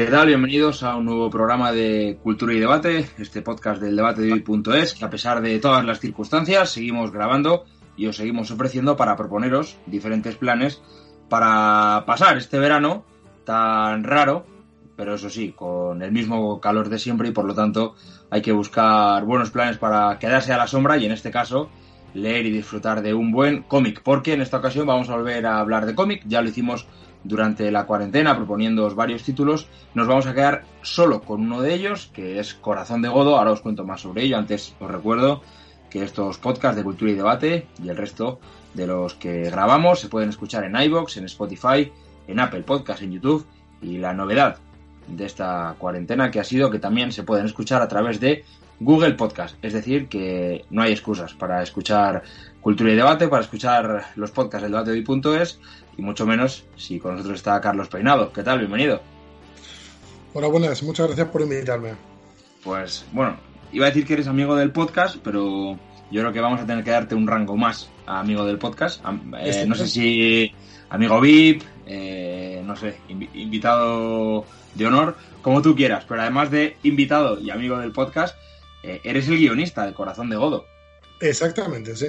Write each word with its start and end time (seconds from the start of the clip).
¿Qué 0.00 0.06
tal? 0.06 0.28
Bienvenidos 0.28 0.82
a 0.82 0.96
un 0.96 1.04
nuevo 1.04 1.28
programa 1.28 1.72
de 1.72 2.18
Cultura 2.22 2.54
y 2.54 2.58
Debate, 2.58 3.10
este 3.18 3.42
podcast 3.42 3.82
del 3.82 3.96
debate 3.96 4.22
de 4.22 4.32
hoy.es, 4.32 4.94
que 4.94 5.04
a 5.04 5.10
pesar 5.10 5.42
de 5.42 5.58
todas 5.58 5.84
las 5.84 6.00
circunstancias 6.00 6.70
seguimos 6.70 7.12
grabando 7.12 7.66
y 7.98 8.06
os 8.06 8.16
seguimos 8.16 8.50
ofreciendo 8.50 8.96
para 8.96 9.14
proponeros 9.14 9.76
diferentes 9.84 10.36
planes 10.36 10.80
para 11.28 12.04
pasar 12.06 12.38
este 12.38 12.58
verano 12.58 13.04
tan 13.44 14.02
raro, 14.02 14.46
pero 14.96 15.16
eso 15.16 15.28
sí, 15.28 15.52
con 15.52 16.00
el 16.00 16.12
mismo 16.12 16.62
calor 16.62 16.88
de 16.88 16.98
siempre 16.98 17.28
y 17.28 17.32
por 17.32 17.44
lo 17.44 17.54
tanto 17.54 17.94
hay 18.30 18.40
que 18.40 18.52
buscar 18.52 19.26
buenos 19.26 19.50
planes 19.50 19.76
para 19.76 20.18
quedarse 20.18 20.54
a 20.54 20.56
la 20.56 20.66
sombra 20.66 20.96
y 20.96 21.04
en 21.04 21.12
este 21.12 21.30
caso 21.30 21.68
leer 22.14 22.46
y 22.46 22.50
disfrutar 22.50 23.02
de 23.02 23.12
un 23.12 23.32
buen 23.32 23.64
cómic, 23.64 24.00
porque 24.02 24.32
en 24.32 24.40
esta 24.40 24.56
ocasión 24.56 24.86
vamos 24.86 25.10
a 25.10 25.16
volver 25.16 25.44
a 25.44 25.58
hablar 25.58 25.84
de 25.84 25.94
cómic, 25.94 26.22
ya 26.26 26.40
lo 26.40 26.48
hicimos 26.48 26.86
durante 27.24 27.70
la 27.70 27.86
cuarentena 27.86 28.36
proponiendo 28.36 28.92
varios 28.94 29.22
títulos, 29.22 29.68
nos 29.94 30.06
vamos 30.06 30.26
a 30.26 30.34
quedar 30.34 30.64
solo 30.82 31.22
con 31.22 31.42
uno 31.42 31.60
de 31.60 31.74
ellos, 31.74 32.10
que 32.12 32.38
es 32.38 32.54
Corazón 32.54 33.02
de 33.02 33.08
Godo, 33.08 33.38
ahora 33.38 33.52
os 33.52 33.60
cuento 33.60 33.84
más 33.84 34.00
sobre 34.00 34.24
ello, 34.24 34.38
antes 34.38 34.74
os 34.80 34.90
recuerdo 34.90 35.42
que 35.90 36.02
estos 36.02 36.38
podcasts 36.38 36.76
de 36.76 36.84
cultura 36.84 37.10
y 37.10 37.14
debate 37.14 37.66
y 37.82 37.88
el 37.88 37.96
resto 37.96 38.38
de 38.74 38.86
los 38.86 39.14
que 39.14 39.50
grabamos 39.50 40.00
se 40.00 40.08
pueden 40.08 40.28
escuchar 40.28 40.64
en 40.64 40.80
iBox, 40.80 41.16
en 41.16 41.24
Spotify, 41.24 41.92
en 42.28 42.40
Apple 42.40 42.62
Podcast, 42.62 43.02
en 43.02 43.12
YouTube. 43.12 43.46
Y 43.82 43.98
la 43.98 44.14
novedad 44.14 44.58
de 45.08 45.26
esta 45.26 45.74
cuarentena 45.78 46.30
que 46.30 46.40
ha 46.40 46.44
sido 46.44 46.70
que 46.70 46.78
también 46.78 47.12
se 47.12 47.24
pueden 47.24 47.46
escuchar 47.46 47.82
a 47.82 47.88
través 47.88 48.20
de 48.20 48.44
Google 48.80 49.14
Podcast. 49.14 49.56
Es 49.62 49.74
decir, 49.74 50.08
que 50.08 50.64
no 50.70 50.82
hay 50.82 50.92
excusas 50.92 51.34
para 51.34 51.62
escuchar 51.62 52.22
Cultura 52.60 52.92
y 52.92 52.96
Debate, 52.96 53.28
para 53.28 53.42
escuchar 53.42 54.06
los 54.16 54.30
podcasts 54.30 54.62
del 54.62 54.72
debate 54.72 54.90
de 54.90 55.04
hoy.es 55.06 55.60
y 55.96 56.02
mucho 56.02 56.26
menos 56.26 56.64
si 56.76 56.98
con 56.98 57.12
nosotros 57.12 57.36
está 57.36 57.60
Carlos 57.60 57.88
Peinado. 57.88 58.32
¿Qué 58.32 58.42
tal? 58.42 58.58
Bienvenido. 58.58 59.00
Hola, 60.32 60.48
buenas. 60.48 60.82
Muchas 60.82 61.06
gracias 61.06 61.28
por 61.28 61.42
invitarme. 61.42 61.92
Pues 62.64 63.04
bueno, 63.12 63.36
iba 63.72 63.86
a 63.86 63.88
decir 63.88 64.06
que 64.06 64.14
eres 64.14 64.26
amigo 64.26 64.56
del 64.56 64.72
podcast, 64.72 65.16
pero 65.22 65.78
yo 66.10 66.20
creo 66.20 66.32
que 66.32 66.40
vamos 66.40 66.60
a 66.60 66.66
tener 66.66 66.82
que 66.82 66.90
darte 66.90 67.14
un 67.14 67.26
rango 67.26 67.56
más 67.56 67.90
a 68.06 68.20
amigo 68.20 68.44
del 68.44 68.58
podcast. 68.58 69.04
Eh, 69.40 69.64
no 69.66 69.74
sé 69.74 69.86
si 69.86 70.52
amigo 70.88 71.20
VIP, 71.20 71.62
eh, 71.86 72.62
no 72.64 72.76
sé, 72.76 72.96
invitado 73.08 74.44
de 74.74 74.86
honor, 74.86 75.16
como 75.42 75.62
tú 75.62 75.74
quieras, 75.74 76.04
pero 76.08 76.22
además 76.22 76.50
de 76.50 76.76
invitado 76.82 77.38
y 77.40 77.50
amigo 77.50 77.78
del 77.78 77.92
podcast, 77.92 78.36
eh, 78.36 78.40
eres 78.82 79.28
el 79.28 79.38
guionista 79.38 79.86
de 79.86 79.94
Corazón 79.94 80.30
de 80.30 80.36
Godo. 80.36 80.66
Exactamente, 81.20 81.96
sí. 81.96 82.08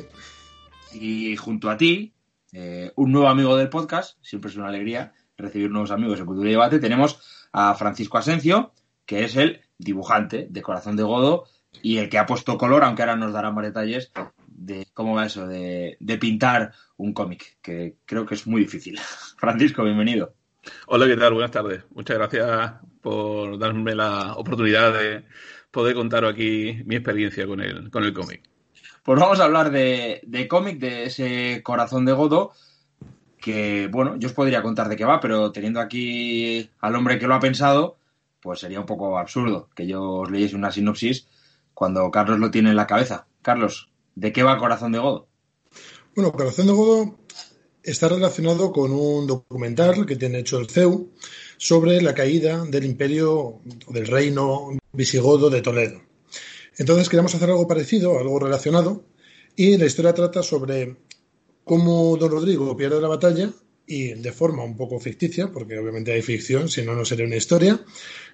Y 0.94 1.36
junto 1.36 1.70
a 1.70 1.78
ti, 1.78 2.14
eh, 2.54 2.92
un 2.96 3.12
nuevo 3.12 3.28
amigo 3.28 3.56
del 3.56 3.70
podcast, 3.70 4.18
siempre 4.22 4.52
es 4.52 4.58
una 4.58 4.68
alegría 4.68 5.14
recibir 5.38 5.70
nuevos 5.70 5.92
amigos 5.92 6.20
de 6.20 6.26
Cultura 6.26 6.50
y 6.50 6.52
Debate, 6.52 6.80
tenemos 6.80 7.20
a 7.52 7.74
Francisco 7.76 8.18
Asencio, 8.18 8.74
que 9.06 9.24
es 9.24 9.36
el 9.36 9.62
dibujante 9.78 10.48
de 10.50 10.62
Corazón 10.62 10.96
de 10.96 11.04
Godo 11.04 11.46
y 11.82 11.98
el 11.98 12.10
que 12.10 12.18
ha 12.18 12.26
puesto 12.26 12.58
color, 12.58 12.84
aunque 12.84 13.02
ahora 13.02 13.16
nos 13.16 13.34
dará 13.34 13.52
más 13.52 13.66
detalles 13.66 14.12
de 14.48 14.88
cómo 14.94 15.16
va 15.16 15.26
eso, 15.26 15.48
de, 15.48 15.98
de 16.00 16.18
pintar 16.18 16.74
un 16.98 17.14
cómic, 17.14 17.58
que 17.62 17.98
creo 18.06 18.26
que 18.26 18.36
es 18.36 18.46
muy 18.46 18.62
difícil. 18.62 19.00
Francisco, 19.38 19.84
bienvenido. 19.84 20.36
Hola, 20.88 21.08
¿qué 21.08 21.18
tal? 21.18 21.34
Buenas 21.34 21.52
tardes. 21.52 21.84
Muchas 21.92 22.18
gracias 22.18 22.74
por 23.02 23.58
darme 23.58 23.96
la 23.96 24.34
oportunidad 24.36 24.94
de 24.94 25.26
poder 25.72 25.96
contar 25.96 26.26
aquí 26.26 26.82
mi 26.86 26.96
experiencia 26.96 27.48
con 27.48 27.62
el, 27.62 27.90
con 27.90 28.04
el 28.04 28.14
cómic. 28.14 28.44
Pues 29.04 29.20
vamos 29.20 29.40
a 29.40 29.46
hablar 29.46 29.72
de, 29.72 30.22
de 30.24 30.48
cómic, 30.48 30.80
de 30.80 31.06
ese 31.06 31.62
corazón 31.64 32.06
de 32.06 32.12
Godo, 32.12 32.52
que, 33.40 33.88
bueno, 33.92 34.16
yo 34.18 34.28
os 34.28 34.34
podría 34.34 34.62
contar 34.62 34.88
de 34.90 34.96
qué 34.96 35.06
va, 35.06 35.20
pero 35.20 35.52
teniendo 35.52 35.80
aquí 35.80 36.70
al 36.80 36.96
hombre 36.96 37.18
que 37.18 37.26
lo 37.26 37.34
ha 37.34 37.40
pensado, 37.40 37.98
pues 38.42 38.60
sería 38.60 38.80
un 38.80 38.86
poco 38.86 39.18
absurdo 39.18 39.70
que 39.76 39.88
yo 39.88 40.04
os 40.04 40.32
leyese 40.32 40.56
una 40.56 40.72
sinopsis 40.72 41.28
cuando 41.74 42.12
Carlos 42.12 42.40
lo 42.40 42.52
tiene 42.52 42.70
en 42.70 42.76
la 42.76 42.88
cabeza. 42.88 43.26
Carlos, 43.42 43.90
¿de 44.16 44.32
qué 44.32 44.44
va 44.44 44.60
Corazón 44.60 44.92
de 44.92 45.00
Godo? 45.00 45.28
Bueno, 46.16 46.32
Corazón 46.32 46.68
de 46.68 46.74
Godo 46.74 47.18
está 47.82 48.10
relacionado 48.10 48.72
con 48.72 48.92
un 48.92 49.26
documental 49.26 50.06
que 50.06 50.16
tiene 50.16 50.40
hecho 50.40 50.60
el 50.60 50.70
CEU 50.70 51.12
sobre 51.58 52.02
la 52.02 52.14
caída 52.14 52.64
del 52.66 52.86
imperio, 52.86 53.62
del 53.88 54.06
reino 54.06 54.81
visigodo 54.94 55.50
de 55.50 55.62
Toledo. 55.62 56.02
Entonces 56.78 57.10
queríamos 57.10 57.36
hacer 57.36 57.50
algo 57.50 57.68
parecido, 57.68 58.18
algo 58.20 58.40
relacionado, 58.40 59.06
y 59.56 59.78
la 59.78 59.86
historia 59.86 60.14
trata 60.14 60.44
sobre 60.44 60.96
cómo 61.64 62.18
don 62.18 62.32
Rodrigo 62.32 62.76
pierde 62.76 63.02
la 63.02 63.08
batalla 63.08 63.50
y 63.86 64.14
de 64.14 64.32
forma 64.32 64.64
un 64.64 64.78
poco 64.78 65.00
ficticia, 65.00 65.52
porque 65.52 65.78
obviamente 65.78 66.14
hay 66.14 66.22
ficción, 66.22 66.70
si 66.70 66.84
no, 66.84 66.96
no 66.96 67.04
sería 67.04 67.26
una 67.26 67.36
historia, 67.36 67.82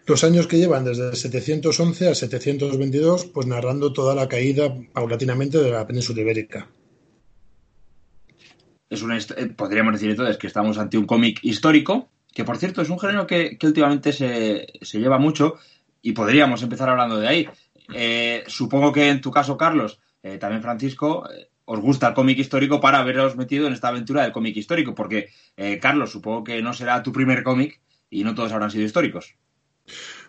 los 0.05 0.23
años 0.23 0.47
que 0.47 0.57
llevan 0.57 0.85
desde 0.85 1.09
el 1.09 1.15
711 1.15 2.07
al 2.07 2.15
722, 2.15 3.25
pues 3.25 3.47
narrando 3.47 3.91
toda 3.91 4.13
la 4.15 4.27
caída 4.27 4.73
paulatinamente 4.93 5.57
de 5.57 5.71
la 5.71 5.85
península 5.85 6.21
ibérica. 6.21 6.69
Es 8.89 9.01
una, 9.01 9.17
eh, 9.17 9.47
podríamos 9.55 9.93
decir 9.93 10.11
entonces 10.11 10.37
que 10.37 10.47
estamos 10.47 10.77
ante 10.77 10.97
un 10.97 11.05
cómic 11.05 11.39
histórico, 11.41 12.09
que 12.33 12.45
por 12.45 12.57
cierto 12.57 12.81
es 12.81 12.89
un 12.89 12.99
género 12.99 13.27
que, 13.27 13.57
últimamente 13.63 14.13
se, 14.13 14.67
se 14.81 14.99
lleva 14.99 15.17
mucho 15.17 15.55
y 16.07 16.13
podríamos 16.13 16.63
empezar 16.63 16.87
hablando 16.87 17.19
de 17.19 17.27
ahí. 17.27 17.49
Eh, 17.93 18.45
supongo 18.47 18.93
que 18.93 19.09
en 19.09 19.19
tu 19.19 19.29
caso, 19.29 19.57
Carlos, 19.57 19.99
eh, 20.23 20.37
también 20.37 20.61
Francisco, 20.61 21.29
eh, 21.29 21.49
os 21.65 21.81
gusta 21.81 22.07
el 22.07 22.13
cómic 22.13 22.39
histórico 22.39 22.79
para 22.79 22.99
haberos 22.99 23.35
metido 23.35 23.67
en 23.67 23.73
esta 23.73 23.89
aventura 23.89 24.23
del 24.23 24.31
cómic 24.31 24.55
histórico, 24.55 24.95
porque, 24.95 25.27
Carlos, 25.81 26.13
supongo 26.13 26.45
que 26.45 26.61
no 26.61 26.73
será 26.73 27.03
tu 27.03 27.11
primer 27.11 27.43
cómic 27.43 27.81
y 28.09 28.23
no 28.23 28.33
todos 28.33 28.53
habrán 28.53 28.71
sido 28.71 28.85
históricos. 28.85 29.35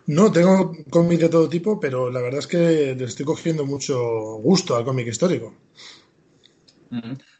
No, 0.05 0.33
tengo 0.33 0.75
cómics 0.89 1.21
de 1.21 1.29
todo 1.29 1.47
tipo, 1.47 1.79
pero 1.79 2.11
la 2.11 2.19
verdad 2.19 2.39
es 2.39 2.47
que 2.47 2.93
le 2.93 3.05
estoy 3.05 3.25
cogiendo 3.25 3.65
mucho 3.65 3.97
gusto 4.43 4.75
al 4.75 4.83
cómic 4.83 5.07
histórico. 5.07 5.55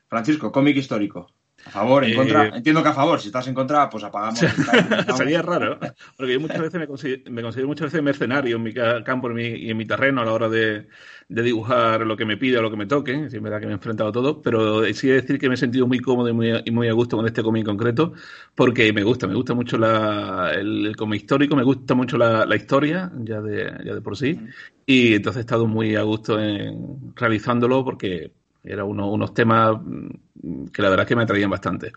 Francisco, 0.07 0.49
cómic 0.49 0.77
histórico. 0.77 1.29
A 1.65 1.71
favor, 1.71 2.03
en 2.03 2.15
contra. 2.15 2.47
Eh, 2.47 2.51
Entiendo 2.55 2.81
que 2.81 2.89
a 2.89 2.93
favor. 2.93 3.19
Si 3.19 3.27
estás 3.27 3.47
en 3.47 3.53
contra, 3.53 3.89
pues 3.89 4.03
apagamos. 4.03 4.39
Sería 5.17 5.41
raro, 5.41 5.79
porque 6.17 6.33
yo 6.33 6.39
muchas 6.39 6.59
veces 6.59 6.79
me 6.79 6.87
considero, 6.87 7.67
muchas 7.67 7.85
veces 7.87 8.01
mercenario 8.01 8.55
en 8.55 8.63
mi 8.63 8.73
campo 8.73 9.29
y 9.37 9.69
en 9.69 9.77
mi 9.77 9.85
terreno 9.85 10.21
a 10.21 10.25
la 10.25 10.33
hora 10.33 10.49
de, 10.49 10.87
dibujar 11.27 12.01
lo 12.07 12.17
que 12.17 12.25
me 12.25 12.37
pide 12.37 12.57
o 12.57 12.61
lo 12.61 12.71
que 12.71 12.77
me 12.77 12.85
toque. 12.85 13.29
Sí, 13.29 13.37
verdad 13.39 13.59
que 13.59 13.67
me 13.67 13.73
he 13.73 13.75
enfrentado 13.75 14.09
a 14.09 14.11
todo, 14.13 14.41
pero 14.41 14.83
sí 14.93 15.07
decir 15.09 15.37
que 15.37 15.47
me 15.47 15.55
he 15.55 15.57
sentido 15.57 15.85
muy 15.85 15.99
cómodo 15.99 16.29
y 16.29 16.33
muy, 16.33 16.51
y 16.65 16.71
muy 16.71 16.87
a 16.87 16.93
gusto 16.93 17.17
con 17.17 17.25
este 17.25 17.43
cómic 17.43 17.65
concreto, 17.65 18.13
porque 18.55 18.91
me 18.93 19.03
gusta, 19.03 19.27
me 19.27 19.35
gusta 19.35 19.53
mucho 19.53 19.77
la, 19.77 20.51
el, 20.55 20.95
cómic 20.95 21.21
histórico, 21.21 21.55
me 21.55 21.63
gusta 21.63 21.93
mucho 21.93 22.17
la, 22.17 22.55
historia, 22.55 23.11
ya 23.19 23.41
de, 23.41 23.71
ya 23.85 23.93
de 23.93 24.01
por 24.01 24.17
sí, 24.17 24.39
y 24.85 25.13
entonces 25.13 25.41
he 25.41 25.41
estado 25.41 25.67
muy 25.67 25.95
a 25.95 26.01
gusto 26.01 26.39
en 26.39 27.13
realizándolo 27.15 27.85
porque 27.85 28.31
eran 28.63 28.85
unos 28.85 29.33
temas 29.33 29.77
mm, 29.81 30.65
que 30.73 30.81
la 30.81 30.89
verdad 30.89 31.05
es 31.05 31.07
que 31.09 31.15
me 31.15 31.23
atraían 31.23 31.49
bastante. 31.49 31.91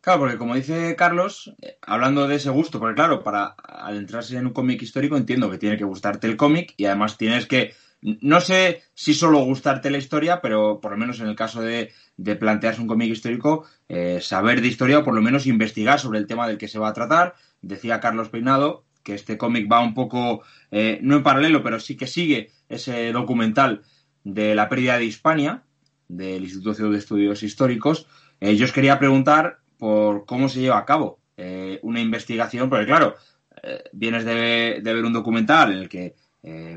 Claro, 0.00 0.20
porque 0.20 0.38
como 0.38 0.54
dice 0.54 0.96
Carlos, 0.96 1.54
eh, 1.60 1.76
hablando 1.82 2.26
de 2.26 2.36
ese 2.36 2.50
gusto, 2.50 2.78
porque 2.78 2.94
claro, 2.94 3.22
para 3.22 3.54
adentrarse 3.58 4.36
en 4.36 4.46
un 4.46 4.52
cómic 4.52 4.80
histórico 4.80 5.16
entiendo 5.16 5.50
que 5.50 5.58
tiene 5.58 5.76
que 5.76 5.84
gustarte 5.84 6.26
el 6.26 6.38
cómic 6.38 6.72
y 6.78 6.86
además 6.86 7.18
tienes 7.18 7.46
que, 7.46 7.74
no 8.00 8.40
sé 8.40 8.82
si 8.94 9.12
solo 9.12 9.44
gustarte 9.44 9.90
la 9.90 9.98
historia, 9.98 10.40
pero 10.40 10.80
por 10.80 10.92
lo 10.92 10.96
menos 10.96 11.20
en 11.20 11.26
el 11.26 11.36
caso 11.36 11.60
de, 11.60 11.92
plantearse 12.38 12.80
un 12.80 12.86
cómic 12.86 13.10
histórico, 13.10 13.66
eh, 13.88 14.20
saber 14.22 14.62
de 14.62 14.68
historia 14.68 15.00
o 15.00 15.04
por 15.04 15.14
lo 15.14 15.20
menos 15.20 15.46
investigar 15.46 16.00
sobre 16.00 16.18
el 16.18 16.26
tema 16.26 16.48
del 16.48 16.56
que 16.56 16.68
se 16.68 16.78
va 16.78 16.88
a 16.88 16.94
tratar. 16.94 17.34
Decía 17.60 18.00
Carlos 18.00 18.30
Peinado 18.30 18.84
que 19.02 19.14
este 19.14 19.38
cómic 19.38 19.70
va 19.70 19.80
un 19.80 19.94
poco, 19.94 20.42
eh, 20.70 20.98
no 21.02 21.16
en 21.16 21.22
paralelo, 21.22 21.62
pero 21.62 21.80
sí 21.80 21.96
que 21.96 22.06
sigue 22.06 22.50
ese 22.68 23.12
documental 23.12 23.82
de 24.24 24.54
la 24.54 24.68
pérdida 24.68 24.98
de 24.98 25.04
Hispania, 25.04 25.64
del 26.10 26.42
Instituto 26.42 26.90
de 26.90 26.98
Estudios 26.98 27.42
Históricos. 27.42 28.06
Eh, 28.40 28.56
yo 28.56 28.64
os 28.64 28.72
quería 28.72 28.98
preguntar 28.98 29.58
por 29.78 30.26
cómo 30.26 30.48
se 30.48 30.60
lleva 30.60 30.78
a 30.78 30.84
cabo 30.84 31.20
eh, 31.36 31.78
una 31.82 32.00
investigación, 32.00 32.68
porque 32.68 32.86
claro, 32.86 33.14
eh, 33.62 33.84
vienes 33.92 34.24
de, 34.24 34.80
ver 34.82 35.04
un 35.04 35.12
documental 35.12 35.72
en 35.72 35.78
el 35.78 35.88
que, 35.88 36.14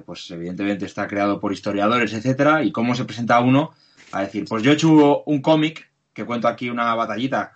pues 0.06 0.30
evidentemente 0.32 0.86
está 0.86 1.08
creado 1.08 1.40
por 1.40 1.54
historiadores, 1.54 2.14
etcétera, 2.14 2.64
y 2.64 2.72
cómo 2.72 2.96
se 2.96 3.06
presenta 3.06 3.40
uno 3.40 3.72
a 4.12 4.22
decir, 4.22 4.46
pues 4.48 4.62
yo 4.62 4.72
he 4.72 4.74
hecho 4.74 5.24
un 5.24 5.42
cómic 5.42 5.90
que 6.14 6.26
cuento 6.26 6.50
aquí 6.50 6.70
una 6.70 6.94
batallita, 6.96 7.54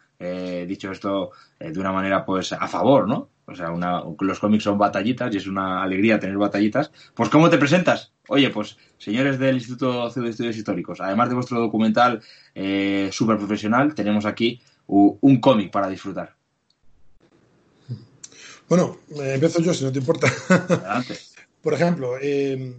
dicho 0.65 0.91
esto 0.91 1.31
de 1.59 1.77
una 1.77 1.91
manera 1.91 2.25
pues 2.25 2.53
a 2.53 2.67
favor, 2.67 3.09
¿no? 3.09 3.29
O 3.49 3.55
sea, 3.55 3.69
los 4.19 4.39
cómics 4.39 4.65
son 4.65 4.77
batallitas 4.77 5.33
y 5.33 5.37
es 5.37 5.47
una 5.47 5.81
alegría 5.81 6.19
tener 6.19 6.37
batallitas. 6.37 6.91
Pues 7.15 7.29
¿cómo 7.29 7.49
te 7.49 7.57
presentas? 7.57 8.11
Oye, 8.27 8.49
pues 8.49 8.77
señores 8.97 9.39
del 9.39 9.55
Instituto 9.55 10.09
de 10.09 10.29
Estudios 10.29 10.57
Históricos, 10.57 10.99
además 10.99 11.29
de 11.29 11.35
vuestro 11.35 11.59
documental 11.59 12.21
eh, 12.53 13.09
súper 13.11 13.37
profesional, 13.37 13.95
tenemos 13.95 14.25
aquí 14.25 14.61
un 14.87 15.39
cómic 15.39 15.71
para 15.71 15.87
disfrutar. 15.87 16.35
Bueno, 18.67 18.99
empiezo 19.17 19.61
yo 19.61 19.73
si 19.73 19.85
no 19.85 19.91
te 19.93 19.99
importa. 19.99 20.27
Adelante. 20.49 21.17
Por 21.61 21.73
ejemplo, 21.73 22.17
eh, 22.21 22.75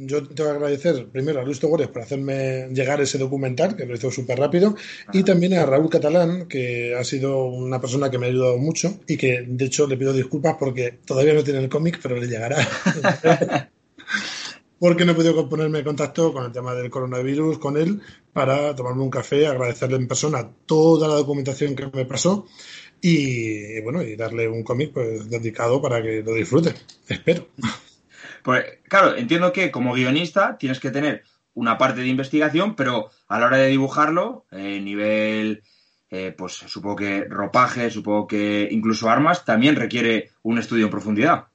yo 0.00 0.22
tengo 0.22 0.50
que 0.50 0.56
agradecer 0.56 1.08
primero 1.08 1.40
a 1.40 1.42
Luis 1.44 1.58
Togores 1.58 1.88
por 1.88 2.02
hacerme 2.02 2.68
llegar 2.72 3.00
ese 3.00 3.18
documental, 3.18 3.74
que 3.74 3.84
lo 3.84 3.94
hizo 3.94 4.10
súper 4.10 4.38
rápido, 4.38 4.76
y 5.12 5.24
también 5.24 5.54
a 5.54 5.66
Raúl 5.66 5.90
Catalán, 5.90 6.46
que 6.46 6.94
ha 6.94 7.02
sido 7.02 7.46
una 7.46 7.80
persona 7.80 8.10
que 8.10 8.18
me 8.18 8.26
ha 8.26 8.28
ayudado 8.28 8.58
mucho 8.58 9.00
y 9.08 9.16
que 9.16 9.44
de 9.46 9.64
hecho 9.64 9.86
le 9.86 9.96
pido 9.96 10.12
disculpas 10.12 10.56
porque 10.58 10.98
todavía 11.04 11.34
no 11.34 11.42
tiene 11.42 11.60
el 11.60 11.68
cómic, 11.68 11.98
pero 12.00 12.16
le 12.16 12.28
llegará. 12.28 12.56
porque 14.78 15.04
no 15.04 15.12
he 15.12 15.14
podido 15.16 15.48
ponerme 15.48 15.80
en 15.80 15.84
contacto 15.84 16.32
con 16.32 16.44
el 16.44 16.52
tema 16.52 16.74
del 16.74 16.90
coronavirus 16.90 17.58
con 17.58 17.76
él 17.76 18.00
para 18.32 18.76
tomarme 18.76 19.02
un 19.02 19.10
café, 19.10 19.48
agradecerle 19.48 19.96
en 19.96 20.06
persona 20.06 20.48
toda 20.66 21.08
la 21.08 21.14
documentación 21.14 21.74
que 21.74 21.90
me 21.92 22.04
pasó 22.04 22.46
y 23.00 23.80
bueno, 23.80 24.02
y 24.02 24.14
darle 24.16 24.48
un 24.48 24.62
cómic 24.62 24.92
pues 24.92 25.28
dedicado 25.28 25.82
para 25.82 26.00
que 26.02 26.22
lo 26.22 26.34
disfrute. 26.34 26.74
Espero. 27.08 27.48
Pues 28.42 28.64
claro, 28.88 29.16
entiendo 29.16 29.52
que 29.52 29.70
como 29.70 29.94
guionista 29.94 30.58
tienes 30.58 30.80
que 30.80 30.90
tener 30.90 31.24
una 31.54 31.76
parte 31.76 32.00
de 32.00 32.08
investigación, 32.08 32.76
pero 32.76 33.10
a 33.26 33.38
la 33.38 33.46
hora 33.46 33.56
de 33.58 33.68
dibujarlo, 33.68 34.46
eh, 34.52 34.80
nivel, 34.80 35.62
eh, 36.10 36.34
pues 36.36 36.52
supongo 36.52 36.96
que 36.96 37.24
ropaje, 37.24 37.90
supongo 37.90 38.26
que 38.26 38.68
incluso 38.70 39.10
armas, 39.10 39.44
también 39.44 39.76
requiere 39.76 40.30
un 40.42 40.58
estudio 40.58 40.84
en 40.84 40.90
profundidad. 40.90 41.48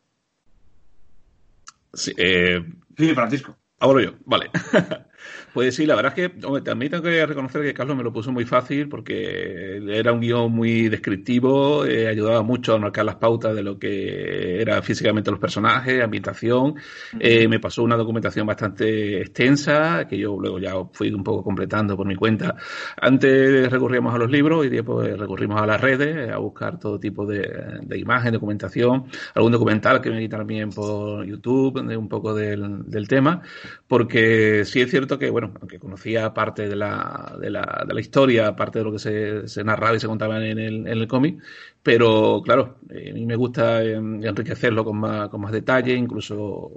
Sí, 1.94 2.12
eh... 2.18 2.64
sí 2.98 3.14
Francisco. 3.14 3.58
Ahora 3.80 4.04
yo, 4.04 4.14
vale. 4.26 4.50
Pues 5.54 5.76
sí, 5.76 5.86
la 5.86 5.96
verdad 5.96 6.14
es 6.18 6.30
que 6.30 6.62
también 6.62 6.92
tengo 6.92 7.04
que 7.04 7.26
reconocer 7.26 7.62
que 7.62 7.74
Carlos 7.74 7.96
me 7.96 8.04
lo 8.04 8.12
puso 8.12 8.32
muy 8.32 8.46
fácil 8.46 8.90
porque 8.90 9.82
era 9.88 10.12
un 10.12 10.20
guion 10.20 10.52
muy 10.52 10.90
descriptivo, 10.90 11.86
eh, 11.86 12.08
ayudaba 12.08 12.42
mucho 12.42 12.74
a 12.74 12.80
marcar 12.80 13.06
las 13.06 13.16
pautas 13.16 13.56
de 13.56 13.64
lo 13.64 13.78
que 13.78 14.62
era 14.62 14.82
físicamente 14.82 15.32
los 15.32 15.40
personajes, 15.40 16.02
ambientación. 16.02 16.76
Eh, 17.20 17.48
me 17.48 17.60
pasó 17.60 17.84
una 17.84 17.96
documentación 17.96 18.48
bastante 18.48 19.22
extensa 19.22 20.08
que 20.08 20.18
yo 20.18 20.38
luego 20.40 20.60
ya 20.60 20.74
fui 20.92 21.12
un 21.12 21.24
poco 21.24 21.44
completando 21.44 21.96
por 21.96 22.08
mi 22.08 22.16
cuenta. 22.16 22.56
Antes 23.00 23.70
recurríamos 23.72 24.14
a 24.14 24.18
los 24.18 24.30
libros, 24.30 24.62
hoy 24.62 24.70
día 24.70 24.84
pues 24.84 25.18
recurrimos 25.18 25.62
a 25.62 25.66
las 25.66 25.80
redes 25.80 26.32
a 26.32 26.38
buscar 26.38 26.80
todo 26.80 27.00
tipo 27.00 27.26
de, 27.26 27.80
de 27.82 27.98
imagen, 27.98 28.34
documentación, 28.34 29.06
algún 29.36 29.52
documental 29.52 30.02
que 30.02 30.10
me 30.10 30.20
vi 30.20 30.30
también 30.30 30.70
por 30.70 31.26
YouTube, 31.26 31.82
de 31.88 31.98
un 31.98 32.08
poco 32.08 32.34
del, 32.34 32.84
del 32.86 33.08
tema, 33.08 33.42
porque 33.88 34.66
sí 34.66 34.82
es 34.82 34.90
cierto 34.90 35.13
que, 35.20 35.30
bueno, 35.30 35.54
aunque 35.60 35.80
conocía 35.80 36.34
parte 36.34 36.68
de 36.68 36.76
la, 36.76 37.36
de 37.40 37.50
la, 37.50 37.86
de 37.88 37.94
la 37.94 38.02
historia, 38.02 38.56
parte 38.56 38.80
de 38.80 38.86
lo 38.86 38.92
que 38.92 39.00
se, 39.00 39.48
se 39.48 39.64
narraba 39.64 39.96
y 39.96 40.00
se 40.00 40.08
contaba 40.08 40.38
en 40.46 40.60
el, 40.60 40.88
en 40.88 40.88
el 40.88 41.08
cómic, 41.08 41.42
pero 41.82 42.42
claro, 42.44 42.80
eh, 42.90 43.12
a 43.12 43.14
mí 43.14 43.26
me 43.26 43.36
gusta 43.36 43.84
enriquecerlo 43.84 44.84
con 44.86 44.98
más, 44.98 45.30
con 45.30 45.42
más 45.42 45.52
detalle, 45.52 45.94
incluso 45.96 46.72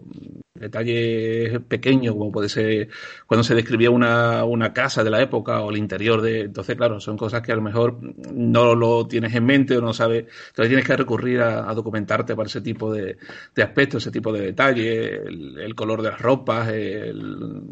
detalles 0.59 1.61
pequeños, 1.69 2.15
como 2.15 2.33
puede 2.33 2.49
ser 2.49 2.89
cuando 3.27 3.45
se 3.45 3.55
describía 3.55 3.91
una, 3.91 4.45
una 4.45 4.73
casa 4.73 5.05
de 5.05 5.11
la 5.11 5.21
época 5.23 5.61
o 5.61 5.71
el 5.71 5.77
interior 5.77 6.23
de. 6.23 6.43
Entonces, 6.43 6.77
claro, 6.77 7.01
son 7.01 7.17
cosas 7.17 7.43
que 7.43 7.53
a 7.53 7.57
lo 7.57 7.63
mejor 7.63 7.99
no 8.33 8.75
lo 8.75 9.07
tienes 9.07 9.35
en 9.35 9.45
mente 9.47 9.77
o 9.77 9.81
no 9.81 9.93
sabes. 9.93 10.27
Entonces 10.49 10.69
tienes 10.69 10.87
que 10.87 10.97
recurrir 10.97 11.41
a, 11.41 11.75
documentarte 11.75 12.35
para 12.35 12.47
ese 12.47 12.61
tipo 12.61 12.93
de, 12.93 13.17
de 13.55 13.63
aspectos, 13.63 14.03
ese 14.03 14.11
tipo 14.11 14.33
de 14.33 14.41
detalles, 14.41 15.21
el, 15.27 15.75
color 15.75 16.03
de 16.03 16.11
las 16.11 16.21
ropas, 16.21 16.69
el, 16.69 17.63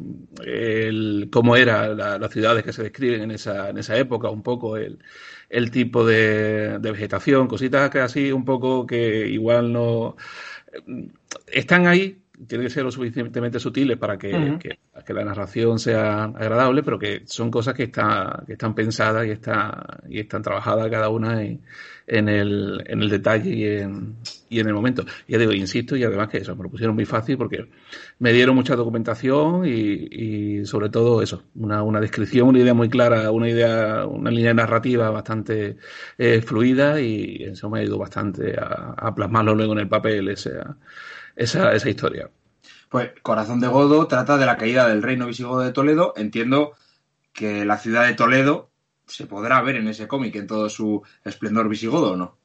cómo 1.32 1.56
eran 1.56 1.96
las 1.96 2.30
ciudades 2.30 2.64
que 2.64 2.72
se 2.72 2.82
describen 2.82 3.22
en 3.22 3.30
esa, 3.30 3.70
en 3.70 3.78
esa 3.78 3.96
época, 3.96 4.28
un 4.30 4.42
poco 4.42 4.76
el 4.76 4.98
el 5.54 5.70
tipo 5.70 6.04
de, 6.04 6.78
vegetación, 6.80 7.46
cositas 7.48 7.90
que 7.90 8.00
así 8.00 8.32
un 8.32 8.44
poco 8.44 8.86
que 8.86 9.28
igual 9.28 9.72
no 9.72 10.16
están 11.46 11.86
ahí, 11.86 12.23
tienen 12.46 12.66
que 12.66 12.70
ser 12.72 12.84
lo 12.84 12.90
suficientemente 12.90 13.60
sutiles 13.60 13.96
para 13.96 14.18
que, 14.18 14.58
que, 14.60 15.12
la 15.12 15.24
narración 15.24 15.78
sea 15.78 16.24
agradable, 16.24 16.82
pero 16.82 16.98
que 16.98 17.22
son 17.26 17.50
cosas 17.50 17.74
que, 17.74 17.84
está, 17.84 18.42
que 18.46 18.54
están 18.54 18.74
pensadas 18.74 19.26
y, 19.26 19.30
está, 19.30 20.00
y 20.08 20.20
están 20.20 20.42
trabajadas 20.42 20.90
cada 20.90 21.08
una 21.08 21.42
en, 21.42 21.62
en, 22.06 22.28
el, 22.28 22.84
en 22.86 23.02
el 23.02 23.08
detalle 23.08 23.50
y 23.50 23.64
en, 23.64 24.16
y 24.48 24.60
en 24.60 24.68
el 24.68 24.74
momento. 24.74 25.04
Ya 25.28 25.38
digo, 25.38 25.52
insisto, 25.52 25.96
y 25.96 26.04
además 26.04 26.28
que 26.28 26.38
eso, 26.38 26.54
me 26.56 26.64
lo 26.64 26.70
pusieron 26.70 26.94
muy 26.94 27.04
fácil 27.04 27.36
porque 27.36 27.68
me 28.18 28.32
dieron 28.32 28.54
mucha 28.54 28.76
documentación 28.76 29.66
y, 29.66 29.70
y 29.70 30.66
sobre 30.66 30.90
todo 30.90 31.22
eso, 31.22 31.44
una, 31.54 31.82
una, 31.82 32.00
descripción, 32.00 32.48
una 32.48 32.58
idea 32.58 32.74
muy 32.74 32.88
clara, 32.88 33.30
una 33.30 33.48
idea, 33.48 34.06
una 34.06 34.30
línea 34.30 34.54
narrativa 34.54 35.10
bastante 35.10 35.76
eh, 36.18 36.42
fluida 36.42 37.00
y 37.00 37.44
eso 37.44 37.70
me 37.70 37.78
ha 37.78 37.82
ayudado 37.82 37.98
bastante 37.98 38.56
a, 38.58 38.94
a 38.96 39.14
plasmarlo 39.14 39.54
luego 39.54 39.72
en 39.72 39.80
el 39.80 39.88
papel 39.88 40.28
esa, 40.28 40.76
esa, 41.36 41.72
esa 41.72 41.88
historia. 41.88 42.30
Pues 42.88 43.10
Corazón 43.22 43.60
de 43.60 43.66
Godo 43.66 44.06
trata 44.06 44.38
de 44.38 44.46
la 44.46 44.56
caída 44.56 44.88
del 44.88 45.02
reino 45.02 45.26
visigodo 45.26 45.60
de 45.62 45.72
Toledo. 45.72 46.12
Entiendo 46.16 46.74
que 47.32 47.64
la 47.64 47.78
ciudad 47.78 48.06
de 48.06 48.14
Toledo 48.14 48.70
se 49.06 49.26
podrá 49.26 49.60
ver 49.62 49.76
en 49.76 49.88
ese 49.88 50.08
cómic 50.08 50.34
en 50.36 50.46
todo 50.46 50.68
su 50.68 51.02
esplendor 51.24 51.68
visigodo, 51.68 52.12
¿o 52.12 52.16
no? 52.16 52.36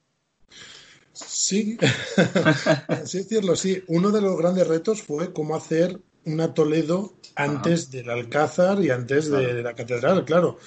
Sí, 1.14 1.78
así 2.88 3.20
decirlo, 3.20 3.56
sí. 3.56 3.84
Uno 3.88 4.12
de 4.12 4.22
los 4.22 4.38
grandes 4.38 4.68
retos 4.68 5.02
fue 5.02 5.34
cómo 5.34 5.56
hacer 5.56 6.00
una 6.26 6.54
Toledo 6.54 7.14
antes 7.36 7.92
del 7.92 8.10
Alcázar 8.10 8.84
y 8.84 8.90
antes 8.90 9.30
de 9.30 9.62
la 9.62 9.74
catedral, 9.74 10.26
claro. 10.26 10.58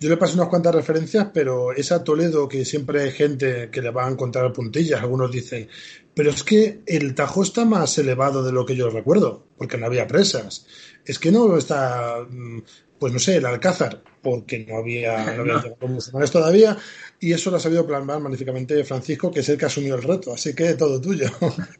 Yo 0.00 0.08
le 0.08 0.16
pasé 0.16 0.34
unas 0.34 0.48
cuantas 0.48 0.74
referencias, 0.74 1.28
pero 1.34 1.72
esa 1.72 2.04
Toledo 2.04 2.48
que 2.48 2.64
siempre 2.64 3.02
hay 3.02 3.10
gente 3.10 3.68
que 3.70 3.82
le 3.82 3.90
va 3.90 4.06
a 4.06 4.10
encontrar 4.10 4.52
puntillas, 4.52 5.00
algunos 5.00 5.32
dicen, 5.32 5.68
pero 6.14 6.30
es 6.30 6.44
que 6.44 6.82
el 6.86 7.14
Tajo 7.16 7.42
está 7.42 7.64
más 7.64 7.98
elevado 7.98 8.44
de 8.44 8.52
lo 8.52 8.64
que 8.64 8.76
yo 8.76 8.90
recuerdo, 8.90 9.48
porque 9.56 9.76
no 9.76 9.86
había 9.86 10.06
presas. 10.06 10.66
Es 11.04 11.18
que 11.18 11.32
no 11.32 11.56
está, 11.56 12.24
mm, 12.28 12.58
pues 12.98 13.12
no 13.12 13.18
sé, 13.18 13.36
el 13.36 13.46
Alcázar, 13.46 14.02
porque 14.22 14.66
no 14.68 14.78
había, 14.78 15.32
no 15.34 15.42
había 15.42 15.62
musulmanes 15.88 16.30
todavía, 16.30 16.76
y 17.20 17.32
eso 17.32 17.50
lo 17.50 17.56
ha 17.56 17.60
sabido 17.60 17.86
plasmar 17.86 18.20
magníficamente 18.20 18.84
Francisco, 18.84 19.30
que 19.30 19.40
es 19.40 19.48
el 19.48 19.58
que 19.58 19.66
asumió 19.66 19.94
el 19.94 20.02
reto, 20.02 20.32
así 20.32 20.54
que 20.54 20.74
todo 20.74 21.00
tuyo. 21.00 21.28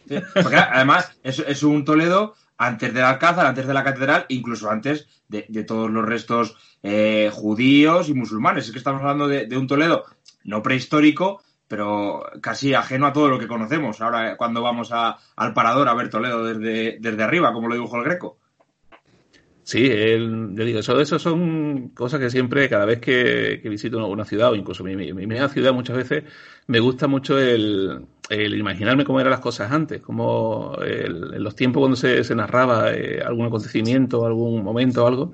porque 0.08 0.56
además 0.56 1.10
es, 1.22 1.38
es 1.40 1.62
un 1.62 1.84
Toledo 1.84 2.34
antes 2.58 2.92
del 2.92 3.04
Alcázar, 3.04 3.46
antes 3.46 3.66
de 3.66 3.74
la 3.74 3.84
catedral, 3.84 4.26
incluso 4.28 4.68
antes 4.68 5.06
de, 5.28 5.46
de 5.48 5.64
todos 5.64 5.90
los 5.90 6.04
restos 6.04 6.56
eh, 6.82 7.30
judíos 7.32 8.08
y 8.08 8.14
musulmanes. 8.14 8.66
Es 8.66 8.72
que 8.72 8.78
estamos 8.78 9.00
hablando 9.00 9.28
de, 9.28 9.46
de, 9.46 9.56
un 9.56 9.68
Toledo 9.68 10.04
no 10.44 10.62
prehistórico, 10.62 11.42
pero 11.68 12.24
casi 12.40 12.74
ajeno 12.74 13.06
a 13.06 13.12
todo 13.12 13.28
lo 13.28 13.38
que 13.38 13.46
conocemos. 13.46 14.00
Ahora, 14.00 14.36
cuando 14.36 14.60
vamos 14.60 14.90
a, 14.92 15.18
al 15.36 15.54
parador 15.54 15.88
a 15.88 15.94
ver 15.94 16.10
Toledo 16.10 16.44
desde, 16.44 16.98
desde 16.98 17.22
arriba, 17.22 17.52
como 17.52 17.68
lo 17.68 17.74
dibujó 17.74 17.96
el 17.98 18.04
Greco. 18.04 18.38
Sí, 19.68 19.84
el, 19.86 20.54
yo 20.54 20.64
digo, 20.64 20.78
eso, 20.78 20.98
eso 20.98 21.18
son 21.18 21.90
cosas 21.90 22.18
que 22.20 22.30
siempre, 22.30 22.70
cada 22.70 22.86
vez 22.86 23.00
que, 23.00 23.60
que 23.62 23.68
visito 23.68 23.98
una 24.08 24.24
ciudad, 24.24 24.52
o 24.52 24.54
incluso 24.54 24.82
mi, 24.82 24.96
mi, 24.96 25.48
ciudad 25.50 25.74
muchas 25.74 25.94
veces, 25.94 26.24
me 26.68 26.80
gusta 26.80 27.06
mucho 27.06 27.38
el, 27.38 28.06
el 28.30 28.54
imaginarme 28.58 29.04
cómo 29.04 29.20
eran 29.20 29.30
las 29.32 29.40
cosas 29.40 29.70
antes, 29.70 30.00
como 30.00 30.74
en 30.82 31.44
los 31.44 31.54
tiempos 31.54 31.82
cuando 31.82 31.96
se, 31.96 32.24
se 32.24 32.34
narraba 32.34 32.94
eh, 32.94 33.20
algún 33.22 33.44
acontecimiento, 33.44 34.24
algún 34.24 34.64
momento 34.64 35.04
o 35.04 35.06
algo, 35.06 35.32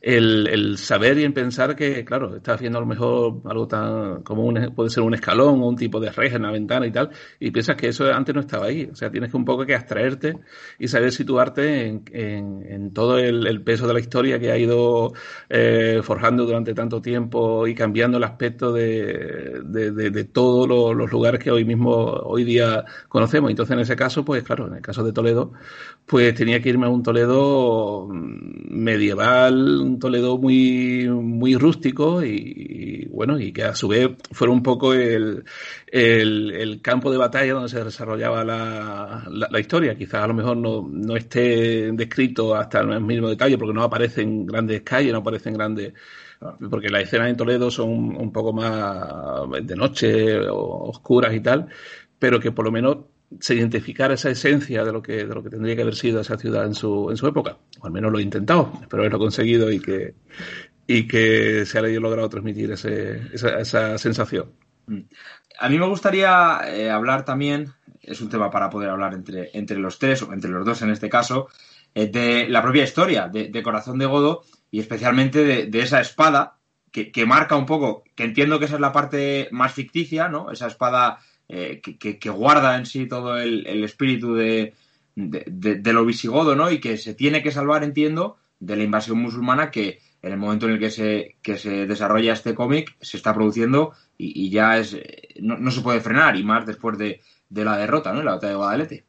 el, 0.00 0.46
el, 0.48 0.78
saber 0.78 1.18
y 1.18 1.24
el 1.24 1.32
pensar 1.32 1.76
que, 1.76 2.04
claro, 2.04 2.36
estás 2.36 2.56
haciendo 2.56 2.78
a 2.78 2.80
lo 2.80 2.86
mejor 2.86 3.42
algo 3.44 3.68
tan 3.68 4.22
como 4.22 4.44
un, 4.44 4.72
puede 4.74 4.88
ser 4.88 5.02
un 5.02 5.14
escalón 5.14 5.60
o 5.60 5.68
un 5.68 5.76
tipo 5.76 6.00
de 6.00 6.10
reja 6.10 6.36
en 6.36 6.42
la 6.42 6.50
ventana 6.50 6.86
y 6.86 6.90
tal, 6.90 7.10
y 7.38 7.50
piensas 7.50 7.76
que 7.76 7.88
eso 7.88 8.10
antes 8.12 8.34
no 8.34 8.40
estaba 8.40 8.66
ahí. 8.66 8.88
O 8.90 8.94
sea, 8.94 9.10
tienes 9.10 9.30
que 9.30 9.36
un 9.36 9.44
poco 9.44 9.66
que 9.66 9.74
abstraerte 9.74 10.38
y 10.78 10.88
saber 10.88 11.12
situarte 11.12 11.86
en, 11.86 12.02
en, 12.12 12.66
en 12.66 12.92
todo 12.94 13.18
el, 13.18 13.46
el, 13.46 13.62
peso 13.62 13.86
de 13.86 13.94
la 13.94 14.00
historia 14.00 14.38
que 14.38 14.50
ha 14.50 14.56
ido 14.56 15.12
eh, 15.48 16.00
forjando 16.02 16.46
durante 16.46 16.72
tanto 16.72 17.02
tiempo 17.02 17.66
y 17.66 17.74
cambiando 17.74 18.16
el 18.16 18.24
aspecto 18.24 18.72
de, 18.72 19.60
de, 19.64 19.90
de, 19.90 20.24
todos 20.24 20.66
los, 20.66 20.96
los, 20.96 21.10
lugares 21.10 21.42
que 21.42 21.50
hoy 21.50 21.64
mismo, 21.64 21.90
hoy 21.90 22.44
día 22.44 22.84
conocemos. 23.08 23.50
Entonces, 23.50 23.74
en 23.74 23.80
ese 23.80 23.96
caso, 23.96 24.24
pues 24.24 24.42
claro, 24.42 24.66
en 24.68 24.74
el 24.74 24.82
caso 24.82 25.04
de 25.04 25.12
Toledo, 25.12 25.52
pues 26.06 26.34
tenía 26.34 26.60
que 26.62 26.70
irme 26.70 26.86
a 26.86 26.90
un 26.90 27.02
Toledo 27.02 28.08
medieval, 28.10 29.89
un 29.90 29.98
Toledo 29.98 30.38
muy, 30.38 31.08
muy 31.08 31.56
rústico 31.56 32.22
y, 32.24 33.06
bueno, 33.10 33.38
y 33.38 33.52
que 33.52 33.64
a 33.64 33.74
su 33.74 33.88
vez 33.88 34.10
fuera 34.32 34.52
un 34.52 34.62
poco 34.62 34.94
el, 34.94 35.44
el, 35.86 36.80
campo 36.82 37.10
de 37.10 37.18
batalla 37.18 37.52
donde 37.54 37.68
se 37.68 37.84
desarrollaba 37.84 38.44
la, 38.44 39.24
la, 39.28 39.60
historia. 39.60 39.96
Quizás 39.96 40.22
a 40.22 40.28
lo 40.28 40.34
mejor 40.34 40.56
no, 40.56 40.88
no 40.90 41.16
esté 41.16 41.92
descrito 41.92 42.54
hasta 42.54 42.80
el 42.80 43.00
mínimo 43.00 43.28
detalle 43.28 43.58
porque 43.58 43.74
no 43.74 43.82
aparecen 43.82 44.46
grandes 44.46 44.82
calles, 44.82 45.12
no 45.12 45.18
aparecen 45.18 45.54
grandes 45.54 45.92
porque 46.70 46.88
las 46.88 47.02
escenas 47.02 47.28
en 47.28 47.36
Toledo 47.36 47.70
son 47.70 48.16
un 48.16 48.32
poco 48.32 48.52
más 48.52 49.44
de 49.62 49.76
noche, 49.76 50.38
oscuras 50.48 51.34
y 51.34 51.40
tal, 51.40 51.68
pero 52.18 52.40
que 52.40 52.52
por 52.52 52.64
lo 52.64 52.72
menos 52.72 52.96
se 53.38 53.54
identificara 53.54 54.14
esa 54.14 54.30
esencia 54.30 54.84
de 54.84 54.92
lo 54.92 55.02
que 55.02 55.24
de 55.24 55.34
lo 55.34 55.42
que 55.42 55.50
tendría 55.50 55.76
que 55.76 55.82
haber 55.82 55.94
sido 55.94 56.20
esa 56.20 56.36
ciudad 56.36 56.64
en 56.64 56.74
su 56.74 57.10
en 57.10 57.16
su 57.16 57.26
época 57.26 57.58
o 57.80 57.86
al 57.86 57.92
menos 57.92 58.10
lo 58.10 58.18
he 58.18 58.22
intentado 58.22 58.72
espero 58.80 59.02
haberlo 59.02 59.18
conseguido 59.18 59.70
y 59.70 59.80
que 59.80 60.14
y 60.86 61.06
que 61.06 61.64
se 61.66 61.78
haya 61.78 62.00
logrado 62.00 62.28
transmitir 62.28 62.72
ese, 62.72 63.20
esa, 63.32 63.60
esa, 63.60 63.98
sensación 63.98 64.52
a 65.58 65.68
mí 65.68 65.78
me 65.78 65.86
gustaría 65.86 66.60
eh, 66.66 66.90
hablar 66.90 67.24
también 67.24 67.72
es 68.02 68.20
un 68.20 68.28
tema 68.28 68.50
para 68.50 68.68
poder 68.68 68.90
hablar 68.90 69.14
entre 69.14 69.50
entre 69.54 69.78
los 69.78 69.98
tres 69.98 70.22
o 70.22 70.32
entre 70.32 70.50
los 70.50 70.66
dos 70.66 70.82
en 70.82 70.90
este 70.90 71.08
caso 71.08 71.48
de 71.94 72.48
la 72.48 72.62
propia 72.62 72.84
historia 72.84 73.28
de, 73.28 73.62
Corazón 73.62 73.98
de 73.98 74.06
Godo 74.06 74.42
y 74.70 74.80
especialmente 74.80 75.66
de, 75.66 75.80
esa 75.80 76.00
espada 76.00 76.58
que, 76.92 77.26
marca 77.26 77.56
un 77.56 77.66
poco, 77.66 78.04
que 78.14 78.24
entiendo 78.24 78.58
que 78.58 78.66
esa 78.66 78.74
es 78.74 78.80
la 78.80 78.92
parte 78.92 79.48
más 79.52 79.72
ficticia, 79.72 80.28
¿no? 80.28 80.50
Esa 80.50 80.66
espada 80.66 81.18
que, 81.50 82.30
guarda 82.30 82.76
en 82.76 82.86
sí 82.86 83.06
todo 83.06 83.38
el, 83.38 83.84
espíritu 83.84 84.34
de, 84.34 84.74
lo 85.16 86.04
visigodo, 86.04 86.54
¿no? 86.54 86.70
Y 86.70 86.80
que 86.80 86.96
se 86.96 87.14
tiene 87.14 87.42
que 87.42 87.50
salvar, 87.50 87.82
entiendo, 87.82 88.36
de 88.60 88.76
la 88.76 88.84
invasión 88.84 89.18
musulmana 89.18 89.70
que 89.70 90.00
en 90.22 90.32
el 90.32 90.38
momento 90.38 90.66
en 90.66 90.72
el 90.72 90.78
que 90.78 90.90
se, 90.90 91.36
que 91.42 91.56
se 91.56 91.86
desarrolla 91.86 92.34
este 92.34 92.54
cómic 92.54 92.94
se 93.00 93.16
está 93.16 93.34
produciendo 93.34 93.92
y, 94.18 94.50
ya 94.50 94.78
es 94.78 94.96
no, 95.40 95.70
se 95.70 95.80
puede 95.80 96.00
frenar 96.00 96.36
y 96.36 96.44
más 96.44 96.66
después 96.66 96.98
de, 96.98 97.20
la 97.48 97.78
derrota, 97.78 98.12
¿no? 98.12 98.22
La 98.22 98.32
batalla 98.32 98.50
de 98.50 98.56
Guadalete. 98.56 99.04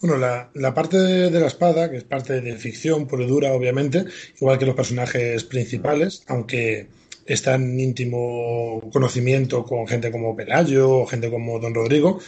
Bueno, 0.00 0.16
la, 0.16 0.74
parte 0.74 0.96
de, 0.96 1.40
la 1.40 1.48
espada, 1.48 1.90
que 1.90 1.98
es 1.98 2.04
parte 2.04 2.40
de 2.40 2.56
ficción 2.56 3.06
pura 3.06 3.24
y 3.24 3.28
dura, 3.28 3.52
obviamente, 3.52 4.06
igual 4.40 4.58
que 4.58 4.64
los 4.64 4.74
personajes 4.74 5.44
principales, 5.44 6.24
aunque 6.28 6.88
está 7.28 7.54
en 7.54 7.78
íntimo 7.78 8.80
conocimiento 8.92 9.64
con 9.64 9.86
gente 9.86 10.10
como 10.10 10.34
Pelayo 10.34 11.06
gente 11.06 11.30
como 11.30 11.58
Don 11.60 11.74
Rodrigo, 11.74 12.20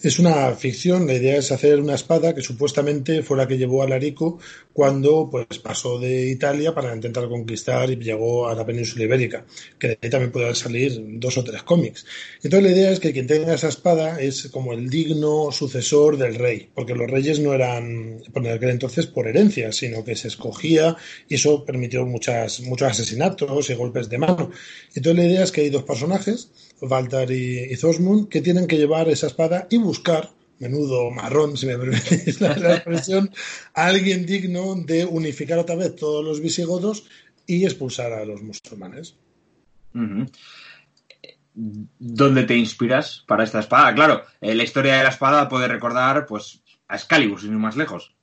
es 0.00 0.18
una 0.20 0.52
ficción, 0.52 1.06
la 1.08 1.14
idea 1.14 1.38
es 1.38 1.50
hacer 1.50 1.80
una 1.80 1.96
espada 1.96 2.32
que 2.32 2.40
supuestamente 2.40 3.22
fue 3.22 3.36
la 3.36 3.48
que 3.48 3.58
llevó 3.58 3.82
a 3.82 3.88
Larico 3.88 4.38
cuando 4.72 5.28
pues, 5.28 5.58
pasó 5.58 5.98
de 5.98 6.30
Italia 6.30 6.72
para 6.72 6.94
intentar 6.94 7.28
conquistar 7.28 7.90
y 7.90 7.96
llegó 7.96 8.48
a 8.48 8.54
la 8.54 8.64
península 8.64 9.04
ibérica, 9.04 9.44
que 9.76 9.88
de 9.88 9.98
ahí 10.00 10.08
también 10.08 10.30
pueden 10.30 10.54
salir 10.54 11.02
dos 11.18 11.36
o 11.38 11.42
tres 11.42 11.64
cómics. 11.64 12.06
Entonces 12.42 12.70
la 12.70 12.76
idea 12.76 12.90
es 12.92 13.00
que 13.00 13.12
quien 13.12 13.26
tenga 13.26 13.54
esa 13.54 13.68
espada 13.68 14.20
es 14.20 14.48
como 14.52 14.72
el 14.72 14.88
digno 14.88 15.50
sucesor 15.50 16.16
del 16.16 16.36
rey, 16.36 16.70
porque 16.72 16.94
los 16.94 17.10
reyes 17.10 17.40
no 17.40 17.52
eran 17.52 18.22
por 18.32 18.46
aquel 18.46 18.70
entonces 18.70 19.06
por 19.06 19.26
herencia, 19.26 19.72
sino 19.72 20.04
que 20.04 20.14
se 20.14 20.28
escogía 20.28 20.96
y 21.28 21.34
eso 21.34 21.64
permitió 21.64 22.06
muchas, 22.06 22.60
muchos 22.60 22.88
asesinatos 22.88 23.68
y 23.68 23.74
golpes 23.74 24.08
de 24.08 24.18
mano. 24.18 24.52
Entonces 24.94 25.24
la 25.24 25.28
idea 25.28 25.42
es 25.42 25.50
que 25.50 25.62
hay 25.62 25.70
dos 25.70 25.82
personajes, 25.82 26.50
Walter 26.80 27.30
y, 27.30 27.72
y 27.72 28.26
que 28.28 28.40
tienen 28.40 28.66
que 28.66 28.76
llevar 28.76 29.08
esa 29.08 29.26
espada 29.26 29.66
y 29.70 29.78
buscar, 29.78 30.30
menudo 30.58 31.10
marrón, 31.10 31.56
si 31.56 31.66
me 31.66 31.78
permitís 31.78 32.40
la, 32.40 32.74
expresión, 32.74 33.30
a 33.74 33.86
alguien 33.86 34.26
digno 34.26 34.74
de 34.76 35.04
unificar 35.04 35.58
otra 35.58 35.76
vez 35.76 35.96
todos 35.96 36.24
los 36.24 36.40
visigodos 36.40 37.04
y 37.46 37.64
expulsar 37.64 38.12
a 38.12 38.24
los 38.24 38.42
musulmanes. 38.42 39.16
¿Dónde 41.54 42.44
te 42.44 42.56
inspiras 42.56 43.24
para 43.26 43.42
esta 43.42 43.60
espada? 43.60 43.94
Claro, 43.94 44.22
eh, 44.40 44.54
la 44.54 44.62
historia 44.62 44.96
de 44.96 45.02
la 45.02 45.08
espada 45.08 45.48
puede 45.48 45.66
recordar 45.66 46.26
pues, 46.26 46.62
a 46.86 46.96
Excalibur, 46.96 47.40
sin 47.40 47.52
ir 47.52 47.58
más 47.58 47.76
lejos. 47.76 48.14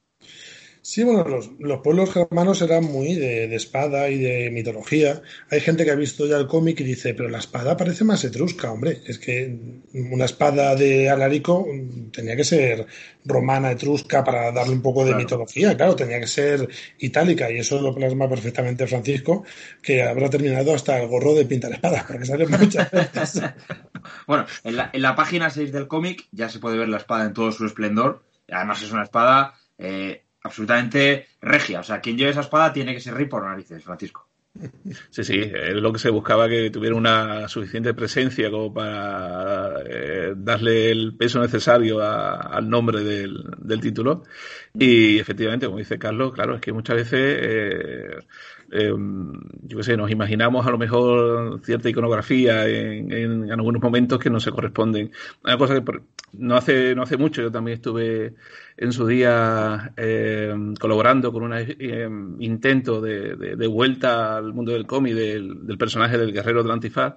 Sí, 0.86 1.04
bueno, 1.04 1.24
los, 1.28 1.50
los, 1.58 1.80
pueblos 1.80 2.14
germanos 2.14 2.62
eran 2.62 2.84
muy 2.84 3.16
de, 3.16 3.56
espada 3.56 4.08
y 4.10 4.20
de 4.20 4.52
mitología. 4.52 5.20
Hay 5.50 5.60
gente 5.60 5.84
que 5.84 5.90
ha 5.90 5.96
visto 5.96 6.28
ya 6.28 6.38
el 6.38 6.46
cómic 6.46 6.80
y 6.80 6.84
dice, 6.84 7.16
pero 7.16 7.28
la 7.28 7.40
espada 7.40 7.76
parece 7.76 8.04
más 8.04 8.24
etrusca, 8.24 8.72
hombre. 8.72 9.02
Es 9.08 9.18
que 9.18 9.82
una 9.96 10.26
espada 10.26 10.76
de 10.76 11.10
Alarico 11.10 11.66
tenía 12.12 12.36
que 12.36 12.44
ser 12.44 12.86
romana, 13.26 13.72
etrusca, 13.72 14.24
para 14.24 14.52
darle 14.52 14.74
un 14.74 14.84
poco 14.84 15.04
de 15.04 15.16
mitología. 15.16 15.76
Claro, 15.76 15.96
tenía 15.96 16.20
que 16.20 16.28
ser 16.28 16.70
itálica 17.00 17.50
y 17.50 17.58
eso 17.58 17.82
lo 17.82 17.96
plasma 17.96 18.30
perfectamente 18.30 18.86
Francisco, 18.86 19.44
que 19.82 20.04
habrá 20.04 20.30
terminado 20.30 20.76
hasta 20.76 21.02
el 21.02 21.08
gorro 21.08 21.34
de 21.34 21.46
pintar 21.46 21.74
espadas, 21.74 22.04
porque 22.08 22.26
sale 22.26 22.46
muchas 22.46 22.92
veces. 22.92 23.42
bueno, 24.28 24.46
en 24.64 24.76
la, 24.76 24.92
en 24.94 25.02
la 25.02 25.16
página 25.16 25.50
6 25.50 25.72
del 25.72 25.88
cómic 25.88 26.28
ya 26.32 26.48
se 26.48 26.60
puede 26.60 26.78
ver 26.78 26.90
la 26.90 26.98
espada 26.98 27.26
en 27.26 27.34
todo 27.34 27.52
su 27.52 27.66
esplendor. 27.66 28.22
Además 28.52 28.84
es 28.84 28.92
una 28.92 29.02
espada... 29.02 29.56
Eh, 29.80 30.25
absolutamente 30.46 31.28
regia. 31.42 31.80
O 31.80 31.84
sea, 31.84 32.00
quien 32.00 32.18
lleve 32.18 32.32
esa 32.32 32.42
espada 32.42 32.72
tiene 32.72 32.94
que 32.94 33.02
ser 33.02 33.16
rey 33.16 33.26
por 33.26 33.44
narices, 33.44 33.84
Francisco. 33.84 34.28
Sí, 35.10 35.24
sí, 35.26 35.42
es 35.42 35.74
lo 35.74 35.92
que 35.92 36.00
se 36.00 36.10
buscaba 36.10 36.48
que 36.48 36.70
tuviera 36.70 36.96
una 36.96 37.50
suficiente 37.50 37.94
presencia 37.94 38.50
como 38.50 38.74
para 38.74 39.82
eh, 39.86 40.34
darle 40.38 40.92
el 40.92 41.18
peso 41.18 41.42
necesario 41.42 42.00
al 42.02 42.70
nombre 42.70 43.04
del, 43.04 43.82
título. 43.82 44.24
Y 44.74 45.20
efectivamente, 45.20 45.66
como 45.66 45.80
dice 45.80 46.00
Carlos, 46.00 46.32
claro, 46.32 46.56
es 46.56 46.62
que 46.62 46.72
muchas 46.72 46.96
veces, 46.96 47.38
eh, 47.42 48.18
em, 48.76 49.34
yo 49.64 49.78
qué 49.78 49.84
sé, 49.84 49.98
nos 49.98 50.12
imaginamos 50.12 50.66
a 50.66 50.72
lo 50.72 50.78
mejor 50.78 51.62
cierta 51.64 51.90
iconografía 51.90 52.68
en, 52.68 53.12
en, 53.12 53.52
algunos 53.52 53.82
momentos 53.82 54.20
que 54.20 54.30
no 54.30 54.40
se 54.40 54.52
corresponden. 54.52 55.12
Una 55.44 55.58
cosa 55.58 55.82
que 55.82 56.00
no 56.34 56.56
hace, 56.56 56.96
no 56.96 57.04
hace 57.04 57.18
mucho 57.18 57.42
yo 57.42 57.52
también 57.52 57.76
estuve 57.76 58.36
en 58.78 58.92
su 58.92 59.08
día 59.08 59.94
eh, 59.96 60.54
colaborando 60.80 61.32
con 61.32 61.44
un 61.44 61.54
eh, 61.54 62.10
intento 62.40 63.02
de, 63.02 63.68
vuelta 63.68 64.38
al 64.38 64.54
mundo 64.54 64.74
del 64.74 64.86
cómic 64.86 65.14
del, 65.14 65.66
del, 65.66 65.78
personaje 65.78 66.18
del 66.18 66.34
guerrero 66.34 66.62
del 66.64 66.72
antifaz. 66.72 67.16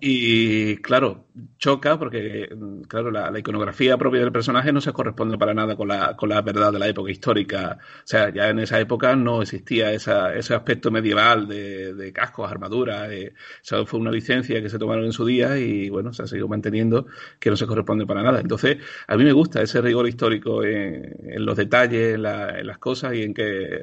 Y 0.00 0.76
claro, 0.78 1.26
choca 1.58 1.98
porque 1.98 2.48
claro, 2.88 3.10
la, 3.10 3.38
iconografía 3.38 3.96
propia 3.96 4.20
del 4.20 4.32
personaje 4.32 4.72
no 4.72 4.80
se 4.80 4.92
corresponde 4.92 5.38
para 5.38 5.54
nada 5.54 5.76
con 5.76 5.88
la, 5.88 6.16
con 6.16 6.28
la 6.28 6.42
verdad 6.42 6.72
de 6.72 6.78
la 6.78 6.88
época 6.88 7.10
histórica. 7.10 7.78
O 7.80 8.06
sea, 8.06 8.30
ya 8.30 8.48
en 8.48 8.58
esa 8.58 8.80
época 8.80 9.14
no 9.16 9.42
existía 9.42 9.92
esa, 9.92 10.34
ese 10.34 10.54
aspecto 10.54 10.90
medieval 10.90 11.48
de, 11.48 12.12
cascos, 12.12 12.50
armaduras. 12.50 13.10
Eh, 13.10 13.34
eso 13.62 13.86
fue 13.86 14.00
una 14.00 14.10
licencia 14.10 14.60
que 14.60 14.68
se 14.68 14.78
tomaron 14.78 15.04
en 15.04 15.12
su 15.12 15.24
día 15.24 15.58
y 15.58 15.88
bueno, 15.88 16.12
se 16.12 16.22
ha 16.22 16.26
seguido 16.26 16.48
manteniendo 16.48 17.06
que 17.38 17.50
no 17.50 17.56
se 17.56 17.66
corresponde 17.66 18.06
para 18.06 18.22
nada. 18.22 18.40
Entonces, 18.40 18.78
a 19.06 19.16
mí 19.16 19.24
me 19.24 19.32
gusta 19.32 19.62
ese 19.62 19.80
rigor 19.80 20.08
histórico 20.08 20.64
en, 20.64 21.44
los 21.44 21.56
detalles, 21.56 22.14
en, 22.14 22.22
las 22.22 22.78
cosas 22.78 23.14
y 23.14 23.22
en 23.22 23.34
que 23.34 23.80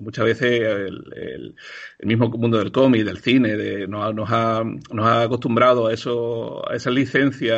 muchas 0.00 0.24
veces 0.24 0.60
el, 0.60 1.54
mismo 2.02 2.28
mundo 2.30 2.58
del 2.58 2.72
cómic, 2.72 3.04
del 3.04 3.18
cine, 3.18 3.56
de, 3.56 3.86
nos, 3.86 4.04
ha, 4.04 4.12
nos, 4.12 5.06
ha, 5.06 5.09
acostumbrado 5.18 5.86
a, 5.86 5.92
eso, 5.92 6.68
a 6.70 6.74
esa 6.74 6.90
licencia 6.90 7.56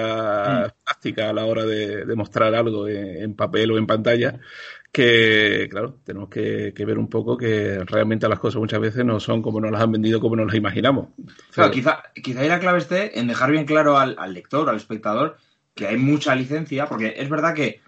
mm. 0.66 0.84
práctica 0.84 1.30
a 1.30 1.32
la 1.32 1.44
hora 1.44 1.64
de, 1.64 2.04
mostrar 2.16 2.54
algo 2.54 2.88
en, 2.88 3.34
papel 3.34 3.72
o 3.72 3.78
en 3.78 3.86
pantalla 3.86 4.40
que, 4.90 5.68
claro, 5.70 5.98
tenemos 6.04 6.28
que, 6.28 6.74
ver 6.76 6.98
un 6.98 7.08
poco 7.08 7.36
que 7.36 7.82
realmente 7.86 8.28
las 8.28 8.38
cosas 8.38 8.60
muchas 8.60 8.80
veces 8.80 9.04
no 9.04 9.20
son 9.20 9.40
como 9.40 9.60
nos 9.60 9.70
las 9.70 9.80
han 9.80 9.92
vendido, 9.92 10.20
como 10.20 10.36
nos 10.36 10.46
las 10.46 10.56
imaginamos. 10.56 11.08
Claro, 11.50 11.70
quizá, 11.70 12.02
quizá 12.22 12.40
ahí 12.40 12.48
la 12.48 12.60
clave 12.60 12.78
esté 12.78 13.18
en 13.18 13.26
dejar 13.26 13.50
bien 13.50 13.64
claro 13.64 13.98
al, 13.98 14.16
al, 14.18 14.34
lector, 14.34 14.68
al 14.68 14.76
espectador, 14.76 15.38
que 15.74 15.86
hay 15.86 15.96
mucha 15.96 16.34
licencia, 16.34 16.86
porque 16.86 17.14
es 17.16 17.30
verdad 17.30 17.54
que 17.54 17.80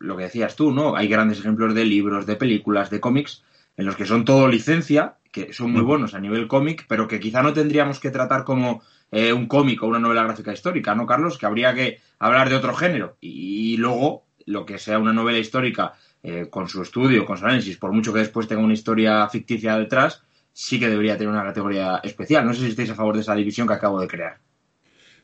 lo 0.00 0.16
que 0.16 0.24
decías 0.24 0.56
tú, 0.56 0.72
¿no? 0.72 0.96
Hay 0.96 1.08
grandes 1.08 1.38
ejemplos 1.38 1.74
de 1.74 1.84
libros, 1.84 2.26
de 2.26 2.36
películas, 2.36 2.90
de 2.90 3.00
cómics, 3.00 3.44
en 3.76 3.86
los 3.86 3.96
que 3.96 4.06
son 4.06 4.24
todo 4.24 4.48
licencia, 4.48 5.14
que 5.30 5.52
son 5.52 5.72
muy 5.72 5.82
mm. 5.82 5.86
buenos 5.86 6.14
a 6.14 6.20
nivel 6.20 6.48
cómic, 6.48 6.84
pero 6.88 7.08
que 7.08 7.20
quizá 7.20 7.42
no 7.42 7.52
tendríamos 7.52 8.00
que 8.00 8.10
tratar 8.10 8.44
como 8.44 8.82
eh, 9.10 9.32
un 9.32 9.46
cómic 9.46 9.82
o 9.82 9.86
una 9.86 9.98
novela 9.98 10.24
gráfica 10.24 10.52
histórica, 10.52 10.94
¿no, 10.94 11.06
Carlos? 11.06 11.38
Que 11.38 11.46
habría 11.46 11.74
que 11.74 12.00
hablar 12.18 12.48
de 12.48 12.56
otro 12.56 12.74
género. 12.74 13.16
Y, 13.20 13.76
luego, 13.76 14.24
lo 14.46 14.66
que 14.66 14.78
sea 14.78 14.98
una 14.98 15.12
novela 15.12 15.38
histórica 15.38 15.94
eh, 16.22 16.48
con 16.50 16.68
su 16.68 16.82
estudio, 16.82 17.24
con 17.24 17.38
su 17.38 17.44
análisis, 17.44 17.76
por 17.76 17.92
mucho 17.92 18.12
que 18.12 18.20
después 18.20 18.48
tenga 18.48 18.62
una 18.62 18.74
historia 18.74 19.28
ficticia 19.28 19.78
detrás, 19.78 20.22
sí 20.52 20.78
que 20.78 20.88
debería 20.88 21.16
tener 21.16 21.32
una 21.32 21.44
categoría 21.44 22.00
especial. 22.02 22.46
No 22.46 22.52
sé 22.52 22.62
si 22.62 22.70
estáis 22.70 22.90
a 22.90 22.94
favor 22.94 23.14
de 23.14 23.22
esa 23.22 23.34
división 23.34 23.66
que 23.66 23.74
acabo 23.74 24.00
de 24.00 24.08
crear. 24.08 24.38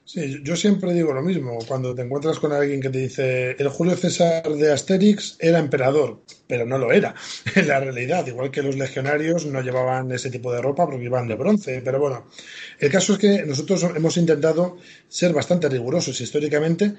Sí, 0.07 0.41
yo 0.43 0.55
siempre 0.55 0.93
digo 0.93 1.15
lo 1.15 1.23
mismo. 1.23 1.59
Cuando 1.67 1.95
te 1.95 2.03
encuentras 2.03 2.39
con 2.39 2.53
alguien 2.53 2.81
que 2.81 2.91
te 2.91 2.99
dice 2.99 3.57
el 3.59 3.69
Julio 3.71 3.97
César 3.97 4.47
de 4.51 4.71
Asterix 4.71 5.37
era 5.41 5.59
emperador, 5.59 6.21
pero 6.47 6.67
no 6.67 6.77
lo 6.77 6.93
era 6.93 7.15
en 7.55 7.69
la 7.69 7.81
realidad. 7.81 8.27
Igual 8.27 8.51
que 8.51 8.63
los 8.63 8.77
legionarios 8.77 9.47
no 9.47 9.63
llevaban 9.63 10.13
ese 10.13 10.31
tipo 10.31 10.53
de 10.53 10.61
ropa 10.61 10.85
porque 10.87 11.05
iban 11.05 11.27
de 11.27 11.37
bronce. 11.37 11.81
Pero 11.83 11.99
bueno, 11.99 12.27
el 12.79 12.91
caso 12.91 13.15
es 13.15 13.19
que 13.19 13.43
nosotros 13.47 13.83
hemos 13.97 14.17
intentado 14.19 14.77
ser 15.09 15.33
bastante 15.33 15.71
rigurosos 15.71 16.21
históricamente, 16.21 16.95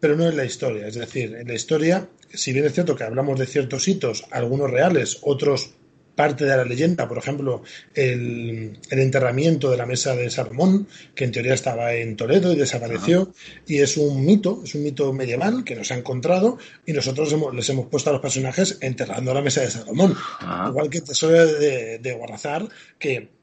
pero 0.00 0.16
no 0.16 0.28
en 0.28 0.36
la 0.36 0.44
historia. 0.44 0.88
Es 0.88 0.96
decir, 0.96 1.36
en 1.36 1.46
la 1.46 1.54
historia, 1.54 2.08
si 2.34 2.52
bien 2.52 2.64
es 2.64 2.72
cierto 2.72 2.96
que 2.96 3.04
hablamos 3.04 3.38
de 3.38 3.46
ciertos 3.46 3.86
hitos, 3.86 4.24
algunos 4.32 4.70
reales, 4.70 5.18
otros 5.22 5.74
parte 6.20 6.44
de 6.44 6.54
la 6.54 6.66
leyenda, 6.66 7.08
por 7.08 7.16
ejemplo, 7.16 7.62
el, 7.94 8.78
enterramiento 8.90 9.70
de 9.70 9.78
la 9.78 9.86
mesa 9.86 10.14
de 10.14 10.28
Salomón, 10.28 10.86
que 11.14 11.24
en 11.24 11.32
teoría 11.32 11.54
estaba 11.54 11.94
en 11.94 12.14
Toledo 12.14 12.52
y 12.52 12.56
desapareció, 12.56 13.32
y 13.66 13.78
es 13.78 13.96
un 13.96 14.22
mito, 14.26 14.60
es 14.62 14.74
un 14.74 14.82
mito 14.82 15.14
medieval 15.14 15.64
que 15.64 15.76
nos 15.76 15.90
ha 15.92 15.94
encontrado 15.94 16.58
y 16.84 16.92
nosotros 16.92 17.34
les 17.54 17.70
hemos 17.70 17.86
puesto 17.86 18.10
a 18.10 18.12
los 18.12 18.20
personajes 18.20 18.76
enterrando 18.82 19.32
la 19.32 19.40
mesa 19.40 19.62
de 19.62 19.70
Salomón. 19.70 20.14
Igual 20.68 20.90
que 20.90 21.00
Tesoro 21.00 21.46
de, 21.46 21.98
de 21.98 22.12
Guarrazar, 22.12 22.68
que 22.98 23.39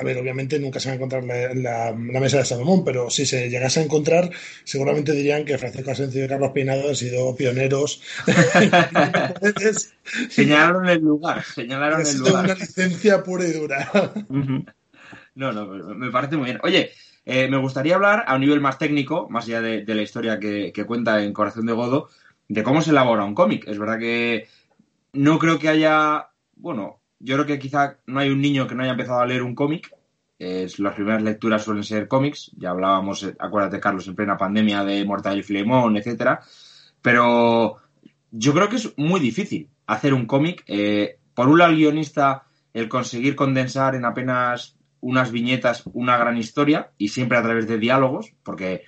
a 0.00 0.02
ver, 0.02 0.16
obviamente 0.16 0.58
nunca 0.58 0.80
se 0.80 0.88
va 0.88 0.92
a 0.92 0.96
encontrar 0.96 1.24
la, 1.24 1.92
mesa 1.92 2.38
de 2.38 2.46
Salomón, 2.46 2.84
pero 2.84 3.10
si 3.10 3.26
se 3.26 3.50
llegase 3.50 3.80
a 3.80 3.82
encontrar, 3.82 4.30
seguramente 4.64 5.12
dirían 5.12 5.44
que 5.44 5.58
Francisco 5.58 5.90
Asencio 5.90 6.24
y 6.24 6.28
Carlos 6.28 6.52
Peinado 6.52 6.88
han 6.88 6.96
sido 6.96 7.36
pioneros. 7.36 8.00
señalaron 10.30 10.88
el 10.88 11.00
lugar, 11.00 11.44
señalaron 11.44 12.00
el 12.00 12.16
lugar. 12.16 12.44
una 12.46 12.54
licencia 12.54 13.22
pura 13.22 13.44
y 13.44 13.52
dura. 13.52 13.90
no, 15.34 15.52
no, 15.52 15.66
me 15.66 16.10
parece 16.10 16.38
muy 16.38 16.46
bien. 16.46 16.60
Oye, 16.62 16.92
eh, 17.26 17.48
me 17.48 17.58
gustaría 17.58 17.94
hablar 17.94 18.24
a 18.26 18.36
un 18.36 18.40
nivel 18.40 18.62
más 18.62 18.78
técnico, 18.78 19.28
más 19.28 19.44
allá 19.44 19.60
de, 19.60 19.94
la 19.94 20.02
historia 20.02 20.40
que, 20.40 20.72
que, 20.72 20.86
cuenta 20.86 21.22
en 21.22 21.34
Corazón 21.34 21.66
de 21.66 21.74
Godo, 21.74 22.08
de 22.48 22.62
cómo 22.62 22.80
se 22.80 22.90
elabora 22.90 23.24
un 23.24 23.34
cómic. 23.34 23.68
Es 23.68 23.78
verdad 23.78 23.98
que 23.98 24.48
no 25.12 25.38
creo 25.38 25.58
que 25.58 25.68
haya, 25.68 26.30
bueno, 26.54 26.99
yo 27.20 27.36
creo 27.36 27.46
que 27.46 27.58
quizá 27.58 27.98
no 28.06 28.18
hay 28.18 28.30
un 28.30 28.40
niño 28.40 28.66
que 28.66 28.74
no 28.74 28.82
haya 28.82 28.92
empezado 28.92 29.20
a 29.20 29.26
leer 29.26 29.42
un 29.42 29.54
cómic. 29.54 29.94
las 30.38 30.94
primeras 30.94 31.22
lecturas 31.22 31.62
suelen 31.62 31.84
ser 31.84 32.08
cómics. 32.08 32.50
Ya 32.56 32.70
hablábamos, 32.70 33.22
eh, 33.22 33.36
acuérdate, 33.38 33.78
Carlos, 33.78 34.08
en 34.08 34.16
plena 34.16 34.38
pandemia 34.38 34.84
de 34.84 35.04
Mortal 35.04 35.38
y 35.38 35.42
Filemón, 35.42 35.96
etcétera. 35.98 36.40
Pero 37.02 37.76
yo 38.30 38.54
creo 38.54 38.68
que 38.68 38.76
es 38.76 38.96
muy 38.96 39.20
difícil 39.20 39.68
hacer 39.86 40.14
un 40.14 40.26
cómic. 40.26 40.64
Eh, 40.66 41.18
por 41.34 41.48
un 41.48 41.58
lado, 41.58 41.72
el 41.72 41.76
guionista, 41.76 42.44
el 42.72 42.88
conseguir 42.88 43.36
condensar 43.36 43.94
en 43.94 44.06
apenas 44.06 44.76
unas 45.00 45.30
viñetas 45.30 45.84
una 45.92 46.16
gran 46.16 46.38
historia 46.38 46.90
y 46.96 47.08
siempre 47.08 47.38
a 47.38 47.42
través 47.42 47.66
de 47.66 47.78
diálogos, 47.78 48.32
porque 48.42 48.84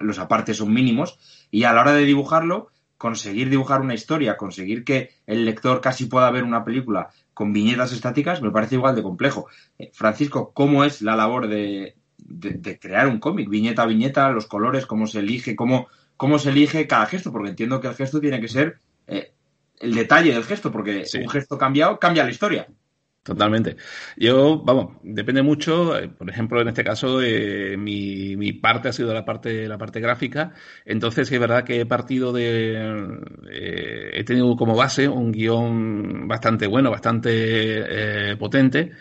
los 0.00 0.18
apartes 0.18 0.58
son 0.58 0.72
mínimos, 0.72 1.18
y 1.50 1.64
a 1.64 1.72
la 1.72 1.80
hora 1.80 1.92
de 1.92 2.04
dibujarlo, 2.04 2.70
conseguir 2.98 3.48
dibujar 3.48 3.80
una 3.80 3.94
historia, 3.94 4.36
conseguir 4.36 4.84
que 4.84 5.12
el 5.26 5.44
lector 5.44 5.80
casi 5.80 6.06
pueda 6.06 6.30
ver 6.30 6.42
una 6.42 6.64
película 6.64 7.10
con 7.32 7.52
viñetas 7.52 7.92
estáticas, 7.92 8.42
me 8.42 8.50
parece 8.50 8.74
igual 8.74 8.96
de 8.96 9.02
complejo. 9.04 9.46
Eh, 9.78 9.90
Francisco, 9.94 10.52
¿cómo 10.52 10.84
es 10.84 11.00
la 11.00 11.14
labor 11.14 11.46
de, 11.46 11.94
crear 12.80 13.06
un 13.06 13.20
cómic? 13.20 13.48
Viñeta 13.48 13.82
a 13.82 13.86
viñeta, 13.86 14.30
los 14.30 14.46
colores, 14.46 14.86
cómo 14.86 15.06
se 15.06 15.20
elige, 15.20 15.54
cómo, 15.54 15.86
cómo 16.16 16.40
se 16.40 16.50
elige 16.50 16.88
cada 16.88 17.06
gesto, 17.06 17.30
porque 17.30 17.50
entiendo 17.50 17.80
que 17.80 17.86
el 17.86 17.94
gesto 17.94 18.20
tiene 18.20 18.40
que 18.40 18.48
ser 18.48 18.80
eh, 19.06 19.32
el 19.78 19.94
detalle 19.94 20.34
del 20.34 20.42
gesto, 20.42 20.72
porque 20.72 21.04
un 21.22 21.28
gesto 21.28 21.56
cambiado 21.56 22.00
cambia 22.00 22.24
la 22.24 22.30
historia. 22.30 22.66
Totalmente. 23.28 23.76
Yo, 24.16 24.62
vamos, 24.64 24.96
depende 25.02 25.42
mucho. 25.42 25.98
Eh, 25.98 26.08
por 26.08 26.30
ejemplo, 26.30 26.62
en 26.62 26.68
este 26.68 26.82
caso, 26.82 27.20
eh, 27.20 27.76
mi, 27.76 28.36
mi, 28.36 28.54
parte 28.54 28.88
ha 28.88 28.92
sido 28.94 29.12
la 29.12 29.26
parte, 29.26 29.68
la 29.68 29.76
parte 29.76 30.00
gráfica. 30.00 30.54
Entonces, 30.86 31.30
es 31.30 31.38
verdad 31.38 31.62
que 31.62 31.78
he 31.78 31.84
partido 31.84 32.32
de. 32.32 33.20
Eh, 33.50 34.10
he 34.14 34.24
tenido 34.24 34.56
como 34.56 34.74
base 34.74 35.08
un 35.08 35.30
guion 35.30 36.26
bastante 36.26 36.66
bueno, 36.66 36.90
bastante 36.90 38.34
potente. 38.38 38.92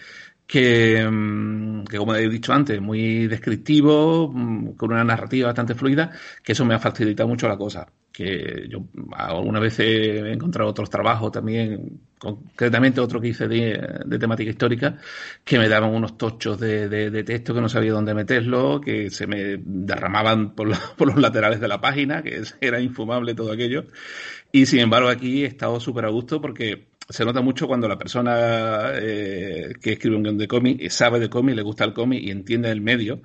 Que, 0.47 1.05
mm, 1.05 1.83
que, 1.85 1.97
como 1.97 2.15
he 2.15 2.29
dicho 2.29 2.53
antes, 2.53 2.81
muy 2.81 3.27
descriptivo, 3.27 4.31
mm, 4.33 4.75
con 4.75 4.91
una 4.93 5.03
narrativa 5.03 5.47
bastante 5.47 5.75
fluida, 5.75 6.11
que 6.43 6.53
eso 6.53 6.65
me 6.65 6.73
ha 6.73 6.79
facilitado 6.79 7.27
mucho 7.29 7.47
la 7.47 7.57
cosa 7.57 7.87
que 8.17 8.65
yo 8.67 8.79
alguna 9.11 9.59
vez 9.59 9.77
he 9.79 10.33
encontrado 10.33 10.71
otros 10.71 10.89
trabajos 10.89 11.31
también, 11.31 12.01
concretamente 12.17 12.99
otro 12.99 13.21
que 13.21 13.27
hice 13.27 13.47
de, 13.47 14.17
temática 14.19 14.49
histórica, 14.49 14.97
que 15.43 15.59
me 15.59 15.69
daban 15.69 15.93
unos 15.93 16.17
tochos 16.17 16.59
de, 16.59 17.23
texto 17.23 17.53
que 17.53 17.61
no 17.61 17.69
sabía 17.69 17.91
dónde 17.91 18.15
meterlo, 18.15 18.81
que 18.81 19.11
se 19.11 19.27
me 19.27 19.59
derramaban 19.63 20.55
por, 20.55 20.67
por, 20.97 21.09
los 21.09 21.21
laterales 21.21 21.59
de 21.59 21.67
la 21.67 21.79
página, 21.79 22.23
que 22.23 22.41
era 22.59 22.79
infumable 22.79 23.35
todo 23.35 23.51
aquello. 23.51 23.85
Y 24.51 24.65
sin 24.65 24.79
embargo 24.79 25.09
aquí 25.09 25.43
he 25.43 25.47
estado 25.47 25.79
súper 25.79 26.05
a 26.05 26.09
gusto 26.09 26.41
porque 26.41 26.87
se 27.09 27.25
nota 27.25 27.41
mucho 27.41 27.67
cuando 27.67 27.87
la 27.87 27.97
persona 27.97 28.91
eh, 28.93 29.73
que 29.81 29.93
escribe 29.93 30.15
un 30.15 30.23
guion 30.23 30.37
de 30.37 30.47
cómic 30.47 30.89
sabe 30.89 31.19
de 31.19 31.29
cómic, 31.29 31.55
le 31.55 31.61
gusta 31.61 31.83
el 31.85 31.93
cómic 31.93 32.21
y 32.21 32.31
entiende 32.31 32.69
el 32.69 32.81
medio 32.81 33.21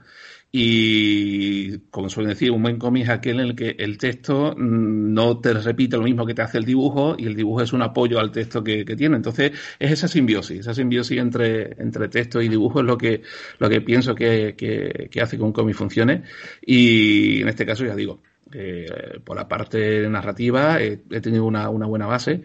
y, 0.55 1.79
como 1.91 2.11
suelen 2.11 2.29
decir, 2.29 2.51
un 2.51 2.62
buen 2.62 2.79
cómic 2.79 3.05
es 3.05 3.09
aquel 3.09 3.41
en 3.41 3.47
el 3.47 3.57
que 3.57 3.75
el 3.79 3.97
texto 3.97 4.55
mm, 4.55 5.15
no 5.15 5.41
te 5.41 5.55
repite 5.55 5.97
lo 5.97 6.03
mismo 6.03 6.27
que 6.27 6.35
te 6.35 6.43
hace 6.43 6.59
el 6.59 6.67
dibujo 6.67 7.17
y 7.19 7.25
el 7.27 7.35
dibujo 7.35 7.62
es 7.62 7.73
un 7.73 7.81
apoyo 7.81 8.21
al 8.21 8.31
texto 8.33 8.62
que, 8.62 8.85
tiene. 8.85 9.17
Entonces, 9.17 9.53
es 9.79 9.91
esa 9.91 10.09
simbiosis, 10.09 10.61
esa 10.61 10.75
simbiosis 10.75 11.19
entre, 11.19 11.73
entre 11.83 12.09
texto 12.09 12.43
y 12.43 12.49
dibujo 12.51 12.81
es 12.81 12.87
lo 12.87 12.99
que, 12.99 13.23
lo 13.59 13.71
que 13.71 13.81
pienso 13.81 14.15
que, 14.15 14.55
que, 14.55 15.21
hace 15.23 15.39
que 15.39 15.43
un 15.43 15.53
cómic 15.53 15.75
funcione. 15.75 16.25
Y 16.61 17.41
en 17.41 17.49
este 17.49 17.65
caso, 17.65 17.87
ya 17.87 17.97
digo, 17.97 18.21
eh, 18.53 19.21
por 19.25 19.35
la 19.37 19.49
parte 19.49 20.07
narrativa 20.11 20.83
he, 20.83 20.99
tenido 20.99 21.47
una, 21.47 21.71
una, 21.71 21.87
buena 21.87 22.07
base 22.07 22.43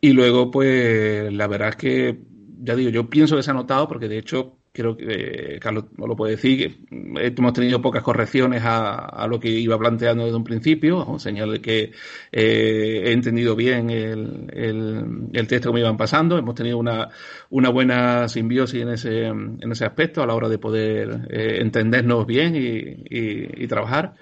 y 0.00 0.12
luego 0.12 0.50
pues 0.50 1.32
la 1.32 1.46
verdad 1.46 1.70
es 1.70 1.76
que 1.76 2.20
ya 2.62 2.74
digo 2.74 2.90
yo 2.90 3.08
pienso 3.08 3.36
que 3.36 3.42
se 3.42 3.50
ha 3.50 3.54
notado 3.54 3.88
porque 3.88 4.08
de 4.08 4.18
hecho 4.18 4.60
creo 4.72 4.96
que 4.96 5.56
eh, 5.56 5.60
Carlos 5.60 5.86
lo 5.96 6.16
puede 6.16 6.32
decir, 6.32 6.58
que 6.58 6.94
mm, 6.94 7.18
hemos 7.18 7.52
tenido 7.52 7.82
pocas 7.82 8.02
correcciones 8.02 8.62
a, 8.64 9.26
lo 9.28 9.40
que 9.40 9.48
iba 9.48 9.78
planteando 9.78 10.24
desde 10.24 10.36
un 10.36 10.44
principio, 10.44 11.18
señal 11.18 11.52
de 11.52 11.60
que 11.60 11.92
eh, 12.32 13.02
he 13.04 13.12
entendido 13.12 13.56
bien 13.56 13.90
el, 13.90 14.46
el, 14.52 15.46
texto 15.46 15.70
que 15.70 15.74
me 15.74 15.80
iban 15.80 15.96
pasando, 15.96 16.38
hemos 16.38 16.54
tenido 16.54 16.78
una, 16.78 17.08
una 17.50 17.70
buena 17.70 18.28
simbiosis 18.28 18.82
en 18.82 18.88
ese, 18.90 19.26
en 19.26 19.72
ese 19.72 19.84
aspecto 19.84 20.22
a 20.22 20.26
la 20.26 20.34
hora 20.34 20.48
de 20.48 20.58
poder 20.58 21.28
eh, 21.30 21.58
entendernos 21.60 22.26
bien 22.26 22.54
y, 22.56 23.62
y 23.64 23.66
trabajar. 23.66 24.14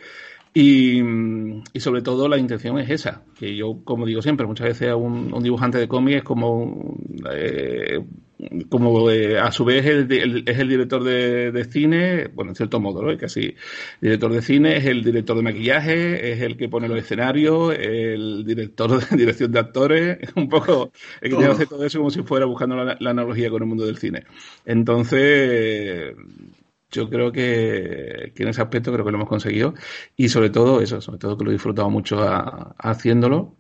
Y, 0.55 1.01
y, 1.73 1.81
sobre 1.81 2.03
todo 2.03 2.27
la 2.29 2.39
intención 2.39 2.79
es 2.79 2.91
esa, 2.91 3.23
que 3.39 3.55
yo, 3.55 3.81
como 3.85 4.07
digo 4.07 4.23
siempre, 4.23 4.47
muchas 4.47 4.69
veces 4.69 4.95
un, 4.95 5.33
un 5.33 5.43
dibujante 5.43 5.79
de 5.79 5.87
cómic 5.87 6.17
es 6.17 6.23
como, 6.23 6.97
eh, 7.31 8.01
como 8.71 9.11
eh, 9.11 9.39
a 9.39 9.53
su 9.53 9.65
vez 9.65 9.85
es 9.85 10.59
el 10.59 10.69
director 10.69 11.05
de, 11.05 11.53
de, 11.53 11.65
cine, 11.65 12.29
bueno, 12.29 12.53
en 12.53 12.57
cierto 12.57 12.81
modo, 12.81 13.03
¿no? 13.03 13.17
casi 13.19 13.55
director 14.01 14.33
de 14.33 14.43
cine, 14.43 14.79
es 14.79 14.87
el 14.87 15.05
director 15.05 15.37
de 15.37 15.43
maquillaje, 15.43 16.33
es 16.33 16.41
el 16.41 16.57
que 16.57 16.69
pone 16.69 16.89
los 16.89 16.99
escenarios, 16.99 17.75
el 17.79 18.45
director 18.45 19.07
de 19.07 19.17
dirección 19.17 19.53
de 19.53 19.59
actores, 19.59 20.19
es 20.21 20.31
un 20.35 20.49
poco 20.49 20.93
el 21.21 21.37
que 21.37 21.45
hace 21.45 21.67
todo 21.67 21.85
eso 21.85 21.99
como 21.99 22.11
si 22.11 22.23
fuera 22.23 22.47
buscando 22.47 22.75
la, 22.77 22.97
la 22.99 23.11
analogía 23.11 23.51
con 23.51 23.63
el 23.63 23.69
mundo 23.69 23.85
del 23.85 23.99
cine. 23.99 24.25
Entonces, 24.65 26.15
yo 26.91 27.09
creo 27.11 27.33
que, 27.33 28.33
en 28.37 28.49
ese 28.49 28.63
aspecto 28.63 28.93
creo 28.93 29.05
que 29.05 29.11
lo 29.13 29.19
hemos 29.19 29.29
conseguido. 29.29 29.75
Y 30.17 30.29
sobre 30.29 30.51
todo 30.51 30.81
eso, 30.81 31.01
sobre 31.01 31.19
todo 31.19 31.37
que 31.37 31.45
lo 31.45 31.51
he 31.51 31.55
disfrutado 31.55 31.91
mucho 31.91 32.19
haciéndolo 32.79 33.58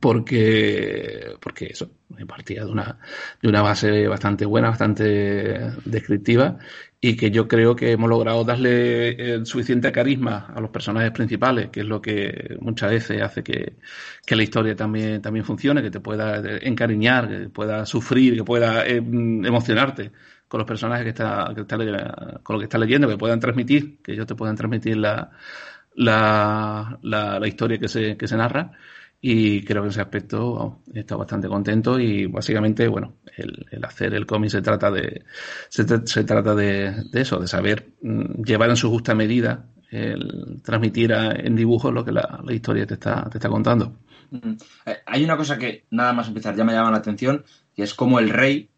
porque 0.00 1.36
porque 1.40 1.66
eso 1.66 1.90
partía 2.26 2.64
de 2.64 2.70
una 2.70 2.98
de 3.40 3.48
una 3.48 3.62
base 3.62 4.06
bastante 4.08 4.44
buena 4.44 4.70
bastante 4.70 5.72
descriptiva 5.84 6.58
y 7.00 7.16
que 7.16 7.30
yo 7.30 7.46
creo 7.46 7.76
que 7.76 7.92
hemos 7.92 8.10
logrado 8.10 8.44
darle 8.44 9.10
el 9.34 9.46
suficiente 9.46 9.92
carisma 9.92 10.52
a 10.54 10.60
los 10.60 10.70
personajes 10.70 11.12
principales 11.12 11.70
que 11.70 11.80
es 11.80 11.86
lo 11.86 12.00
que 12.02 12.56
muchas 12.60 12.90
veces 12.90 13.22
hace 13.22 13.42
que, 13.42 13.74
que 14.26 14.36
la 14.36 14.42
historia 14.42 14.74
también 14.76 15.22
también 15.22 15.44
funcione 15.44 15.82
que 15.82 15.90
te 15.90 16.00
pueda 16.00 16.42
encariñar 16.60 17.28
que 17.28 17.48
pueda 17.48 17.86
sufrir 17.86 18.36
que 18.36 18.44
pueda 18.44 18.86
eh, 18.86 18.96
emocionarte 18.96 20.12
con 20.48 20.58
los 20.58 20.66
personajes 20.66 21.04
que 21.04 21.10
está, 21.10 21.52
que 21.54 21.60
está 21.60 21.76
con 22.42 22.54
lo 22.54 22.60
que 22.60 22.64
está 22.64 22.78
leyendo, 22.78 23.06
que 23.08 23.18
puedan 23.18 23.38
transmitir, 23.38 23.98
que 24.02 24.12
ellos 24.12 24.26
te 24.26 24.34
puedan 24.34 24.56
transmitir 24.56 24.96
la, 24.96 25.30
la, 25.94 26.98
la, 27.02 27.46
historia 27.46 27.78
que 27.78 27.88
se, 27.88 28.16
que 28.16 28.26
se 28.26 28.36
narra. 28.36 28.72
Y 29.20 29.64
creo 29.64 29.82
que 29.82 29.86
en 29.86 29.90
ese 29.90 30.00
aspecto 30.00 30.78
estado 30.94 31.18
bastante 31.18 31.48
contento 31.48 31.98
y 31.98 32.26
básicamente, 32.26 32.86
bueno, 32.86 33.14
el, 33.36 33.84
hacer 33.84 34.14
el 34.14 34.26
cómic 34.26 34.50
se 34.50 34.62
trata 34.62 34.90
de, 34.90 35.24
se, 35.68 35.84
trata 35.84 36.54
de, 36.54 37.04
de, 37.10 37.20
eso, 37.20 37.38
de 37.40 37.48
saber 37.48 37.88
mm, 38.00 38.42
llevar 38.44 38.70
en 38.70 38.76
su 38.76 38.88
justa 38.90 39.14
medida 39.14 39.66
el 39.90 40.60
transmitir 40.62 41.12
en 41.12 41.56
dibujos 41.56 41.92
lo 41.92 42.04
que 42.04 42.12
la, 42.12 42.40
la 42.44 42.52
historia 42.52 42.86
te 42.86 42.94
está, 42.94 43.28
te 43.30 43.38
está 43.38 43.48
contando. 43.48 43.92
Eh, 44.84 44.98
hay 45.06 45.24
una 45.24 45.36
cosa 45.36 45.58
que 45.58 45.84
nada 45.90 46.12
más 46.12 46.28
empezar 46.28 46.54
ya 46.54 46.64
me 46.64 46.72
llama 46.72 46.90
la 46.90 46.98
atención, 46.98 47.44
que 47.74 47.82
es 47.82 47.94
como 47.94 48.18
el 48.18 48.30
rey 48.30 48.68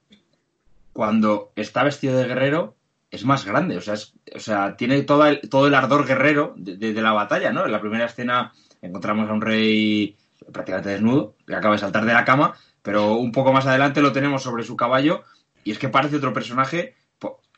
cuando 0.92 1.53
está 1.57 1.83
vestido 1.83 2.16
de 2.16 2.26
guerrero 2.26 2.76
es 3.11 3.24
más 3.24 3.44
grande, 3.44 3.76
o 3.76 3.81
sea, 3.81 3.94
o 4.35 4.38
sea 4.38 4.76
tiene 4.76 5.03
todo 5.03 5.26
el, 5.26 5.40
todo 5.48 5.66
el 5.66 5.74
ardor 5.74 6.07
guerrero 6.07 6.55
de, 6.57 6.92
la 6.92 7.12
batalla, 7.12 7.53
¿no? 7.53 7.66
En 7.66 7.72
la 7.72 7.81
primera 7.81 8.07
escena 8.07 8.53
encontramos 8.81 9.29
a 9.29 9.33
un 9.33 9.40
rey 9.40 10.16
prácticamente 10.52 10.90
desnudo, 10.90 11.36
que 11.46 11.54
acaba 11.54 11.74
de 11.74 11.80
saltar 11.80 12.04
de 12.04 12.12
la 12.12 12.24
cama, 12.24 12.54
pero 12.82 13.14
un 13.14 13.32
poco 13.32 13.52
más 13.52 13.66
adelante 13.66 14.02
lo 14.02 14.12
tenemos 14.12 14.42
sobre 14.42 14.64
su 14.64 14.76
caballo 14.76 15.22
y 15.64 15.72
es 15.72 15.78
que 15.78 15.88
parece 15.88 16.16
otro 16.16 16.32
personaje, 16.32 16.94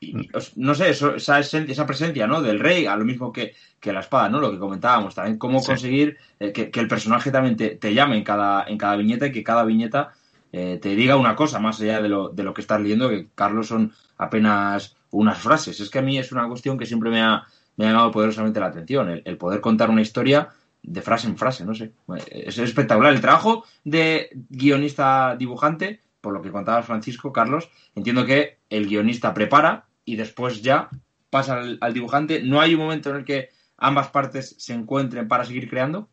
y, 0.01 0.29
no 0.57 0.75
sé, 0.75 0.91
esa, 0.91 1.39
esa 1.39 1.87
presencia, 1.87 2.27
¿no? 2.27 2.43
Del 2.43 2.59
rey, 2.59 2.87
a 2.87 2.97
lo 2.97 3.05
mismo 3.05 3.33
que, 3.33 3.55
la 3.85 4.01
espada, 4.01 4.29
¿no? 4.29 4.41
Lo 4.41 4.51
que 4.51 4.59
comentábamos, 4.59 5.15
también 5.15 5.39
cómo 5.39 5.63
conseguir 5.63 6.17
eh, 6.41 6.53
que, 6.53 6.73
el 6.75 6.89
personaje 6.89 7.31
también 7.31 7.57
te, 7.57 7.77
te, 7.77 7.95
llame 7.95 8.17
en 8.17 8.25
cada, 8.25 8.65
en 8.65 8.79
cada 8.79 8.97
viñeta 8.97 9.29
y 9.29 9.33
que 9.33 9.45
cada 9.45 9.63
viñeta 9.63 10.13
eh, 10.53 10.79
te 10.83 10.97
diga 10.97 11.17
una 11.17 11.37
cosa 11.37 11.61
más 11.61 11.81
allá 11.81 12.03
de 12.03 12.09
lo, 12.09 12.29
de 12.29 12.43
lo 12.43 12.53
que 12.53 12.61
estás 12.61 12.81
leyendo, 12.81 13.09
que 13.09 13.29
Carlos 13.35 13.69
son 13.69 13.93
apenas 14.19 14.97
unas 15.11 15.39
frases. 15.39 15.81
Es 15.81 15.89
que 15.89 16.01
a 16.01 16.03
mí 16.03 16.19
es 16.19 16.33
una 16.33 16.47
cuestión 16.49 16.77
que 16.77 16.87
siempre 16.87 17.11
me 17.11 17.23
ha, 17.23 17.45
me 17.77 17.87
ha 17.87 17.91
llamado 17.91 18.11
poderosamente 18.11 18.61
la 18.61 18.67
atención, 18.67 19.23
el, 19.25 19.37
poder 19.39 19.61
contar 19.61 19.89
una 19.89 20.03
historia 20.03 20.51
de 20.83 21.03
frase 21.03 21.27
en 21.27 21.37
frase, 21.37 21.65
no 21.65 21.75
sé. 21.75 21.93
Es 22.31 22.59
espectacular. 22.59 23.13
El 23.13 23.21
trabajo 23.21 23.65
de 23.85 24.31
guionista 24.49 25.37
dibujante, 25.37 26.01
por 26.21 26.33
lo 26.33 26.43
que 26.43 26.51
contaba 26.51 26.83
Francisco, 26.83 27.33
Carlos, 27.33 27.71
entiendo 27.95 28.27
que 28.27 28.59
el 28.71 28.87
guionista 28.87 29.33
prepara 29.35 29.87
y 30.05 30.17
después 30.17 30.63
ya 30.63 30.91
pasa 31.31 31.61
al, 31.81 31.95
dibujante. 31.95 32.43
¿No 32.43 32.61
hay 32.61 32.75
un 32.75 32.81
momento 32.81 33.11
en 33.11 33.17
el 33.17 33.25
que 33.25 33.51
ambas 33.79 34.09
partes 34.09 34.55
se 34.59 34.75
encuentren 34.75 35.29
para 35.29 35.45
seguir 35.45 35.69
creando? 35.69 36.09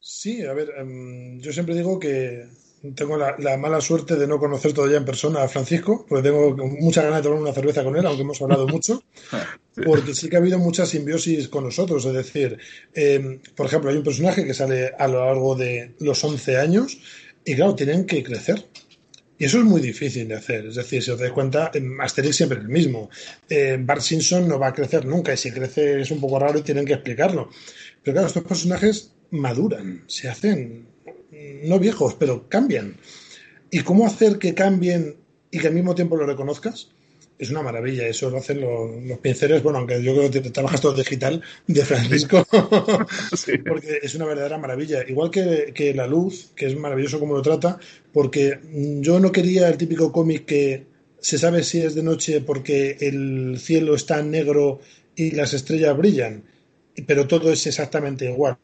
Sí, 0.00 0.44
a 0.44 0.52
ver, 0.52 0.70
em, 0.76 1.40
yo 1.40 1.52
siempre 1.52 1.74
digo 1.74 1.98
que 1.98 2.46
tengo 2.94 3.16
la, 3.16 3.56
mala 3.56 3.80
suerte 3.80 4.16
de 4.16 4.26
no 4.26 4.38
conocer 4.38 4.72
todavía 4.72 4.98
en 4.98 5.04
persona 5.04 5.42
a 5.42 5.48
Francisco, 5.48 6.04
porque 6.08 6.28
tengo 6.28 6.56
muchas 6.56 7.04
ganas 7.04 7.20
de 7.20 7.22
tomar 7.24 7.40
una 7.40 7.52
cerveza 7.52 7.82
con 7.82 7.96
él, 7.96 8.04
aunque 8.04 8.22
hemos 8.22 8.40
hablado 8.42 8.66
mucho, 8.68 9.02
porque 9.84 10.14
sí 10.14 10.28
que 10.28 10.36
ha 10.36 10.40
habido 10.40 10.58
mucha 10.58 10.84
simbiosis 10.84 11.48
con 11.48 11.64
nosotros. 11.64 12.04
Es 12.04 12.12
decir, 12.12 12.58
eh, 12.94 13.40
por 13.56 13.66
ejemplo, 13.66 13.90
hay 13.90 13.96
un 13.96 14.04
personaje 14.04 14.44
que 14.44 14.54
sale 14.54 14.92
a 14.98 15.08
lo 15.08 15.24
largo 15.24 15.54
de 15.54 15.94
los 16.00 16.22
11 16.22 16.56
años 16.58 16.98
Y 17.46 17.54
claro, 17.54 17.74
tienen 17.74 18.06
que 18.06 18.22
crecer. 18.22 18.66
Y 19.38 19.46
eso 19.46 19.58
es 19.58 19.64
muy 19.64 19.80
difícil 19.80 20.28
de 20.28 20.34
hacer. 20.34 20.66
Es 20.66 20.76
decir, 20.76 21.02
si 21.02 21.10
os 21.10 21.18
dais 21.18 21.32
cuenta, 21.32 21.70
Asterix 22.00 22.36
siempre 22.36 22.58
es 22.58 22.64
el 22.64 22.70
mismo. 22.70 23.10
Eh, 23.48 23.76
Bart 23.80 24.00
Simpson 24.00 24.48
no 24.48 24.58
va 24.58 24.68
a 24.68 24.72
crecer 24.72 25.04
nunca 25.04 25.34
y 25.34 25.36
si 25.36 25.50
crece 25.50 26.00
es 26.00 26.10
un 26.10 26.20
poco 26.20 26.38
raro 26.38 26.58
y 26.58 26.62
tienen 26.62 26.86
que 26.86 26.94
explicarlo. 26.94 27.50
Pero 28.02 28.14
claro, 28.14 28.28
estos 28.28 28.44
personajes 28.44 29.12
maduran, 29.30 30.04
se 30.06 30.28
hacen 30.28 30.93
no 31.64 31.78
viejos, 31.78 32.14
pero 32.14 32.48
cambian. 32.48 32.96
¿Y 33.70 33.80
cómo 33.80 34.06
hacer 34.06 34.38
que 34.38 34.54
cambien 34.54 35.16
y 35.50 35.58
que 35.58 35.68
al 35.68 35.74
mismo 35.74 35.94
tiempo 35.94 36.16
lo 36.16 36.26
reconozcas? 36.26 36.90
Es 37.36 37.50
una 37.50 37.62
maravilla, 37.62 38.06
eso 38.06 38.30
lo 38.30 38.38
hacen 38.38 38.60
los, 38.60 39.02
los 39.02 39.18
pinceles, 39.18 39.62
bueno, 39.62 39.78
aunque 39.78 40.00
yo 40.00 40.14
creo 40.14 40.30
que 40.30 40.40
trabajas 40.50 40.80
todo 40.80 40.94
digital 40.94 41.42
de 41.66 41.84
Francisco, 41.84 42.46
porque 43.66 43.98
es 44.00 44.14
una 44.14 44.26
verdadera 44.26 44.56
maravilla. 44.58 45.02
Igual 45.08 45.32
que, 45.32 45.72
que, 45.74 45.92
La 45.94 46.06
Luz, 46.06 46.52
que 46.54 46.66
es 46.66 46.76
maravilloso 46.78 47.18
como 47.18 47.34
lo 47.34 47.42
trata, 47.42 47.80
porque 48.12 48.60
yo 49.00 49.18
no 49.18 49.32
quería 49.32 49.68
el 49.68 49.76
típico 49.76 50.12
cómic 50.12 50.44
que 50.44 50.86
se 51.18 51.38
sabe 51.38 51.64
si 51.64 51.80
es 51.80 51.96
de 51.96 52.04
noche 52.04 52.40
porque 52.40 52.98
el 53.00 53.58
cielo 53.58 53.96
está 53.96 54.22
negro 54.22 54.80
y 55.16 55.32
las 55.32 55.54
estrellas 55.54 55.96
brillan, 55.96 56.44
pero 57.06 57.26
todo 57.26 57.50
es 57.50 57.66
exactamente 57.66 58.30
igual 58.30 58.56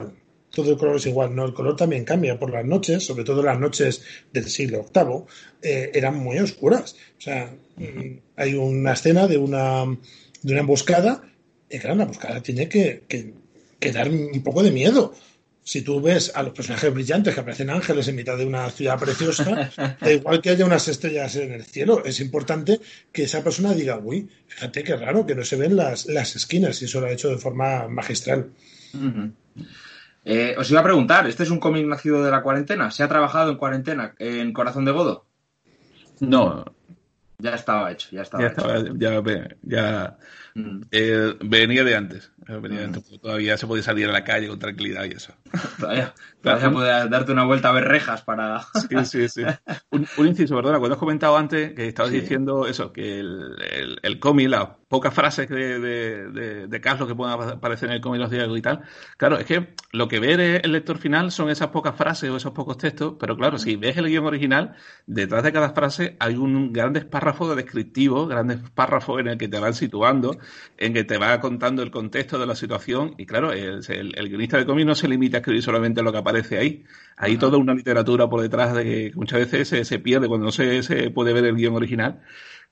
todo 0.50 0.72
el 0.72 0.78
color 0.78 0.96
es 0.96 1.06
igual. 1.06 1.34
No, 1.34 1.44
el 1.44 1.54
color 1.54 1.76
también 1.76 2.04
cambia 2.04 2.38
por 2.38 2.50
las 2.50 2.64
noches, 2.64 3.04
sobre 3.04 3.24
todo 3.24 3.42
las 3.42 3.58
noches 3.58 4.02
del 4.32 4.48
siglo 4.48 4.86
VIII, 4.92 5.24
eh, 5.62 5.90
eran 5.94 6.16
muy 6.16 6.38
oscuras. 6.38 6.96
O 7.18 7.20
sea, 7.20 7.54
mm, 7.76 8.18
hay 8.36 8.54
una 8.54 8.92
escena 8.92 9.26
de 9.26 9.38
una, 9.38 9.84
de 10.42 10.52
una 10.52 10.60
emboscada, 10.60 11.22
y 11.68 11.78
claro, 11.78 11.96
la 11.96 12.02
emboscada 12.02 12.42
tiene 12.42 12.68
que, 12.68 13.02
que, 13.08 13.92
dar 13.92 14.10
un 14.10 14.42
poco 14.42 14.62
de 14.62 14.72
miedo. 14.72 15.14
Si 15.62 15.82
tú 15.82 16.00
ves 16.00 16.32
a 16.34 16.42
los 16.42 16.52
personajes 16.52 16.92
brillantes 16.92 17.32
que 17.32 17.40
aparecen 17.40 17.70
ángeles 17.70 18.08
en 18.08 18.16
mitad 18.16 18.36
de 18.36 18.44
una 18.44 18.68
ciudad 18.70 18.98
preciosa, 18.98 19.70
da 20.00 20.12
igual 20.12 20.42
que 20.42 20.50
haya 20.50 20.64
unas 20.64 20.88
estrellas 20.88 21.36
en 21.36 21.52
el 21.52 21.64
cielo, 21.64 22.04
es 22.04 22.18
importante 22.18 22.80
que 23.12 23.24
esa 23.24 23.44
persona 23.44 23.72
diga, 23.72 23.98
uy, 23.98 24.28
fíjate 24.48 24.82
qué 24.82 24.96
raro 24.96 25.24
que 25.24 25.36
no 25.36 25.44
se 25.44 25.56
ven 25.56 25.76
las, 25.76 26.06
las 26.06 26.34
esquinas, 26.34 26.82
y 26.82 26.86
eso 26.86 27.00
lo 27.00 27.06
ha 27.06 27.12
hecho 27.12 27.28
de 27.28 27.38
forma 27.38 27.86
magistral. 27.86 28.50
Eh, 30.24 30.54
os 30.58 30.70
iba 30.70 30.80
a 30.80 30.84
preguntar, 30.84 31.26
¿este 31.26 31.44
es 31.44 31.50
un 31.50 31.58
cómic 31.58 31.86
nacido 31.86 32.22
de 32.22 32.30
la 32.30 32.42
cuarentena? 32.42 32.90
¿Se 32.90 33.02
ha 33.02 33.08
trabajado 33.08 33.50
en 33.50 33.56
cuarentena 33.56 34.14
en 34.18 34.52
Corazón 34.52 34.84
de 34.84 34.92
Godo? 34.92 35.26
No. 36.20 36.64
Ya 37.38 37.54
estaba 37.54 37.90
hecho, 37.90 38.08
ya 38.12 38.22
estaba 38.22 38.42
ya 38.42 38.50
hecho. 38.50 38.60
Estaba, 38.60 38.98
ya, 38.98 39.22
ya 39.62 40.16
mm. 40.49 40.49
Eh, 40.90 41.34
venía 41.40 41.84
de 41.84 41.96
antes. 41.96 42.32
Venía 42.46 42.80
de 42.80 42.84
antes 42.86 43.20
todavía 43.20 43.56
se 43.56 43.66
podía 43.66 43.82
salir 43.82 44.08
a 44.08 44.12
la 44.12 44.24
calle 44.24 44.48
con 44.48 44.58
tranquilidad 44.58 45.04
y 45.04 45.12
eso. 45.12 45.32
todavía, 45.78 46.14
todavía 46.42 46.70
puedes 46.70 47.10
darte 47.10 47.32
una 47.32 47.44
vuelta 47.44 47.68
a 47.68 47.72
ver 47.72 47.84
rejas 47.84 48.22
para. 48.22 48.60
sí, 48.88 49.04
sí, 49.04 49.28
sí. 49.28 49.42
Un, 49.90 50.06
un, 50.16 50.26
inciso, 50.26 50.56
perdona, 50.56 50.78
cuando 50.78 50.94
has 50.94 51.00
comentado 51.00 51.36
antes 51.36 51.72
que 51.74 51.88
estabas 51.88 52.12
sí. 52.12 52.20
diciendo 52.20 52.66
eso, 52.66 52.92
que 52.92 53.20
el, 53.20 53.56
el, 53.72 53.98
el 54.02 54.18
cómic, 54.18 54.48
las 54.48 54.68
pocas 54.90 55.14
frases 55.14 55.48
de, 55.48 55.78
de, 55.78 56.30
de, 56.32 56.66
de, 56.66 56.80
Carlos 56.80 57.08
que 57.08 57.14
puedan 57.14 57.40
aparecer 57.40 57.88
en 57.88 57.94
el 57.94 58.00
cómic 58.00 58.20
los 58.20 58.30
diálogos 58.30 58.58
y 58.58 58.62
tal, 58.62 58.82
claro, 59.16 59.38
es 59.38 59.46
que 59.46 59.74
lo 59.92 60.08
que 60.08 60.18
ve 60.18 60.60
el 60.64 60.72
lector 60.72 60.98
final 60.98 61.30
son 61.30 61.48
esas 61.48 61.68
pocas 61.68 61.94
frases 61.94 62.28
o 62.28 62.36
esos 62.36 62.50
pocos 62.52 62.76
textos, 62.76 63.14
pero 63.20 63.36
claro, 63.36 63.56
si 63.56 63.76
ves 63.76 63.96
el 63.96 64.08
guion 64.08 64.26
original, 64.26 64.74
detrás 65.06 65.44
de 65.44 65.52
cada 65.52 65.70
frase 65.70 66.16
hay 66.18 66.34
un 66.34 66.72
grandes 66.72 67.04
párrafos 67.04 67.54
descriptivos, 67.54 68.28
grandes 68.28 68.58
párrafos 68.70 69.20
en 69.20 69.28
el 69.28 69.38
que 69.38 69.46
te 69.46 69.60
van 69.60 69.74
situando, 69.74 70.39
en 70.78 70.94
que 70.94 71.04
te 71.04 71.18
va 71.18 71.40
contando 71.40 71.82
el 71.82 71.90
contexto 71.90 72.38
de 72.38 72.46
la 72.46 72.54
situación, 72.54 73.14
y 73.18 73.26
claro, 73.26 73.52
el, 73.52 73.80
el, 73.88 74.14
el 74.16 74.28
guionista 74.28 74.56
de 74.58 74.66
cómic 74.66 74.86
no 74.86 74.94
se 74.94 75.08
limita 75.08 75.38
a 75.38 75.40
escribir 75.40 75.62
solamente 75.62 76.02
lo 76.02 76.12
que 76.12 76.18
aparece 76.18 76.58
ahí. 76.58 76.84
Hay 77.16 77.36
toda 77.36 77.58
una 77.58 77.74
literatura 77.74 78.28
por 78.28 78.40
detrás 78.40 78.74
de 78.74 78.84
que 78.84 79.12
muchas 79.14 79.40
veces 79.40 79.68
se, 79.68 79.84
se 79.84 79.98
pierde 79.98 80.28
cuando 80.28 80.46
no 80.46 80.52
se, 80.52 80.82
se, 80.82 81.10
puede 81.10 81.32
ver 81.32 81.44
el 81.44 81.56
guion 81.56 81.74
original. 81.74 82.20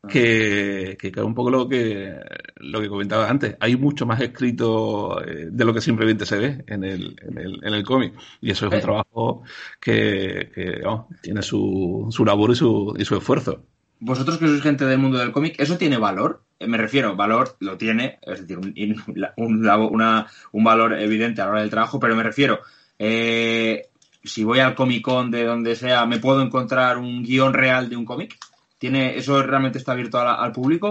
Que, 0.09 0.97
que, 0.97 1.11
que 1.11 1.21
un 1.21 1.35
poco 1.35 1.51
lo 1.51 1.69
que 1.69 2.15
lo 2.59 2.81
que 2.81 2.89
comentaba 2.89 3.29
antes. 3.29 3.57
Hay 3.59 3.77
mucho 3.77 4.07
más 4.07 4.21
escrito 4.21 5.21
eh, 5.25 5.49
de 5.51 5.65
lo 5.65 5.75
que 5.75 5.81
simplemente 5.81 6.25
se 6.25 6.39
ve 6.39 6.65
en 6.69 6.85
el, 6.85 7.17
en 7.21 7.37
el, 7.37 7.61
en 7.65 7.75
el 7.75 7.83
cómic. 7.85 8.15
Y 8.41 8.53
eso 8.53 8.69
es 8.69 8.75
un 8.75 8.81
trabajo 8.81 9.43
que, 9.81 10.51
que 10.55 10.83
oh, 10.87 11.09
tiene 11.21 11.43
su, 11.43 12.07
su 12.11 12.25
labor 12.25 12.53
y 12.53 12.55
su, 12.55 12.95
y 12.97 13.05
su 13.05 13.17
esfuerzo. 13.17 13.65
Vosotros 14.01 14.39
que 14.39 14.47
sois 14.47 14.63
gente 14.63 14.85
del 14.85 14.99
mundo 14.99 15.19
del 15.19 15.33
cómic, 15.33 15.57
¿eso 15.59 15.77
tiene 15.77 15.99
valor? 15.99 16.43
Eh, 16.59 16.67
me 16.67 16.79
refiero, 16.79 17.17
valor 17.17 17.57
lo 17.61 17.77
tiene, 17.77 18.19
es 18.23 18.41
decir, 18.41 18.59
un, 18.59 18.75
un, 19.37 19.69
una, 19.69 20.27
un 20.53 20.65
valor 20.65 20.95
evidente 20.95 21.41
a 21.41 21.47
la 21.47 21.51
hora 21.53 21.61
del 21.61 21.71
trabajo, 21.71 21.99
pero 21.99 22.15
me 22.15 22.23
refiero, 22.23 22.61
eh, 22.99 23.89
si 24.23 24.45
voy 24.45 24.61
al 24.61 24.75
Comic 24.75 25.03
Con 25.03 25.31
de 25.31 25.45
donde 25.45 25.77
sea, 25.77 26.07
¿me 26.07 26.19
puedo 26.19 26.43
encontrar 26.43 26.99
un 26.99 27.23
guion 27.23 27.55
real 27.55 27.89
de 27.89 27.97
un 27.97 28.05
cómic? 28.05 28.37
¿Tiene, 28.79 29.17
¿Eso 29.17 29.43
realmente 29.43 29.79
está 29.79 29.93
abierto 29.93 30.21
al, 30.21 30.53
público 30.53 30.89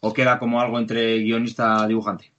o, 0.00 0.12
queda 0.12 0.38
como 0.38 0.60
algo 0.60 0.78
entre 0.78 1.18
guionista 1.18 1.86
dibujante? 1.86 2.32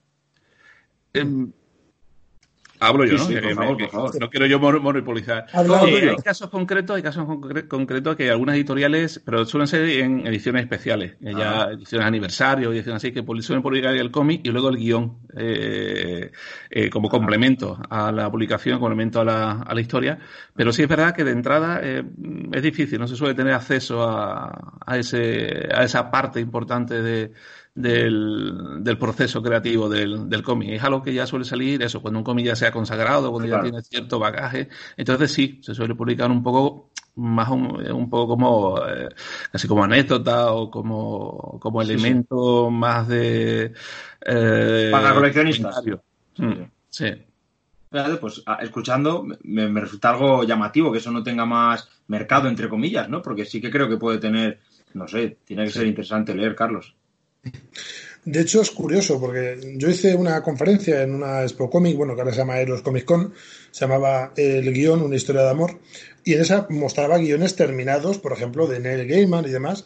Hablo 2.82 3.04
yo, 3.04 3.16
sí, 3.18 3.34
¿no? 3.34 3.40
Sí, 3.40 3.46
por 3.46 3.54
favor, 3.54 3.78
por 3.78 3.90
favor. 3.90 4.20
No 4.20 4.30
quiero 4.30 4.46
yo 4.46 4.58
monopolizar. 4.58 5.46
Eh, 5.54 6.10
hay 6.10 6.16
casos 6.16 6.50
concretos, 6.50 6.96
hay 6.96 7.02
casos 7.02 7.26
concretos 7.68 8.16
que 8.16 8.30
algunas 8.30 8.56
editoriales, 8.56 9.22
pero 9.24 9.44
suelen 9.44 9.68
ser 9.68 9.88
en 9.88 10.26
ediciones 10.26 10.62
especiales, 10.64 11.14
ah. 11.24 11.30
ya 11.38 11.64
ediciones 11.72 12.06
aniversario, 12.06 12.72
ediciones 12.72 13.02
así, 13.04 13.12
que 13.12 13.24
suelen 13.40 13.62
publicar 13.62 13.94
el 13.94 14.10
cómic 14.10 14.40
y 14.44 14.50
luego 14.50 14.68
el 14.68 14.76
guion 14.76 15.18
eh, 15.36 16.32
eh, 16.70 16.90
como 16.90 17.08
complemento 17.08 17.78
a 17.88 18.10
la 18.10 18.30
publicación, 18.30 18.80
complemento 18.80 19.20
a 19.20 19.24
la, 19.24 19.52
a 19.62 19.74
la, 19.74 19.80
historia. 19.80 20.18
Pero 20.54 20.72
sí 20.72 20.82
es 20.82 20.88
verdad 20.88 21.14
que 21.14 21.24
de 21.24 21.30
entrada 21.30 21.80
eh, 21.82 22.02
es 22.52 22.62
difícil, 22.62 22.98
no 22.98 23.06
se 23.06 23.16
suele 23.16 23.34
tener 23.34 23.54
acceso 23.54 24.02
a, 24.02 24.78
a, 24.84 24.96
ese, 24.98 25.68
a 25.72 25.84
esa 25.84 26.10
parte 26.10 26.40
importante 26.40 27.00
de 27.00 27.32
del, 27.74 28.78
del 28.80 28.98
proceso 28.98 29.42
creativo 29.42 29.88
del, 29.88 30.28
del 30.28 30.42
cómic. 30.42 30.70
Es 30.70 30.82
algo 30.82 31.02
que 31.02 31.14
ya 31.14 31.26
suele 31.26 31.44
salir, 31.44 31.82
eso, 31.82 32.02
cuando 32.02 32.18
un 32.18 32.24
cómic 32.24 32.46
ya 32.46 32.56
se 32.56 32.66
ha 32.66 32.72
consagrado, 32.72 33.30
cuando 33.30 33.48
claro. 33.48 33.64
ya 33.64 33.70
tiene 33.70 33.82
cierto 33.82 34.18
bagaje. 34.18 34.68
Entonces 34.96 35.32
sí, 35.32 35.60
se 35.62 35.74
suele 35.74 35.94
publicar 35.94 36.30
un 36.30 36.42
poco 36.42 36.90
más 37.14 37.48
un, 37.50 37.92
un 37.92 38.08
poco 38.08 38.28
como 38.28 38.78
eh, 38.86 39.08
casi 39.50 39.68
como 39.68 39.84
anécdota 39.84 40.52
o 40.52 40.70
como, 40.70 41.58
como 41.60 41.82
elemento 41.82 42.68
sí. 42.68 42.74
más 42.74 43.08
de 43.08 43.72
eh, 44.24 44.88
para 44.90 45.14
coleccionistas. 45.14 45.82
Mm, 46.38 46.62
sí. 46.88 47.06
Pues 48.20 48.42
escuchando 48.62 49.22
me, 49.42 49.68
me, 49.68 49.80
resulta 49.82 50.10
algo 50.10 50.44
llamativo 50.44 50.90
que 50.90 50.96
eso 50.96 51.10
no 51.10 51.22
tenga 51.22 51.44
más 51.44 51.90
mercado 52.06 52.48
entre 52.48 52.70
comillas, 52.70 53.06
¿no? 53.10 53.20
Porque 53.20 53.44
sí 53.44 53.60
que 53.60 53.70
creo 53.70 53.86
que 53.86 53.98
puede 53.98 54.16
tener, 54.16 54.60
no 54.94 55.06
sé, 55.06 55.36
tiene 55.44 55.64
que 55.64 55.72
ser 55.72 55.86
interesante 55.86 56.34
leer, 56.34 56.54
Carlos. 56.54 56.96
De 58.24 58.40
hecho, 58.40 58.62
es 58.62 58.70
curioso 58.70 59.20
porque 59.20 59.74
yo 59.76 59.90
hice 59.90 60.14
una 60.14 60.42
conferencia 60.42 61.02
en 61.02 61.12
una 61.12 61.42
Expo 61.42 61.68
Comic, 61.68 61.96
bueno, 61.96 62.14
que 62.14 62.20
ahora 62.20 62.32
se 62.32 62.38
llama 62.38 62.60
Eros 62.60 62.82
Comic 62.82 63.04
Con, 63.04 63.34
se 63.72 63.80
llamaba 63.80 64.32
El 64.36 64.72
guion, 64.72 65.02
una 65.02 65.16
historia 65.16 65.42
de 65.42 65.50
amor, 65.50 65.80
y 66.22 66.34
en 66.34 66.42
esa 66.42 66.68
mostraba 66.70 67.18
guiones 67.18 67.56
terminados, 67.56 68.18
por 68.18 68.32
ejemplo, 68.32 68.68
de 68.68 68.78
Neil 68.78 69.08
Gaiman 69.08 69.44
y 69.44 69.50
demás, 69.50 69.84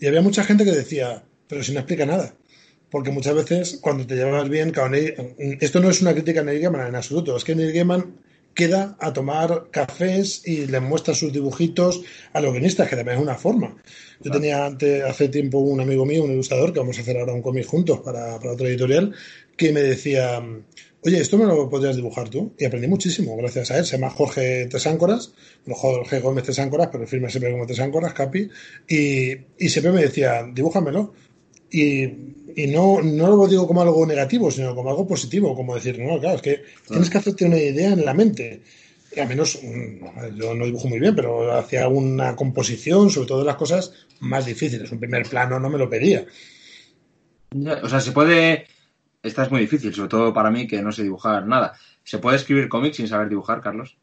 y 0.00 0.06
había 0.06 0.22
mucha 0.22 0.42
gente 0.42 0.64
que 0.64 0.72
decía, 0.72 1.24
pero 1.48 1.62
si 1.62 1.72
no 1.72 1.80
explica 1.80 2.06
nada. 2.06 2.34
Porque 2.90 3.10
muchas 3.10 3.34
veces, 3.34 3.78
cuando 3.82 4.06
te 4.06 4.14
llevas 4.14 4.48
bien, 4.48 4.72
esto 5.60 5.80
no 5.80 5.90
es 5.90 6.00
una 6.00 6.14
crítica 6.14 6.40
a 6.40 6.44
Neil 6.44 6.62
Gaiman 6.62 6.86
en 6.86 6.94
absoluto, 6.94 7.36
es 7.36 7.44
que 7.44 7.54
Neil 7.54 7.74
Gaiman 7.74 8.20
queda 8.56 8.96
a 8.98 9.12
tomar 9.12 9.68
cafés 9.70 10.42
y 10.48 10.66
le 10.66 10.80
muestra 10.80 11.14
sus 11.14 11.32
dibujitos 11.32 12.02
a 12.32 12.40
los 12.40 12.52
guionistas, 12.52 12.88
que 12.88 12.96
también 12.96 13.18
es 13.18 13.22
una 13.22 13.36
forma. 13.36 13.76
Yo 14.20 14.32
tenía 14.32 14.64
ante, 14.64 15.02
hace 15.02 15.28
tiempo 15.28 15.58
un 15.58 15.80
amigo 15.80 16.04
mío, 16.06 16.24
un 16.24 16.32
ilustrador, 16.32 16.72
que 16.72 16.80
vamos 16.80 16.98
a 16.98 17.02
hacer 17.02 17.18
ahora 17.18 17.34
un 17.34 17.42
cómic 17.42 17.66
juntos 17.66 18.00
para, 18.00 18.38
para 18.38 18.52
otra 18.52 18.66
editorial, 18.66 19.14
que 19.56 19.72
me 19.72 19.82
decía, 19.82 20.42
oye, 21.02 21.20
esto 21.20 21.36
me 21.36 21.44
lo 21.44 21.68
podrías 21.68 21.96
dibujar 21.96 22.30
tú. 22.30 22.54
Y 22.58 22.64
aprendí 22.64 22.88
muchísimo 22.88 23.36
gracias 23.36 23.70
a 23.70 23.78
él. 23.78 23.84
Se 23.84 23.98
llama 23.98 24.10
Jorge 24.10 24.66
Tesáncoras, 24.66 25.32
no 25.66 25.74
Jorge 25.74 26.20
Gómez 26.20 26.44
Tesáncoras, 26.44 26.88
pero 26.90 27.04
el 27.04 27.08
firma 27.08 27.28
siempre 27.28 27.52
como 27.52 27.66
Tesáncoras, 27.66 28.14
Capi. 28.14 28.48
Y, 28.88 29.32
y 29.58 29.68
siempre 29.68 29.92
me 29.92 30.00
decía, 30.00 30.44
dibújamelo. 30.52 31.12
Y, 31.70 32.04
y, 32.04 32.66
no, 32.68 33.02
no 33.02 33.36
lo 33.36 33.46
digo 33.46 33.66
como 33.66 33.82
algo 33.82 34.06
negativo, 34.06 34.50
sino 34.50 34.74
como 34.74 34.90
algo 34.90 35.06
positivo, 35.06 35.54
como 35.54 35.74
decir, 35.74 35.98
no, 35.98 36.18
claro, 36.20 36.36
es 36.36 36.42
que 36.42 36.62
tienes 36.86 37.10
que 37.10 37.18
hacerte 37.18 37.44
una 37.44 37.58
idea 37.58 37.92
en 37.92 38.04
la 38.04 38.14
mente. 38.14 38.62
Y 39.14 39.20
al 39.20 39.28
menos, 39.28 39.58
yo 40.34 40.54
no 40.54 40.64
dibujo 40.64 40.88
muy 40.88 41.00
bien, 41.00 41.14
pero 41.14 41.52
hacía 41.52 41.88
una 41.88 42.36
composición, 42.36 43.10
sobre 43.10 43.28
todo 43.28 43.38
de 43.40 43.46
las 43.46 43.56
cosas 43.56 43.92
más 44.20 44.46
difíciles. 44.46 44.90
Un 44.92 45.00
primer 45.00 45.26
plano 45.28 45.58
no 45.58 45.70
me 45.70 45.78
lo 45.78 45.88
pedía. 45.88 46.26
O 47.82 47.88
sea, 47.88 48.00
se 48.00 48.12
puede. 48.12 48.66
Esta 49.22 49.44
es 49.44 49.50
muy 49.50 49.60
difícil, 49.60 49.94
sobre 49.94 50.08
todo 50.08 50.34
para 50.34 50.50
mí 50.50 50.66
que 50.66 50.82
no 50.82 50.92
sé 50.92 51.02
dibujar 51.02 51.46
nada. 51.46 51.72
¿Se 52.04 52.18
puede 52.18 52.36
escribir 52.36 52.68
cómics 52.68 52.98
sin 52.98 53.08
saber 53.08 53.28
dibujar, 53.28 53.60
Carlos? 53.60 53.96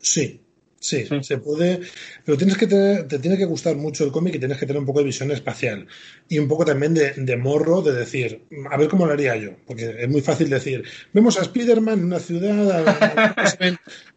Sí, 0.00 0.40
Sí, 0.80 1.04
se 1.22 1.38
puede, 1.38 1.80
pero 2.24 2.38
tienes 2.38 2.56
que 2.56 2.68
te 2.68 3.18
tiene 3.18 3.36
que 3.36 3.44
gustar 3.44 3.74
mucho 3.74 4.04
el 4.04 4.12
cómic 4.12 4.36
y 4.36 4.38
tienes 4.38 4.58
que 4.58 4.66
tener 4.66 4.78
un 4.78 4.86
poco 4.86 5.00
de 5.00 5.06
visión 5.06 5.30
espacial. 5.32 5.88
Y 6.28 6.38
un 6.38 6.46
poco 6.46 6.64
también 6.64 6.94
de, 6.94 7.36
morro 7.36 7.82
de 7.82 7.92
decir, 7.92 8.44
a 8.70 8.76
ver 8.76 8.88
cómo 8.88 9.04
lo 9.04 9.12
haría 9.12 9.36
yo, 9.36 9.56
porque 9.66 9.96
es 9.98 10.08
muy 10.08 10.20
fácil 10.20 10.48
decir, 10.48 10.84
vemos 11.12 11.36
a 11.36 11.42
Spider-Man 11.42 11.98
en 11.98 12.04
una 12.04 12.20
ciudad, 12.20 12.84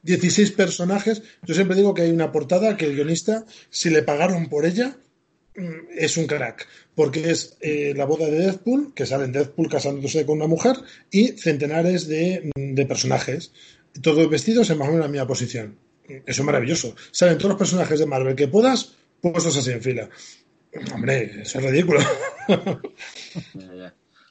16 0.03 0.51
personajes, 0.55 1.23
yo 1.41 1.55
siempre 1.55 1.75
digo 1.75 1.95
que 1.95 2.03
hay 2.03 2.11
una 2.11 2.31
portada 2.31 2.77
que 2.77 2.85
el 2.85 2.95
guionista, 2.95 3.43
si 3.71 3.89
le 3.89 4.03
pagaron 4.03 4.47
por 4.47 4.67
ella, 4.67 4.97
mm, 5.55 5.97
es 5.97 6.15
un 6.17 6.27
crack, 6.27 6.67
porque 6.93 7.31
es 7.31 7.57
eh, 7.61 7.93
la 7.95 8.05
boda 8.05 8.27
de 8.27 8.37
Deadpool, 8.37 8.93
que 8.93 9.07
sale 9.07 9.25
en 9.25 9.31
Deadpool 9.31 9.67
casándose 9.67 10.27
con 10.27 10.37
una 10.37 10.47
mujer, 10.47 10.75
y 11.09 11.29
centenares 11.29 12.07
de, 12.07 12.51
de 12.55 12.85
personajes, 12.85 13.51
todos 14.03 14.29
vestidos 14.29 14.69
en 14.69 14.77
más 14.77 14.89
o 14.89 14.91
menos 14.91 15.07
la 15.07 15.11
misma 15.11 15.27
posición 15.27 15.90
eso 16.17 16.41
es 16.41 16.43
maravilloso. 16.43 16.95
Salen 17.11 17.37
todos 17.37 17.49
los 17.49 17.59
personajes 17.59 17.99
de 17.99 18.05
Marvel 18.05 18.35
que 18.35 18.47
puedas, 18.47 18.95
puestos 19.21 19.57
así 19.57 19.71
en 19.71 19.81
fila. 19.81 20.09
Hombre, 20.93 21.41
eso 21.41 21.59
es 21.59 21.65
ridículo. 21.65 21.99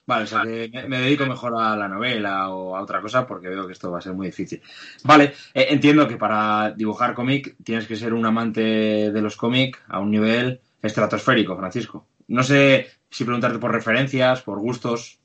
Vale, 0.07 0.25
o 0.25 0.27
sea 0.27 0.43
que 0.43 0.69
me 0.89 0.99
dedico 1.03 1.25
mejor 1.25 1.55
a 1.57 1.77
la 1.77 1.87
novela 1.87 2.51
o 2.51 2.75
a 2.75 2.83
otra 2.83 3.01
cosa 3.01 3.25
porque 3.25 3.49
veo 3.49 3.65
que 3.67 3.75
esto 3.75 3.93
va 3.93 3.99
a 3.99 4.03
ser 4.03 4.13
muy 4.13 4.27
difícil. 4.27 4.61
Vale, 5.05 5.35
eh, 5.55 5.69
entiendo 5.71 6.09
que 6.09 6.17
para 6.17 6.73
dibujar 6.73 7.15
cómic 7.15 7.55
tienes 7.63 7.87
que 7.87 7.95
ser 7.95 8.13
un 8.13 8.27
amante 8.27 9.13
de 9.13 9.23
los 9.23 9.37
cómics 9.37 9.79
a 9.87 10.01
un 10.01 10.11
nivel 10.11 10.61
estratosférico, 10.83 11.57
Francisco. 11.57 12.09
No 12.27 12.43
sé 12.43 12.89
si 13.09 13.25
preguntarte 13.25 13.61
por 13.61 13.71
referencias, 13.71 14.43
por 14.43 14.59
gustos. 14.59 15.20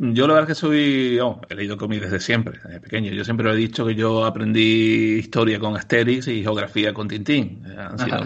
Yo 0.00 0.26
la 0.26 0.34
verdad 0.34 0.48
que 0.48 0.54
soy, 0.54 1.18
oh, 1.18 1.40
he 1.48 1.54
leído 1.54 1.76
cómics 1.76 2.02
desde 2.02 2.20
siempre, 2.20 2.58
desde 2.62 2.80
pequeño. 2.80 3.10
Yo 3.12 3.24
siempre 3.24 3.50
he 3.50 3.56
dicho 3.56 3.86
que 3.86 3.94
yo 3.94 4.24
aprendí 4.24 5.18
historia 5.18 5.58
con 5.58 5.76
Asterix 5.76 6.28
y 6.28 6.42
geografía 6.42 6.92
con 6.92 7.08
Tintín. 7.08 7.62
Han 7.76 7.98
sido 7.98 8.24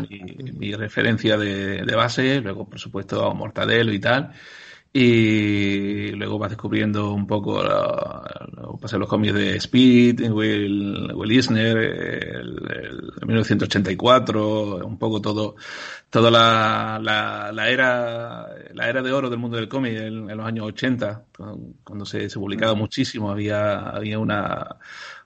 mi, 0.59 0.75
referencia 0.75 1.37
de, 1.37 1.85
de, 1.85 1.95
base. 1.95 2.41
Luego, 2.41 2.69
por 2.69 2.79
supuesto, 2.79 3.33
Mortadelo 3.35 3.93
y 3.93 4.01
tal 4.01 4.33
y 4.93 6.11
luego 6.13 6.39
vas 6.39 6.51
descubriendo 6.51 7.13
un 7.13 7.27
poco 7.27 7.63
pasé 8.83 8.99
los 8.99 9.09
cómics 9.09 9.33
de 9.33 9.57
Speed, 9.57 10.31
Will, 10.31 11.13
Will 11.15 11.31
Eisner, 11.31 11.79
el, 11.79 13.13
1984, 13.25 14.85
un 14.85 14.99
poco 14.99 15.21
todo, 15.21 15.55
toda 16.11 16.31
la, 16.31 16.99
la, 17.01 17.71
era 17.71 18.49
la 18.75 18.89
era 18.89 19.03
de 19.03 19.13
oro 19.13 19.31
del 19.31 19.39
mundo 19.39 19.57
del 19.57 19.69
cómic 19.69 19.95
en, 19.95 20.27
los 20.27 20.47
años 20.47 20.67
80, 20.67 21.25
cuando 21.85 22.05
se, 22.05 22.29
se 22.29 22.39
publicaba 22.39 22.75
muchísimo, 22.75 23.31
había, 23.31 23.89
había 23.91 24.19
una 24.19 24.77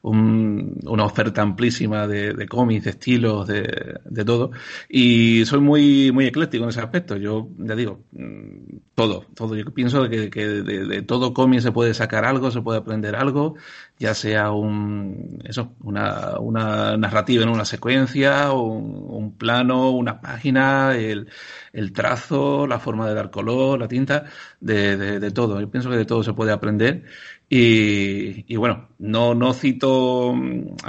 una 0.02 1.04
oferta 1.04 1.42
amplísima 1.42 2.06
de, 2.06 2.46
cómics, 2.48 2.85
de 2.85 2.90
estilos, 2.90 3.46
de, 3.46 4.00
de, 4.04 4.24
todo. 4.24 4.52
Y 4.88 5.44
soy 5.46 5.61
muy, 5.61 6.12
muy 6.12 6.26
ecléctico 6.26 6.64
en 6.64 6.70
ese 6.70 6.80
aspecto. 6.80 7.16
Yo, 7.16 7.48
ya 7.59 7.74
digo, 7.74 8.04
mm, 8.12 8.76
todo, 8.94 9.26
todo. 9.35 9.56
Yo 9.56 9.64
pienso 9.74 10.09
que, 10.09 10.30
que 10.30 10.46
de, 10.46 11.02
todo 11.02 11.35
cómic 11.35 11.61
se 11.61 11.72
puede 11.72 11.92
sacar 11.94 12.24
algo, 12.24 12.50
se 12.50 12.62
puede 12.62 12.78
aprender 12.78 13.16
algo, 13.16 13.56
ya 13.98 14.14
sea 14.14 14.52
un, 14.52 15.42
eso, 15.44 15.72
una, 15.82 16.38
una 16.38 16.96
narrativa 16.96 17.42
en 17.42 17.48
una 17.50 17.64
secuencia, 17.64 18.52
un, 18.52 19.06
un 19.09 19.37
plano, 19.37 19.90
una 19.90 20.20
página, 20.20 20.94
el, 20.96 21.28
el 21.72 21.92
trazo, 21.92 22.66
la 22.66 22.78
forma 22.78 23.09
de 23.09 23.14
dar 23.14 23.30
color, 23.30 23.80
la 23.80 23.88
tinta, 23.88 24.24
de, 24.61 24.96
de, 24.96 25.20
de 25.20 25.30
todo. 25.30 25.61
Yo 25.61 25.70
pienso 25.70 25.90
que 25.90 25.96
de 25.96 26.04
todo 26.06 26.22
se 26.22 26.32
puede 26.32 26.52
aprender 26.52 27.04
y, 27.48 28.56
bueno, 28.56 28.88
no, 28.98 29.35
no 29.35 29.52
cito, 29.54 30.35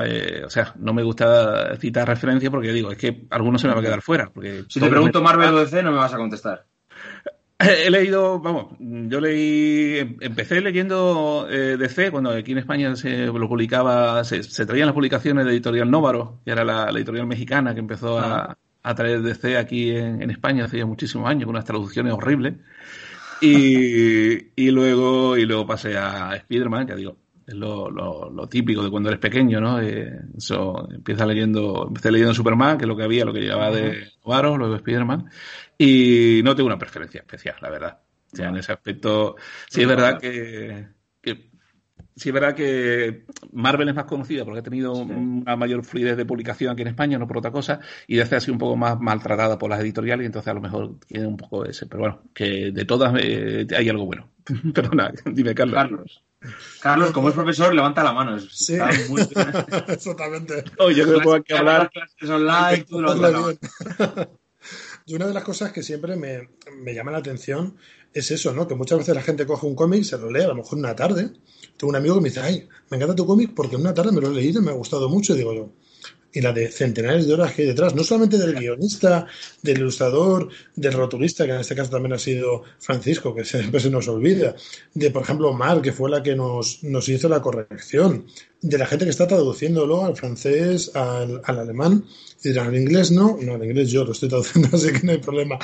eh, 0.03 0.41
o 0.43 0.49
sea, 0.49 0.73
no 0.77 0.93
me 0.93 1.03
gusta 1.03 1.75
citar 1.77 2.07
referencias 2.07 2.49
porque 2.49 2.73
digo, 2.73 2.91
es 2.91 2.97
que 2.97 3.27
algunos 3.29 3.61
se 3.61 3.67
me 3.67 3.73
va 3.73 3.79
a 3.79 3.83
quedar 3.83 4.01
fuera. 4.01 4.31
Porque 4.33 4.63
si 4.67 4.79
te 4.79 4.89
pregunto 4.89 5.21
Marvel 5.21 5.53
o 5.53 5.59
DC, 5.59 5.83
no 5.83 5.91
me 5.91 5.97
vas 5.97 6.13
a 6.13 6.17
contestar. 6.17 6.65
He 7.59 7.89
leído, 7.89 8.39
vamos, 8.39 8.75
yo 8.79 9.19
leí, 9.19 10.17
empecé 10.19 10.61
leyendo 10.61 11.47
eh, 11.49 11.77
DC 11.77 12.11
cuando 12.11 12.31
aquí 12.31 12.51
en 12.51 12.59
España 12.59 12.95
se 12.95 13.27
lo 13.27 13.47
publicaba, 13.47 14.23
se, 14.23 14.65
traían 14.65 14.87
las 14.87 14.95
publicaciones 14.95 15.45
de 15.45 15.51
Editorial 15.51 15.89
Nóvaro, 15.89 16.39
que 16.43 16.51
era 16.51 16.63
la, 16.63 16.89
editorial 16.89 17.27
mexicana 17.27 17.73
que 17.73 17.79
empezó 17.79 18.19
a, 18.19 18.57
a 18.83 18.95
traer 18.95 19.21
DC 19.21 19.57
aquí 19.57 19.91
en, 19.91 20.21
en, 20.21 20.29
España 20.29 20.65
hace 20.65 20.77
ya 20.77 20.85
muchísimos 20.85 21.27
años, 21.29 21.45
con 21.45 21.55
unas 21.55 21.65
traducciones 21.65 22.13
horribles. 22.13 22.55
Y, 23.41 24.51
y, 24.55 24.71
luego, 24.71 25.37
y 25.37 25.45
luego 25.45 25.65
pasé 25.65 25.97
a 25.97 26.35
Spider-Man, 26.35 26.87
que 26.87 26.95
digo, 26.95 27.17
es 27.45 27.53
lo, 27.53 27.89
lo, 27.89 28.47
típico 28.49 28.83
de 28.83 28.89
cuando 28.89 29.09
eres 29.09 29.21
pequeño, 29.21 29.61
¿no? 29.61 29.79
Eh, 29.79 30.19
eso, 30.37 30.87
empieza 30.91 31.25
leyendo, 31.25 31.85
empecé 31.87 32.11
leyendo 32.11 32.33
Superman, 32.33 32.77
que 32.77 32.83
es 32.83 32.87
lo 32.89 32.97
que 32.97 33.03
había, 33.03 33.23
lo 33.23 33.33
que 33.33 33.41
llevaba 33.41 33.71
de 33.71 34.11
Varo, 34.25 34.57
luego 34.57 34.75
Spider-Man, 34.75 35.29
y 35.77 36.41
no 36.43 36.55
tengo 36.55 36.67
una 36.67 36.77
preferencia 36.77 37.21
especial, 37.21 37.55
la 37.61 37.69
verdad. 37.69 37.99
O 38.33 38.35
sea, 38.35 38.49
en 38.49 38.57
ese 38.57 38.73
aspecto, 38.73 39.37
sí 39.69 39.81
es 39.81 39.87
verdad 39.87 40.19
que 40.19 40.87
sí 42.17 42.29
es 42.29 42.33
verdad 42.33 42.55
que 42.55 43.25
Marvel 43.53 43.87
es 43.89 43.95
más 43.95 44.05
conocida 44.05 44.43
porque 44.43 44.59
ha 44.59 44.63
tenido 44.63 44.93
una 44.93 45.55
mayor 45.55 45.85
fluidez 45.85 46.17
de 46.17 46.25
publicación 46.25 46.71
aquí 46.71 46.81
en 46.81 46.89
España, 46.89 47.17
no 47.17 47.27
por 47.27 47.37
otra 47.37 47.51
cosa, 47.51 47.79
y 48.07 48.17
desde 48.17 48.35
ha 48.35 48.41
sido 48.41 48.53
un 48.53 48.59
poco 48.59 48.75
más 48.75 48.99
maltratada 48.99 49.57
por 49.57 49.69
las 49.69 49.79
editoriales, 49.79 50.23
y 50.23 50.27
entonces 50.27 50.49
a 50.49 50.55
lo 50.55 50.61
mejor 50.61 50.95
tiene 51.07 51.27
un 51.27 51.37
poco 51.37 51.65
ese. 51.65 51.85
Pero 51.85 51.99
bueno, 51.99 52.21
que 52.33 52.71
de 52.71 52.85
todas 52.85 53.13
eh, 53.21 53.67
hay 53.75 53.89
algo 53.89 54.05
bueno. 54.05 54.29
Perdona, 54.73 55.11
dime, 55.25 55.53
Carlos. 55.53 55.75
Carlos. 55.75 56.23
Carlos, 56.81 57.11
como 57.11 57.29
es 57.29 57.35
profesor, 57.35 57.73
levanta 57.73 58.03
la 58.03 58.13
mano. 58.13 58.39
Sí, 58.39 58.77
exactamente. 59.87 60.63
Oye, 60.79 60.95
yo 60.95 61.19
creo 61.19 61.43
que 61.43 61.53
hablar. 61.55 61.89
Clases 61.91 62.29
online, 62.29 62.85
tú 62.87 63.01
lo 63.01 63.13
y 65.05 65.15
una 65.15 65.27
de 65.27 65.33
las 65.33 65.43
cosas 65.43 65.71
que 65.71 65.81
siempre 65.81 66.15
me, 66.15 66.49
me 66.81 66.93
llama 66.93 67.11
la 67.11 67.19
atención 67.19 67.77
es 68.13 68.31
eso, 68.31 68.53
¿no? 68.53 68.67
Que 68.67 68.75
muchas 68.75 68.99
veces 68.99 69.15
la 69.15 69.21
gente 69.21 69.45
coge 69.45 69.65
un 69.65 69.75
cómic, 69.75 70.03
se 70.03 70.17
lo 70.17 70.31
lee 70.31 70.41
a 70.41 70.47
lo 70.47 70.55
mejor 70.55 70.77
una 70.77 70.95
tarde. 70.95 71.31
Tengo 71.77 71.89
un 71.89 71.95
amigo 71.95 72.15
que 72.15 72.21
me 72.21 72.29
dice, 72.29 72.41
ay, 72.41 72.67
me 72.89 72.97
encanta 72.97 73.15
tu 73.15 73.25
cómic 73.25 73.51
porque 73.55 73.75
en 73.75 73.81
una 73.81 73.93
tarde 73.93 74.11
me 74.11 74.21
lo 74.21 74.29
he 74.29 74.33
leído 74.33 74.61
y 74.61 74.63
me 74.63 74.71
ha 74.71 74.75
gustado 74.75 75.09
mucho. 75.09 75.33
Y 75.33 75.37
digo 75.37 75.53
yo, 75.53 75.69
y 76.33 76.41
la 76.41 76.53
de 76.53 76.69
centenares 76.69 77.25
de 77.25 77.33
horas 77.33 77.53
que 77.53 77.63
hay 77.63 77.67
detrás, 77.69 77.95
no 77.95 78.03
solamente 78.03 78.37
del 78.37 78.53
guionista, 78.53 79.25
del 79.61 79.79
ilustrador, 79.79 80.49
del 80.75 80.93
rotulista, 80.93 81.45
que 81.45 81.53
en 81.53 81.61
este 81.61 81.75
caso 81.75 81.89
también 81.89 82.13
ha 82.13 82.19
sido 82.19 82.63
Francisco, 82.79 83.33
que 83.33 83.43
siempre 83.45 83.79
se 83.79 83.89
nos 83.89 84.07
olvida, 84.07 84.55
de, 84.93 85.11
por 85.11 85.23
ejemplo, 85.23 85.53
Mar, 85.53 85.81
que 85.81 85.91
fue 85.91 86.09
la 86.09 86.21
que 86.21 86.35
nos, 86.35 86.83
nos 86.83 87.09
hizo 87.09 87.29
la 87.29 87.41
corrección, 87.41 88.27
de 88.61 88.77
la 88.77 88.85
gente 88.85 89.05
que 89.05 89.11
está 89.11 89.27
traduciéndolo 89.27 90.05
al 90.05 90.15
francés, 90.15 90.91
al, 90.95 91.41
al 91.43 91.59
alemán, 91.59 92.05
y 92.43 92.49
dirán, 92.49 92.67
al 92.67 92.77
inglés 92.77 93.11
no, 93.11 93.37
no, 93.41 93.55
al 93.55 93.63
inglés 93.63 93.89
yo 93.89 94.03
lo 94.03 94.11
estoy 94.11 94.29
traduciendo, 94.29 94.69
así 94.73 94.91
que 94.91 95.05
no 95.05 95.11
hay 95.11 95.17
problema. 95.17 95.57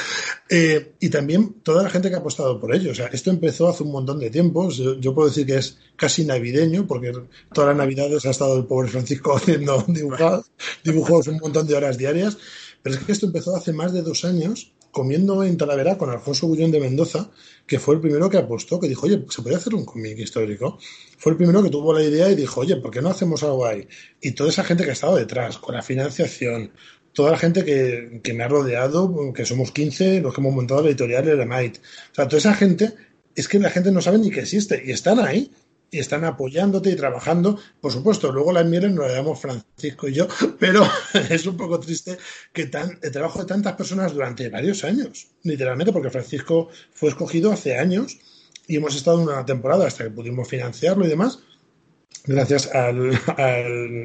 Eh, 0.49 0.93
y 0.99 1.09
también 1.09 1.61
toda 1.63 1.83
la 1.83 1.89
gente 1.89 2.09
que 2.09 2.15
ha 2.15 2.19
apostado 2.19 2.59
por 2.59 2.73
ello. 2.75 2.91
O 2.91 2.95
sea, 2.95 3.07
esto 3.07 3.29
empezó 3.29 3.67
hace 3.67 3.83
un 3.83 3.91
montón 3.91 4.19
de 4.19 4.29
tiempo. 4.29 4.69
Yo, 4.69 5.13
puedo 5.13 5.29
decir 5.29 5.45
que 5.45 5.57
es 5.57 5.77
casi 5.95 6.25
navideño, 6.25 6.87
porque 6.87 7.11
todas 7.53 7.69
las 7.69 7.77
navidades 7.77 8.25
ha 8.25 8.31
estado 8.31 8.57
el 8.57 8.65
pobre 8.65 8.89
Francisco 8.89 9.35
haciendo 9.37 9.83
dibujos, 9.87 10.51
dibujos 10.83 11.27
un 11.27 11.37
montón 11.37 11.67
de 11.67 11.75
horas 11.75 11.97
diarias. 11.97 12.37
Pero 12.81 12.95
es 12.95 13.03
que 13.03 13.11
esto 13.13 13.27
empezó 13.27 13.55
hace 13.55 13.71
más 13.71 13.93
de 13.93 14.01
dos 14.01 14.25
años 14.25 14.72
comiendo 14.93 15.43
en 15.43 15.57
Talavera 15.57 15.97
con 15.97 16.11
Alfonso 16.11 16.45
Gullón 16.45 16.69
de 16.69 16.79
Mendoza, 16.79 17.31
que 17.65 17.79
fue 17.79 17.95
el 17.95 18.01
primero 18.01 18.29
que 18.29 18.37
apostó, 18.37 18.79
que 18.79 18.87
dijo, 18.87 19.07
oye, 19.07 19.25
se 19.27 19.41
puede 19.41 19.55
hacer 19.55 19.73
un 19.73 19.85
cómic 19.85 20.19
histórico. 20.19 20.77
Fue 21.17 21.31
el 21.31 21.37
primero 21.37 21.63
que 21.63 21.71
tuvo 21.71 21.93
la 21.93 22.03
idea 22.03 22.29
y 22.29 22.35
dijo, 22.35 22.61
oye, 22.61 22.75
¿por 22.75 22.91
qué 22.91 23.01
no 23.01 23.09
hacemos 23.09 23.41
algo 23.41 23.65
ahí? 23.65 23.87
Y 24.21 24.33
toda 24.33 24.51
esa 24.51 24.63
gente 24.63 24.83
que 24.83 24.91
ha 24.91 24.93
estado 24.93 25.15
detrás, 25.15 25.57
con 25.57 25.73
la 25.73 25.81
financiación, 25.81 26.71
toda 27.11 27.31
la 27.31 27.39
gente 27.39 27.65
que, 27.65 28.21
que 28.23 28.33
me 28.35 28.43
ha 28.43 28.47
rodeado, 28.47 29.33
que 29.33 29.45
somos 29.45 29.71
15, 29.71 30.21
los 30.21 30.31
que 30.31 30.41
hemos 30.41 30.53
montado 30.53 30.83
la 30.83 30.89
editorial 30.89 31.27
Eremite. 31.27 31.79
O 32.11 32.15
sea, 32.15 32.27
toda 32.27 32.37
esa 32.37 32.53
gente, 32.53 32.93
es 33.33 33.47
que 33.47 33.57
la 33.57 33.71
gente 33.71 33.91
no 33.91 33.99
sabe 33.99 34.19
ni 34.19 34.29
que 34.29 34.41
existe 34.41 34.79
y 34.85 34.91
están 34.91 35.19
ahí 35.19 35.51
y 35.93 35.99
están 35.99 36.25
apoyándote 36.25 36.89
y 36.89 36.95
trabajando. 36.95 37.59
Por 37.79 37.91
supuesto, 37.91 38.31
luego 38.31 38.51
las 38.51 38.65
mieles 38.65 38.91
nos 38.91 39.07
la 39.07 39.13
damos 39.13 39.39
Francisco 39.39 40.07
y 40.07 40.13
yo, 40.13 40.27
pero 40.59 40.85
es 41.29 41.45
un 41.45 41.55
poco 41.55 41.79
triste 41.79 42.17
que 42.51 42.65
tan, 42.65 42.99
el 43.01 43.11
trabajo 43.11 43.39
de 43.39 43.45
tantas 43.45 43.73
personas 43.73 44.13
durante 44.13 44.49
varios 44.49 44.83
años, 44.83 45.27
literalmente, 45.43 45.93
porque 45.93 46.09
Francisco 46.09 46.69
fue 46.93 47.09
escogido 47.09 47.51
hace 47.51 47.77
años 47.77 48.17
y 48.67 48.77
hemos 48.77 48.95
estado 48.95 49.19
una 49.19 49.45
temporada 49.45 49.85
hasta 49.85 50.05
que 50.05 50.09
pudimos 50.09 50.47
financiarlo 50.47 51.05
y 51.05 51.09
demás 51.09 51.39
gracias 52.25 52.69
al, 52.73 53.11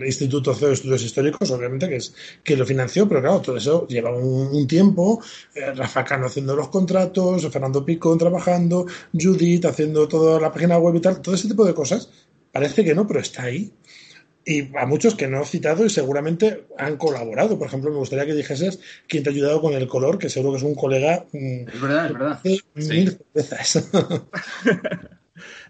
Instituto 0.04 0.54
de 0.54 0.72
Estudios 0.72 1.02
Históricos, 1.02 1.50
obviamente, 1.50 1.88
que 1.88 1.96
es 1.96 2.14
que 2.42 2.56
lo 2.56 2.66
financió, 2.66 3.08
pero 3.08 3.20
claro, 3.20 3.40
todo 3.40 3.56
eso 3.56 3.86
lleva 3.86 4.14
un, 4.14 4.66
tiempo, 4.66 5.22
eh, 5.54 5.72
Rafa 5.72 6.04
Cano 6.04 6.26
haciendo 6.26 6.56
los 6.56 6.68
contratos, 6.68 7.48
Fernando 7.50 7.84
Picón 7.84 8.18
trabajando, 8.18 8.86
Judith 9.12 9.64
haciendo 9.66 10.08
toda 10.08 10.40
la 10.40 10.52
página 10.52 10.78
web 10.78 10.96
y 10.96 11.00
tal, 11.00 11.20
todo 11.20 11.34
ese 11.34 11.48
tipo 11.48 11.64
de 11.64 11.74
cosas, 11.74 12.10
parece 12.52 12.84
que 12.84 12.94
no, 12.94 13.06
pero 13.06 13.20
está 13.20 13.44
ahí. 13.44 13.72
Y 14.44 14.74
a 14.78 14.86
muchos 14.86 15.14
que 15.14 15.28
no 15.28 15.42
he 15.42 15.44
citado 15.44 15.84
y 15.84 15.90
seguramente 15.90 16.64
han 16.78 16.96
colaborado. 16.96 17.58
Por 17.58 17.66
ejemplo, 17.66 17.90
me 17.90 17.98
gustaría 17.98 18.24
que 18.24 18.32
dijeses 18.32 18.80
quién 19.06 19.22
te 19.22 19.28
ha 19.28 19.32
ayudado 19.32 19.60
con 19.60 19.74
el 19.74 19.86
color, 19.86 20.16
que 20.16 20.30
seguro 20.30 20.52
que 20.52 20.58
es 20.58 20.62
un 20.62 20.74
colega. 20.74 21.26
Mm, 21.32 21.68
es 21.68 21.80
verdad, 21.82 22.06
es 22.06 22.12
verdad. 22.14 22.40
Mil 22.74 23.18
cervezas. 23.34 23.90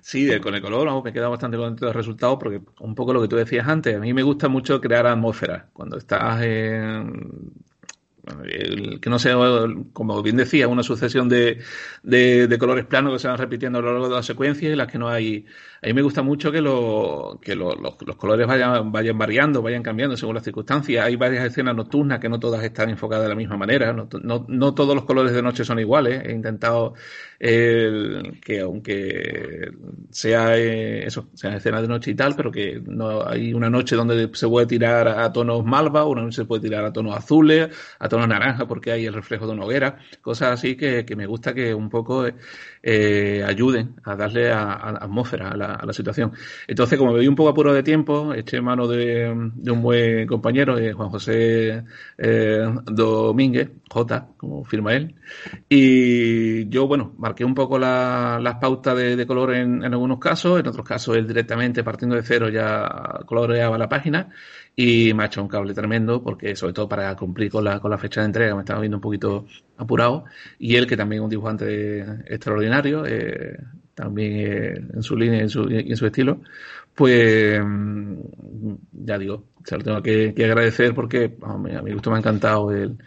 Sí, 0.00 0.28
con 0.40 0.54
el 0.54 0.62
color 0.62 1.02
me 1.02 1.10
he 1.10 1.12
quedado 1.12 1.30
bastante 1.30 1.56
contento 1.56 1.86
del 1.86 1.94
resultado 1.94 2.38
porque 2.38 2.60
un 2.80 2.94
poco 2.94 3.12
lo 3.12 3.22
que 3.22 3.28
tú 3.28 3.36
decías 3.36 3.66
antes, 3.68 3.96
a 3.96 4.00
mí 4.00 4.12
me 4.12 4.22
gusta 4.22 4.48
mucho 4.48 4.80
crear 4.80 5.06
atmósfera. 5.06 5.68
Cuando 5.72 5.98
estás 5.98 6.42
en, 6.42 7.52
que 9.00 9.10
no 9.10 9.18
sea, 9.18 9.36
como 9.92 10.22
bien 10.22 10.36
decía, 10.36 10.68
una 10.68 10.82
sucesión 10.82 11.28
de, 11.28 11.58
de, 12.02 12.58
colores 12.58 12.86
planos 12.86 13.12
que 13.12 13.18
se 13.18 13.28
van 13.28 13.38
repitiendo 13.38 13.78
a 13.78 13.82
lo 13.82 13.92
largo 13.92 14.08
de 14.08 14.14
la 14.14 14.22
secuencia 14.22 14.70
y 14.70 14.76
las 14.76 14.90
que 14.90 14.98
no 14.98 15.08
hay. 15.08 15.46
A 15.82 15.86
mí 15.86 15.92
me 15.92 16.02
gusta 16.02 16.22
mucho 16.22 16.50
que, 16.50 16.60
lo, 16.60 17.38
que 17.40 17.54
los, 17.54 17.76
los, 17.80 18.16
colores 18.16 18.46
vayan, 18.46 18.90
vayan 18.90 19.16
variando, 19.16 19.62
vayan 19.62 19.82
cambiando 19.82 20.16
según 20.16 20.34
las 20.34 20.44
circunstancias. 20.44 21.04
Hay 21.04 21.14
varias 21.16 21.44
escenas 21.44 21.76
nocturnas 21.76 22.18
que 22.18 22.28
no 22.28 22.40
todas 22.40 22.64
están 22.64 22.90
enfocadas 22.90 23.24
de 23.24 23.28
la 23.28 23.36
misma 23.36 23.56
manera. 23.56 23.92
No, 23.92 24.08
no, 24.22 24.44
no 24.48 24.74
todos 24.74 24.94
los 24.94 25.04
colores 25.04 25.32
de 25.32 25.42
noche 25.42 25.64
son 25.64 25.78
iguales. 25.78 26.22
He 26.24 26.32
intentado 26.32 26.94
que 27.38 28.60
aunque 28.60 29.70
sea 30.10 30.58
eh, 30.58 31.06
eso, 31.06 31.28
sea 31.34 31.54
escenas 31.56 31.82
de 31.82 31.88
noche 31.88 32.10
y 32.10 32.14
tal, 32.14 32.34
pero 32.34 32.50
que 32.50 32.82
no 32.84 33.26
hay 33.26 33.54
una 33.54 33.70
noche 33.70 33.94
donde 33.94 34.30
se 34.34 34.48
puede 34.48 34.66
tirar 34.66 35.06
a 35.06 35.32
tonos 35.32 35.64
malva, 35.64 36.04
una 36.04 36.22
noche 36.22 36.36
se 36.36 36.44
puede 36.44 36.62
tirar 36.62 36.84
a 36.84 36.92
tonos 36.92 37.16
azules, 37.16 37.68
a 37.98 38.08
tonos 38.08 38.17
naranja 38.26 38.66
porque 38.66 38.92
hay 38.92 39.06
el 39.06 39.14
reflejo 39.14 39.46
de 39.46 39.52
una 39.52 39.64
hoguera, 39.64 39.98
cosas 40.22 40.52
así 40.52 40.76
que, 40.76 41.04
que 41.04 41.16
me 41.16 41.26
gusta 41.26 41.54
que 41.54 41.74
un 41.74 41.88
poco 41.88 42.26
eh, 42.82 43.44
ayuden 43.46 43.96
a 44.04 44.16
darle 44.16 44.50
a, 44.50 44.72
atmósfera 44.72 45.50
a 45.50 45.56
la, 45.56 45.66
a 45.74 45.86
la, 45.86 45.92
situación. 45.92 46.32
Entonces, 46.66 46.98
como 46.98 47.12
me 47.12 47.20
vi 47.20 47.28
un 47.28 47.34
poco 47.34 47.50
apuro 47.50 47.72
de 47.72 47.82
tiempo, 47.82 48.32
eché 48.34 48.60
mano 48.60 48.86
de, 48.86 49.30
un 49.30 49.82
buen 49.82 50.26
compañero, 50.26 50.76
de 50.76 50.92
Juan 50.92 51.08
José 51.10 51.84
eh, 52.16 52.64
Domínguez, 52.84 53.70
J, 53.90 54.28
como 54.36 54.64
firma 54.64 54.94
él, 54.94 55.14
y 55.68 56.68
yo, 56.68 56.86
bueno, 56.86 57.14
marqué 57.18 57.44
un 57.44 57.54
poco 57.54 57.78
las 57.78 58.54
pautas 58.60 58.96
de, 58.96 59.26
color 59.26 59.54
en, 59.54 59.84
algunos 59.84 60.18
casos, 60.18 60.60
en 60.60 60.66
otros 60.68 60.86
casos 60.86 61.16
él 61.16 61.26
directamente 61.26 61.82
partiendo 61.82 62.16
de 62.16 62.22
cero 62.22 62.48
ya 62.48 63.20
coloreaba 63.26 63.76
la 63.78 63.88
página 63.88 64.30
y 64.80 65.12
me 65.12 65.24
ha 65.24 65.26
hecho 65.26 65.42
un 65.42 65.48
cable 65.48 65.74
tremendo 65.74 66.22
porque 66.22 66.54
sobre 66.54 66.72
todo 66.72 66.88
para 66.88 67.16
cumplir 67.16 67.50
con 67.50 67.64
la, 67.64 67.80
con 67.80 67.90
la 67.90 67.98
fecha 67.98 68.20
de 68.20 68.26
entrega 68.26 68.54
me 68.54 68.60
estaba 68.60 68.78
viendo 68.78 68.98
un 68.98 69.00
poquito 69.00 69.44
apurado. 69.76 70.24
Y 70.56 70.76
él 70.76 70.86
que 70.86 70.96
también 70.96 71.20
es 71.20 71.24
un 71.24 71.30
dibujante 71.30 72.00
extraordinario 72.32 73.04
eh, 73.04 73.58
también 73.92 74.32
eh, 74.36 74.74
en 74.94 75.02
su 75.02 75.16
línea 75.16 75.40
y 75.40 75.42
en 75.42 75.48
su, 75.48 75.68
en 75.68 75.96
su 75.96 76.06
estilo 76.06 76.42
pues 76.94 77.60
ya 78.92 79.18
digo 79.18 79.44
se 79.64 79.76
lo 79.76 79.84
tengo 79.84 80.00
que, 80.02 80.32
agradecer 80.36 80.94
porque 80.94 81.36
a 81.42 81.56
mi 81.58 81.92
gusto 81.92 82.10
me 82.10 82.16
ha 82.16 82.20
encantado 82.20 82.70
el 82.70 82.98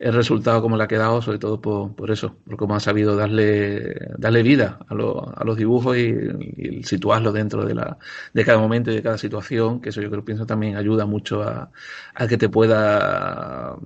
el 0.00 0.14
resultado 0.14 0.62
como 0.62 0.78
le 0.78 0.84
ha 0.84 0.88
quedado, 0.88 1.20
sobre 1.20 1.38
todo 1.38 1.60
por, 1.60 1.94
por 1.94 2.10
eso, 2.10 2.34
por 2.46 2.56
cómo 2.56 2.74
ha 2.74 2.80
sabido 2.80 3.16
darle, 3.16 3.94
darle 4.16 4.42
vida 4.42 4.78
a, 4.88 4.94
a 4.94 5.44
los 5.44 5.56
dibujos 5.58 5.94
y, 5.98 6.82
situarlo 6.84 7.32
dentro 7.32 7.66
de, 7.66 7.74
la, 7.74 7.98
de 8.32 8.44
cada 8.44 8.58
momento 8.58 8.90
y 8.90 8.94
de 8.94 9.02
cada 9.02 9.18
situación, 9.18 9.82
que 9.82 9.90
eso 9.90 10.00
yo 10.00 10.10
creo 10.10 10.24
pienso 10.24 10.46
también 10.46 10.76
ayuda 10.76 11.04
mucho 11.04 11.42
a, 11.42 11.70
a 12.14 12.26
que 12.26 12.38
te 12.38 12.48
pueda 12.48 13.76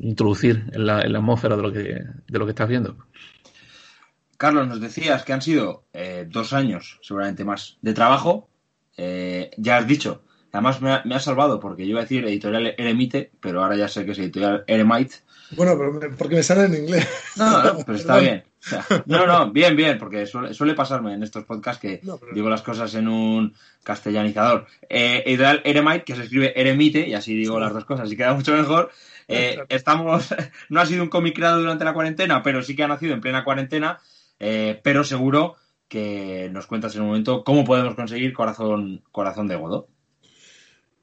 introducir 0.00 0.64
en 0.72 0.86
la, 0.86 1.02
en 1.02 1.12
la 1.12 1.18
atmósfera 1.18 1.56
de 1.56 1.62
lo, 1.62 1.70
que, 1.70 2.02
de 2.28 2.38
lo 2.38 2.46
que 2.46 2.52
estás 2.52 2.68
viendo. 2.68 2.96
Carlos, 4.38 4.66
nos 4.66 4.80
decías 4.80 5.22
que 5.22 5.34
han 5.34 5.42
sido 5.42 5.84
eh, 5.92 6.26
dos 6.28 6.54
años, 6.54 6.98
seguramente 7.02 7.44
más, 7.44 7.76
de 7.82 7.92
trabajo. 7.92 8.48
Eh, 8.96 9.50
ya 9.58 9.76
has 9.76 9.86
dicho, 9.86 10.24
además 10.50 10.80
me 10.80 10.92
ha, 10.92 11.02
me 11.04 11.14
ha, 11.14 11.20
salvado 11.20 11.60
porque 11.60 11.84
yo 11.84 11.90
iba 11.90 12.00
a 12.00 12.04
decir 12.04 12.24
editorial 12.24 12.74
Eremite, 12.78 13.32
pero 13.40 13.62
ahora 13.62 13.76
ya 13.76 13.88
sé 13.88 14.06
que 14.06 14.12
es 14.12 14.18
editorial 14.18 14.64
Eremite. 14.66 15.16
Bueno, 15.56 15.76
pero 15.76 16.16
porque 16.16 16.36
me 16.36 16.42
sale 16.42 16.64
en 16.64 16.74
inglés. 16.82 17.06
No, 17.36 17.62
no, 17.62 17.78
pero 17.84 17.98
está 17.98 18.18
bien. 18.20 18.44
no, 19.06 19.26
no, 19.26 19.50
bien, 19.50 19.76
bien, 19.76 19.98
porque 19.98 20.26
suele, 20.26 20.54
suele, 20.54 20.74
pasarme 20.74 21.14
en 21.14 21.22
estos 21.22 21.44
podcasts 21.44 21.80
que 21.80 22.00
digo 22.32 22.48
las 22.48 22.62
cosas 22.62 22.94
en 22.94 23.08
un 23.08 23.54
castellanizador. 23.82 24.66
Eh, 24.88 25.24
ideal 25.26 25.60
Eremite, 25.64 26.04
que 26.04 26.14
se 26.14 26.22
escribe 26.22 26.58
Eremite, 26.58 27.08
y 27.08 27.14
así 27.14 27.34
digo 27.34 27.58
las 27.58 27.72
dos 27.72 27.84
cosas, 27.84 28.10
y 28.10 28.16
queda 28.16 28.34
mucho 28.34 28.52
mejor. 28.52 28.90
Eh, 29.28 29.58
estamos, 29.68 30.34
no 30.68 30.80
ha 30.80 30.86
sido 30.86 31.02
un 31.02 31.08
cómic 31.08 31.34
creado 31.34 31.60
durante 31.60 31.84
la 31.84 31.94
cuarentena, 31.94 32.42
pero 32.42 32.62
sí 32.62 32.76
que 32.76 32.84
ha 32.84 32.88
nacido 32.88 33.14
en 33.14 33.20
plena 33.20 33.44
cuarentena, 33.44 34.00
eh, 34.38 34.80
pero 34.82 35.04
seguro 35.04 35.56
que 35.88 36.48
nos 36.52 36.66
cuentas 36.66 36.94
en 36.94 37.02
un 37.02 37.08
momento 37.08 37.44
cómo 37.44 37.64
podemos 37.64 37.94
conseguir 37.94 38.32
Corazón, 38.32 39.02
corazón 39.12 39.48
de 39.48 39.56
Godot. 39.56 39.88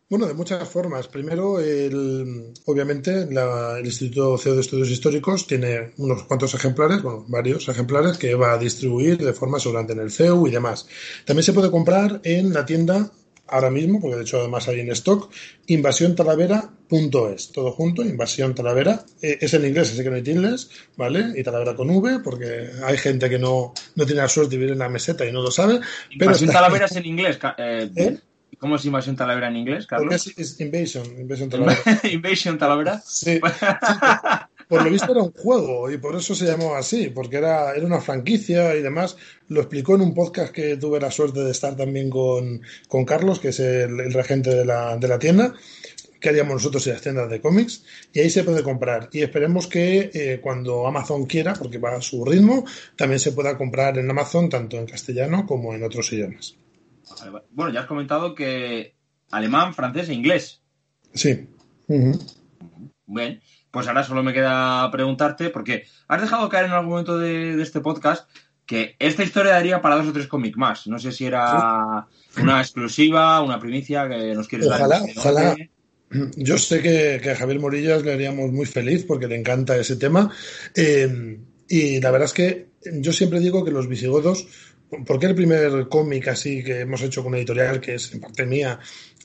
Bueno, 0.10 0.26
de 0.26 0.34
muchas 0.34 0.68
formas. 0.68 1.08
Primero, 1.08 1.60
el, 1.60 2.52
obviamente, 2.66 3.28
la, 3.32 3.78
el 3.78 3.86
Instituto 3.86 4.40
CEO 4.40 4.56
de 4.56 4.62
Estudios 4.62 4.90
Históricos 4.90 5.46
tiene 5.46 5.92
unos 5.98 6.24
cuantos 6.24 6.52
ejemplares, 6.56 7.04
bueno, 7.04 7.26
varios 7.28 7.70
ejemplares 7.70 8.18
que 8.18 8.34
va 8.34 8.54
a 8.54 8.58
distribuir 8.58 9.20
de 9.20 9.34
forma 9.34 9.60
sobrante 9.60 9.94
en 9.94 10.00
el 10.00 10.10
CEU 10.10 10.48
y 10.48 10.52
demás. 10.52 10.88
También 11.26 11.44
se 11.44 11.54
puede 11.54 11.70
comprar 11.70 12.22
en 12.24 12.52
la 12.54 12.66
tienda 12.66 13.12
ahora 13.46 13.70
mismo, 13.70 14.02
porque 14.02 14.16
de 14.16 14.24
hecho 14.24 14.40
además 14.40 14.68
hay 14.68 14.80
en 14.80 14.90
stock, 14.92 15.32
invasiontalavera.es, 15.68 17.52
todo 17.52 17.72
junto, 17.72 18.04
invasión 18.04 18.56
talavera, 18.56 19.06
eh, 19.22 19.38
es 19.42 19.54
en 19.54 19.66
inglés, 19.66 19.92
así 19.92 20.02
que 20.02 20.10
no 20.10 20.16
hay 20.16 20.24
tildes, 20.24 20.72
¿vale? 20.98 21.34
Y 21.36 21.44
talavera 21.44 21.76
con 21.76 21.90
V, 21.90 22.20
porque 22.24 22.70
hay 22.84 22.98
gente 22.98 23.30
que 23.30 23.38
no, 23.38 23.74
no 23.96 24.06
tiene 24.08 24.24
la 24.24 24.28
suerte 24.28 24.52
de 24.52 24.58
vivir 24.58 24.74
en 24.74 24.80
la 24.80 24.90
meseta 24.90 25.24
y 25.24 25.32
no 25.32 25.44
lo 25.44 25.52
sabe. 25.52 25.80
Invasión 26.10 26.52
talavera 26.52 26.86
es 26.86 26.96
en 26.96 27.06
inglés, 27.06 27.40
eh, 27.60 27.92
¿Eh? 27.96 28.18
¿Cómo 28.58 28.76
es 28.76 28.86
invasión 28.86 29.16
talavera 29.16 29.48
en 29.48 29.58
inglés, 29.58 29.86
Carlos? 29.88 30.14
Es, 30.14 30.38
es 30.38 30.60
invasion, 30.60 31.06
invasion 31.20 31.50
talavera. 31.50 31.82
invasion 32.12 32.58
talavera. 32.58 33.02
Sí. 33.06 33.40
por 34.68 34.84
lo 34.84 34.90
visto 34.90 35.12
era 35.12 35.24
un 35.24 35.32
juego 35.32 35.90
y 35.90 35.98
por 35.98 36.16
eso 36.16 36.36
se 36.36 36.46
llamó 36.46 36.76
así, 36.76 37.10
porque 37.10 37.38
era, 37.38 37.74
era 37.74 37.86
una 37.86 38.02
franquicia 38.02 38.76
y 38.76 38.82
demás. 38.82 39.18
Lo 39.48 39.62
explicó 39.62 39.96
en 39.96 40.02
un 40.02 40.14
podcast 40.14 40.54
que 40.54 40.78
tuve 40.78 41.00
la 41.00 41.12
suerte 41.12 41.40
de 41.42 41.52
estar 41.52 41.76
también 41.76 42.10
con, 42.10 42.62
con 42.88 43.06
Carlos, 43.06 43.40
que 43.40 43.50
es 43.50 43.60
el, 43.60 44.00
el 44.00 44.14
regente 44.14 44.54
de 44.54 44.66
la, 44.66 44.98
de 44.98 45.08
la 45.08 45.20
tienda 45.20 45.54
que 46.20 46.30
haríamos 46.30 46.56
nosotros 46.56 46.86
en 46.88 46.94
las 46.94 47.02
tiendas 47.02 47.30
de 47.30 47.42
cómics 47.42 47.84
y 48.14 48.20
ahí 48.20 48.30
se 48.30 48.44
puede 48.44 48.62
comprar 48.62 49.10
y 49.12 49.22
esperemos 49.22 49.68
que 49.68 50.12
eh, 50.14 50.40
cuando 50.42 50.86
Amazon 50.86 51.26
quiera 51.26 51.54
porque 51.54 51.78
va 51.78 51.96
a 51.96 52.02
su 52.02 52.26
ritmo 52.26 52.66
también 52.96 53.20
se 53.20 53.32
pueda 53.32 53.58
comprar 53.58 53.98
en 53.98 54.10
Amazon 54.10 54.50
tanto 54.50 54.78
en 54.78 54.86
castellano 54.86 55.46
como 55.46 55.74
en 55.74 55.84
otros 55.84 56.12
idiomas. 56.12 56.56
Bueno, 57.52 57.74
ya 57.74 57.82
has 57.82 57.86
comentado 57.86 58.36
que 58.36 58.96
alemán, 59.32 59.74
francés 59.74 60.10
e 60.10 60.14
inglés. 60.14 60.62
Sí. 61.14 61.48
Bien, 63.06 63.42
pues 63.72 63.88
ahora 63.88 64.04
solo 64.04 64.24
me 64.24 64.34
queda 64.34 64.90
preguntarte, 64.92 65.50
porque 65.50 65.86
has 66.08 66.22
dejado 66.22 66.50
caer 66.50 66.66
en 66.66 66.72
algún 66.72 66.92
momento 66.92 67.18
de, 67.18 67.62
este 67.62 67.82
podcast 67.82 68.30
que 68.66 68.96
esta 69.00 69.24
historia 69.24 69.54
daría 69.54 69.82
para 69.82 69.96
dos 69.96 70.08
o 70.08 70.14
tres 70.14 70.28
cómics 70.28 70.58
más. 70.58 70.86
No 70.88 71.00
sé 71.00 71.12
si 71.12 71.26
era 71.26 72.08
una 72.40 72.62
exclusiva, 72.62 73.42
una 73.42 73.60
primicia 73.60 74.08
que 74.08 74.36
nos 74.36 74.48
quieres 74.48 74.68
ojalá, 74.68 75.00
dar. 75.00 75.10
Ojalá, 75.18 75.56
Yo 76.36 76.58
sé 76.58 76.82
que, 76.82 77.32
a 77.32 77.36
Javier 77.36 77.60
Morillas 77.60 78.04
le 78.04 78.14
haríamos 78.14 78.52
muy 78.52 78.68
feliz 78.68 79.06
porque 79.06 79.28
le 79.28 79.38
encanta 79.38 79.76
ese 79.78 79.96
tema. 79.96 80.32
Eh, 80.76 81.40
y 81.68 82.00
la 82.00 82.12
verdad 82.12 82.26
es 82.26 82.34
que 82.34 82.70
yo 82.94 83.12
siempre 83.12 83.40
digo 83.40 83.66
que 83.66 83.72
los 83.72 83.88
visigodos 83.88 84.48
¿Por 85.06 85.20
qué 85.20 85.28
el 85.28 85.36
primer 85.36 85.88
cómic 85.88 86.28
así 86.28 86.64
que 86.64 86.82
hemos 86.82 87.02
hecho 87.02 87.22
con 87.22 87.30
una 87.30 87.38
editorial, 87.38 87.80
que 87.80 87.96
es 87.96 88.14
en 88.14 88.20
parte 88.20 88.46
mía, 88.46 88.80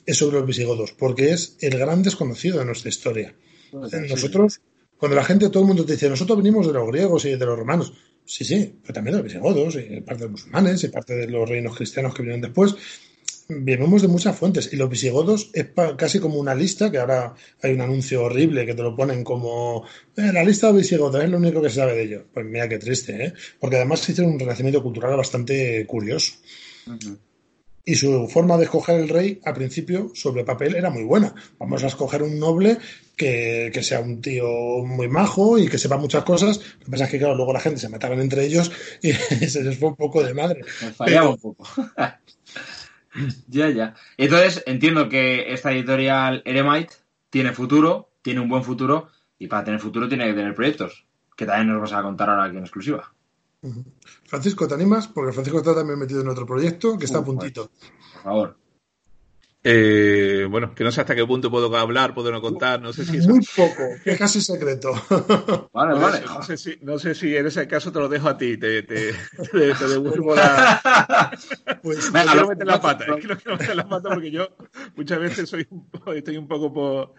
es 0.05 0.17
sobre 0.17 0.37
los 0.37 0.45
visigodos? 0.45 0.91
Porque 0.91 1.31
es 1.31 1.57
el 1.61 1.77
gran 1.77 2.03
desconocido 2.03 2.59
de 2.59 2.65
nuestra 2.65 2.89
historia. 2.89 3.35
Nosotros, 3.71 4.61
cuando 4.97 5.15
la 5.15 5.23
gente, 5.23 5.49
todo 5.49 5.63
el 5.63 5.67
mundo 5.67 5.85
te 5.85 5.93
dice, 5.93 6.09
nosotros 6.09 6.37
venimos 6.37 6.67
de 6.67 6.73
los 6.73 6.87
griegos 6.87 7.25
y 7.25 7.35
de 7.35 7.45
los 7.45 7.57
romanos. 7.57 7.93
Sí, 8.23 8.43
sí, 8.43 8.79
pero 8.81 8.93
también 8.93 9.13
de 9.15 9.23
los 9.23 9.33
visigodos, 9.33 9.75
y 9.75 10.01
parte 10.01 10.23
de 10.23 10.29
los 10.29 10.31
musulmanes, 10.31 10.83
y 10.83 10.87
parte 10.87 11.15
de 11.15 11.27
los 11.27 11.47
reinos 11.47 11.75
cristianos 11.75 12.13
que 12.13 12.21
vinieron 12.21 12.41
después 12.41 12.75
venimos 13.47 14.01
de 14.01 14.07
muchas 14.07 14.37
fuentes 14.37 14.71
y 14.71 14.75
los 14.75 14.89
visigodos 14.89 15.49
es 15.53 15.67
casi 15.97 16.19
como 16.19 16.39
una 16.39 16.55
lista, 16.55 16.91
que 16.91 16.97
ahora 16.97 17.35
hay 17.61 17.73
un 17.73 17.81
anuncio 17.81 18.23
horrible 18.23 18.65
que 18.65 18.73
te 18.73 18.81
lo 18.81 18.95
ponen 18.95 19.23
como 19.23 19.85
eh, 20.15 20.31
la 20.33 20.43
lista 20.43 20.67
de 20.67 20.79
visigodos 20.79 21.23
es 21.23 21.29
lo 21.29 21.37
único 21.37 21.61
que 21.61 21.69
se 21.69 21.75
sabe 21.75 21.93
de 21.93 22.03
ellos. 22.03 22.23
Pues 22.33 22.45
mira 22.45 22.67
qué 22.67 22.79
triste, 22.79 23.25
¿eh? 23.25 23.33
Porque 23.59 23.77
además 23.77 24.07
hicieron 24.09 24.33
un 24.33 24.39
renacimiento 24.39 24.81
cultural 24.81 25.15
bastante 25.15 25.85
curioso. 25.85 26.33
Y 27.87 27.95
su 27.95 28.27
forma 28.27 28.57
de 28.57 28.63
escoger 28.63 28.99
el 28.99 29.09
rey, 29.09 29.39
al 29.45 29.53
principio, 29.53 30.11
sobre 30.15 30.43
papel, 30.43 30.75
era 30.75 30.89
muy 30.89 31.03
buena. 31.03 31.35
Vamos 31.59 31.83
a 31.83 31.87
escoger 31.87 32.23
un 32.23 32.39
noble 32.39 32.79
que, 33.15 33.69
que, 33.71 33.83
sea 33.83 33.99
un 33.99 34.21
tío 34.21 34.47
muy 34.83 35.07
majo 35.07 35.59
y 35.59 35.67
que 35.67 35.77
sepa 35.77 35.97
muchas 35.97 36.23
cosas. 36.23 36.59
Lo 36.79 36.85
que 36.85 36.91
pasa 36.91 37.03
es 37.05 37.11
que, 37.11 37.19
claro, 37.19 37.35
luego 37.35 37.53
la 37.53 37.59
gente 37.59 37.79
se 37.79 37.89
mataban 37.89 38.19
entre 38.19 38.43
ellos 38.43 38.71
y 39.03 39.13
se 39.47 39.63
les 39.63 39.77
fue 39.77 39.89
un 39.89 39.95
poco 39.95 40.23
de 40.23 40.33
madre. 40.33 40.63
fallaba 40.97 41.29
un 41.29 41.37
poco. 41.37 41.67
Ya, 43.47 43.69
ya. 43.69 43.95
Entonces, 44.17 44.63
entiendo 44.65 45.09
que 45.09 45.53
esta 45.53 45.71
editorial 45.71 46.41
Eremite 46.45 46.95
tiene 47.29 47.53
futuro, 47.53 48.09
tiene 48.21 48.41
un 48.41 48.49
buen 48.49 48.63
futuro, 48.63 49.07
y 49.39 49.47
para 49.47 49.63
tener 49.63 49.79
futuro 49.79 50.07
tiene 50.07 50.25
que 50.25 50.33
tener 50.33 50.53
proyectos, 50.53 51.05
que 51.35 51.45
también 51.45 51.69
nos 51.69 51.81
vas 51.81 51.93
a 51.93 52.03
contar 52.03 52.29
ahora 52.29 52.45
aquí 52.45 52.57
en 52.57 52.63
exclusiva. 52.63 53.13
Francisco, 54.25 54.67
¿te 54.67 54.75
animas? 54.75 55.07
Porque 55.07 55.33
Francisco 55.33 55.59
está 55.59 55.73
también 55.73 55.97
metido 55.97 56.21
en 56.21 56.27
otro 56.27 56.45
proyecto 56.45 56.97
que 56.97 57.05
está 57.05 57.19
a 57.19 57.23
puntito. 57.23 57.71
por 58.13 58.23
favor. 58.23 58.57
Eh, 59.67 60.45
bueno, 60.47 60.75
que 60.75 60.83
no 60.83 60.91
sé 60.91 61.01
hasta 61.01 61.15
qué 61.15 61.25
punto 61.25 61.49
puedo 61.49 61.75
hablar, 61.75 62.13
puedo 62.13 62.31
no 62.31 62.39
contar, 62.39 62.79
no 62.79 62.93
sé 62.93 63.03
si 63.03 63.17
Muy 63.27 63.39
poco, 63.55 63.81
que 64.03 64.11
es 64.11 64.19
casi 64.19 64.39
secreto. 64.39 64.93
Vale, 65.73 65.99
vale. 65.99 66.21
No 66.27 66.43
sé, 66.43 66.55
si, 66.55 66.77
no 66.81 66.99
sé 66.99 67.15
si 67.15 67.35
en 67.35 67.47
ese 67.47 67.67
caso 67.67 67.91
te 67.91 67.97
lo 67.97 68.07
dejo 68.07 68.29
a 68.29 68.37
ti, 68.37 68.57
te, 68.57 68.83
te, 68.83 69.11
te, 69.13 69.73
te 69.73 69.87
devuelvo 69.89 70.35
la... 70.35 71.31
Pues, 71.81 71.97
no 72.05 72.11
Venga, 72.13 72.31
quiero 72.31 72.41
lo- 72.43 72.47
meter 72.49 72.67
la 72.67 72.79
pata, 72.79 73.05
es 73.05 73.15
que 73.21 73.27
no 73.27 73.37
quiero 73.37 73.57
meter 73.57 73.75
la 73.75 73.89
pata 73.89 74.09
porque 74.09 74.29
yo 74.29 74.47
muchas 74.95 75.19
veces 75.19 75.49
soy 75.49 75.65
un 75.71 75.89
estoy 76.15 76.37
un 76.37 76.47
poco 76.47 76.71
por, 76.71 77.15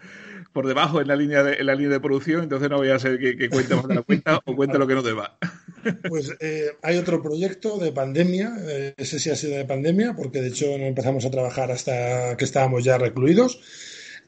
por 0.57 0.65
debajo 0.65 0.99
en 0.99 1.07
la 1.07 1.15
línea 1.15 1.43
de, 1.43 1.53
en 1.53 1.67
la 1.67 1.75
línea 1.75 1.91
de 1.91 1.99
producción, 1.99 2.41
entonces 2.41 2.67
no 2.67 2.77
voy 2.77 2.89
a 2.89 2.95
hacer 2.95 3.19
que, 3.19 3.37
que 3.37 3.47
cuente 3.47 3.75
más 3.75 3.87
de 3.87 3.93
la 3.93 4.01
cuenta 4.01 4.41
o 4.43 4.55
cuente 4.55 4.79
lo 4.79 4.87
que 4.87 4.95
no 4.95 5.03
te 5.03 5.13
va. 5.13 5.37
Pues 6.09 6.33
eh, 6.39 6.71
hay 6.81 6.97
otro 6.97 7.21
proyecto 7.21 7.77
de 7.77 7.91
pandemia, 7.91 8.57
eh, 8.67 8.93
ese 8.97 9.19
sí 9.19 9.29
ha 9.29 9.35
sido 9.35 9.55
de 9.55 9.65
pandemia, 9.65 10.15
porque 10.15 10.41
de 10.41 10.47
hecho 10.47 10.65
no 10.79 10.83
empezamos 10.85 11.23
a 11.25 11.29
trabajar 11.29 11.71
hasta 11.71 12.35
que 12.35 12.43
estábamos 12.43 12.83
ya 12.83 12.97
recluidos. 12.97 13.61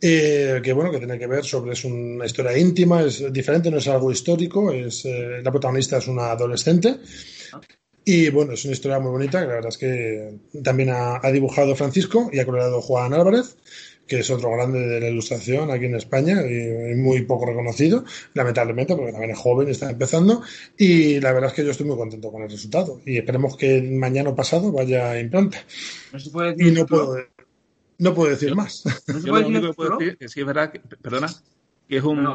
eh, 0.02 0.62
que 0.64 0.72
bueno, 0.72 0.92
que 0.92 1.00
tiene 1.00 1.18
que 1.18 1.26
ver 1.26 1.44
sobre, 1.44 1.74
es 1.74 1.84
una 1.84 2.26
historia 2.28 2.56
íntima, 2.56 3.02
es 3.02 3.34
diferente, 3.34 3.72
no 3.72 3.80
es 3.80 3.88
algo 3.88 4.12
histórico, 4.12 4.72
es, 4.72 5.04
eh, 5.06 5.42
la 5.44 5.52
protagonista 5.52 5.98
es 5.98 6.08
una 6.08 6.30
adolescente. 6.32 6.98
Y 8.06 8.30
bueno, 8.30 8.54
es 8.54 8.64
una 8.66 8.74
historia 8.74 9.00
muy 9.00 9.12
bonita, 9.12 9.42
que 9.42 9.48
la 9.48 9.54
verdad 9.56 9.70
es 9.70 9.78
que 9.80 10.62
también 10.64 10.92
ha, 10.92 11.20
ha 11.22 11.32
dibujado 11.32 11.76
Francisco 11.76 12.30
y 12.32 12.40
ha 12.40 12.46
coloreado 12.46 12.82
Juan 12.82 13.14
Álvarez, 13.14 13.58
que 14.10 14.20
es 14.20 14.30
otro 14.30 14.51
grande 14.51 14.80
de 14.80 14.99
la 14.99 15.07
ilustración 15.07 15.72
aquí 15.72 15.86
en 15.86 15.95
España 15.95 16.41
y, 16.41 16.95
muy 16.95 17.22
poco 17.22 17.45
reconocido, 17.45 18.03
lamentablemente, 18.34 18.95
porque 18.95 19.12
también 19.12 19.32
es 19.32 19.38
joven 19.38 19.68
y 19.68 19.72
está 19.72 19.89
empezando. 19.89 20.41
Y 20.78 21.22
la 21.22 21.32
verdad 21.32 21.51
es 21.51 21.55
que 21.55 21.64
yo 21.64 21.72
estoy 21.72 21.86
muy 21.86 21.95
contento 21.95 22.32
con 22.32 22.41
el 22.41 22.49
resultado 22.49 22.99
y 23.05 23.18
esperemos 23.18 23.55
que 23.55 23.82
mañana 23.82 24.32
o 24.32 24.36
pasado 24.36 24.72
vaya 24.72 25.12
a 25.12 25.20
implanta. 25.20 25.60
No 26.12 26.20
se 26.20 26.32
puede 26.32 26.51
decir 26.51 26.68
Y 26.68 26.72
no 26.72 26.86
puedo, 26.86 27.16
no 27.99 28.14
puedo 28.16 28.32
decir 28.32 28.55
más. 28.55 28.84
No 28.86 29.20
se 29.20 29.28
Yo 29.28 29.32
puede 29.32 29.43
lo 29.43 29.49
decir 29.49 29.57
único 29.57 29.68
que 29.68 29.74
puedo 29.76 29.97
decir 29.97 30.18
es 30.20 30.34
que 30.34 30.41
es 30.41 30.47
verdad, 30.47 30.72
que, 30.72 30.80
perdona, 30.80 31.28
que 31.90 31.98
es 31.98 32.04
un, 32.04 32.24
No, 32.24 32.34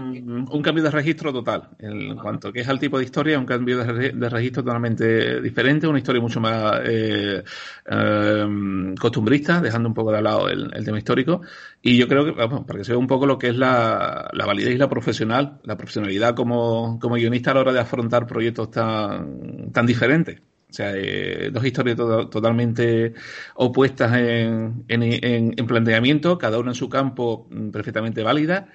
un 0.51 0.63
cambio 0.63 0.83
de 0.83 0.91
registro 0.91 1.33
total. 1.33 1.71
En 1.79 2.17
cuanto 2.17 2.53
que 2.53 2.61
es 2.61 2.69
al 2.69 2.79
tipo 2.81 2.99
de 2.99 3.05
historia, 3.05 3.39
un 3.39 3.47
cambio 3.47 3.79
de, 3.79 3.85
re- 3.93 4.13
de 4.13 4.29
registro 4.29 4.65
totalmente 4.65 5.41
diferente, 5.41 5.87
una 5.87 5.99
historia 5.99 6.21
mucho 6.21 6.41
más 6.41 6.81
eh, 6.85 7.45
eh, 7.87 8.95
costumbrista, 9.01 9.61
dejando 9.61 9.89
un 9.89 9.95
poco 9.95 10.13
de 10.13 10.23
lado 10.23 10.49
el, 10.49 10.71
el 10.75 10.85
tema 10.85 10.99
histórico. 10.99 11.41
Y 11.83 11.97
yo 11.97 12.09
creo 12.09 12.25
que, 12.25 12.33
vamos, 12.33 12.65
para 12.67 12.79
que 12.81 12.85
se 12.85 12.93
vea 12.93 12.99
un 12.99 13.07
poco 13.07 13.27
lo 13.27 13.39
que 13.39 13.49
es 13.49 13.57
la, 13.57 14.29
la 14.33 14.47
validez 14.47 14.75
y 14.75 14.79
la 14.79 14.89
profesional, 14.89 15.61
la 15.65 15.77
profesionalidad 15.77 16.35
como, 16.35 16.99
como 17.01 17.15
guionista 17.17 17.51
a 17.53 17.55
la 17.55 17.61
hora 17.61 17.73
de 17.73 17.81
afrontar 17.81 18.27
proyectos 18.27 18.71
tan, 18.71 19.71
tan 19.73 19.87
diferentes. 19.87 20.41
O 20.71 20.73
sea, 20.77 20.93
eh, 20.97 21.51
dos 21.53 21.65
historias 21.65 21.97
to- 21.97 22.29
totalmente 22.29 23.15
opuestas 23.55 24.13
en, 24.17 24.85
en, 24.89 25.03
en- 25.05 25.55
en 25.57 25.67
planteamiento, 25.67 26.37
cada 26.39 26.59
una 26.59 26.71
en 26.73 26.75
su 26.75 26.89
campo 26.89 27.47
mm, 27.51 27.71
perfectamente 27.71 28.23
válida. 28.25 28.69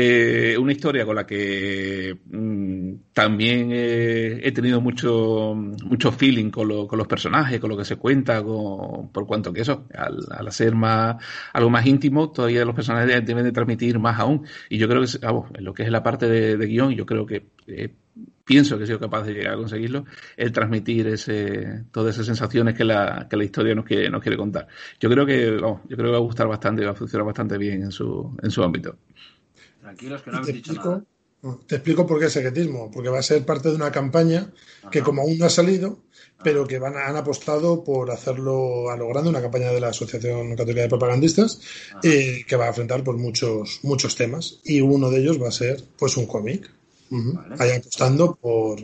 Eh, 0.00 0.56
una 0.58 0.70
historia 0.72 1.04
con 1.04 1.16
la 1.16 1.26
que 1.26 2.16
mm, 2.26 2.92
también 3.12 3.70
eh, 3.72 4.40
he 4.44 4.52
tenido 4.52 4.80
mucho, 4.80 5.54
mucho 5.56 6.12
feeling 6.12 6.50
con, 6.50 6.68
lo- 6.68 6.86
con 6.86 6.98
los 6.98 7.08
personajes, 7.08 7.58
con 7.58 7.68
lo 7.70 7.76
que 7.76 7.84
se 7.84 7.96
cuenta, 7.96 8.42
con- 8.44 9.10
por 9.10 9.26
cuanto 9.26 9.52
que 9.52 9.62
eso, 9.62 9.86
al, 9.94 10.18
al 10.30 10.46
hacer 10.46 10.74
más, 10.76 11.16
algo 11.52 11.70
más 11.70 11.84
íntimo, 11.86 12.30
todavía 12.30 12.64
los 12.64 12.76
personajes 12.76 13.24
deben 13.26 13.42
de 13.44 13.50
transmitir 13.52 13.98
más 13.98 14.20
aún. 14.20 14.46
Y 14.68 14.78
yo 14.78 14.88
creo 14.88 15.02
que, 15.02 15.08
vamos, 15.20 15.50
en 15.54 15.64
lo 15.64 15.74
que 15.74 15.82
es 15.82 15.90
la 15.90 16.02
parte 16.04 16.28
de, 16.28 16.56
de 16.56 16.66
guion, 16.66 16.92
yo 16.94 17.04
creo 17.04 17.26
que 17.26 17.48
eh, 17.66 17.92
pienso 18.44 18.78
que 18.78 18.84
he 18.84 18.86
sido 18.86 19.00
capaz 19.00 19.24
de 19.24 19.34
llegar 19.34 19.54
a 19.54 19.56
conseguirlo, 19.56 20.04
el 20.36 20.52
transmitir 20.52 21.08
ese, 21.08 21.84
todas 21.92 22.14
esas 22.14 22.26
sensaciones 22.26 22.74
que 22.74 22.84
la, 22.84 23.26
que 23.28 23.36
la 23.36 23.44
historia 23.44 23.74
nos 23.74 23.84
quiere, 23.84 24.10
nos 24.10 24.22
quiere 24.22 24.36
contar. 24.36 24.68
Yo 25.00 25.10
creo 25.10 25.26
que, 25.26 25.50
vamos, 25.56 25.80
yo 25.88 25.96
creo 25.96 26.06
que 26.08 26.12
va 26.12 26.18
a 26.18 26.20
gustar 26.20 26.46
bastante 26.46 26.84
va 26.84 26.92
a 26.92 26.94
funcionar 26.94 27.26
bastante 27.26 27.58
bien 27.58 27.82
en 27.82 27.90
su, 27.90 28.36
en 28.42 28.50
su 28.52 28.62
ámbito. 28.62 28.96
Tranquilos, 29.80 30.22
que 30.22 30.30
no 30.30 30.38
habéis 30.38 30.54
dicho 30.56 30.72
explico, 30.72 31.02
nada. 31.42 31.58
te 31.66 31.74
explico 31.76 32.06
por 32.06 32.18
qué 32.18 32.26
es 32.26 32.32
secretismo, 32.32 32.90
porque 32.90 33.08
va 33.08 33.18
a 33.20 33.22
ser 33.22 33.44
parte 33.46 33.68
de 33.70 33.76
una 33.76 33.92
campaña 33.92 34.50
que 34.90 35.02
como 35.02 35.22
aún 35.22 35.38
no 35.38 35.46
ha 35.46 35.50
salido, 35.50 36.00
pero 36.42 36.66
que 36.66 36.78
van 36.78 36.96
a- 36.96 37.06
han 37.06 37.16
apostado 37.16 37.84
por 37.84 38.10
hacerlo 38.10 38.90
a 38.90 38.96
lo 38.96 39.08
grande, 39.08 39.30
una 39.30 39.40
campaña 39.40 39.70
de 39.70 39.80
la 39.80 39.88
Asociación 39.88 40.50
Católica 40.56 40.82
de 40.82 40.88
Propagandistas, 40.88 41.60
eh, 42.02 42.44
que 42.46 42.56
va 42.56 42.66
a 42.66 42.70
afrontar 42.70 43.04
pues, 43.04 43.16
muchos, 43.18 43.80
muchos 43.84 44.16
temas, 44.16 44.60
y 44.64 44.80
uno 44.80 45.10
de 45.10 45.20
ellos 45.20 45.40
va 45.40 45.48
a 45.48 45.52
ser 45.52 45.82
pues 45.98 46.16
un 46.16 46.26
cómic. 46.26 46.70
Vale. 47.10 47.56
Ahí 47.58 47.70
apostando 47.70 48.34
por, 48.34 48.78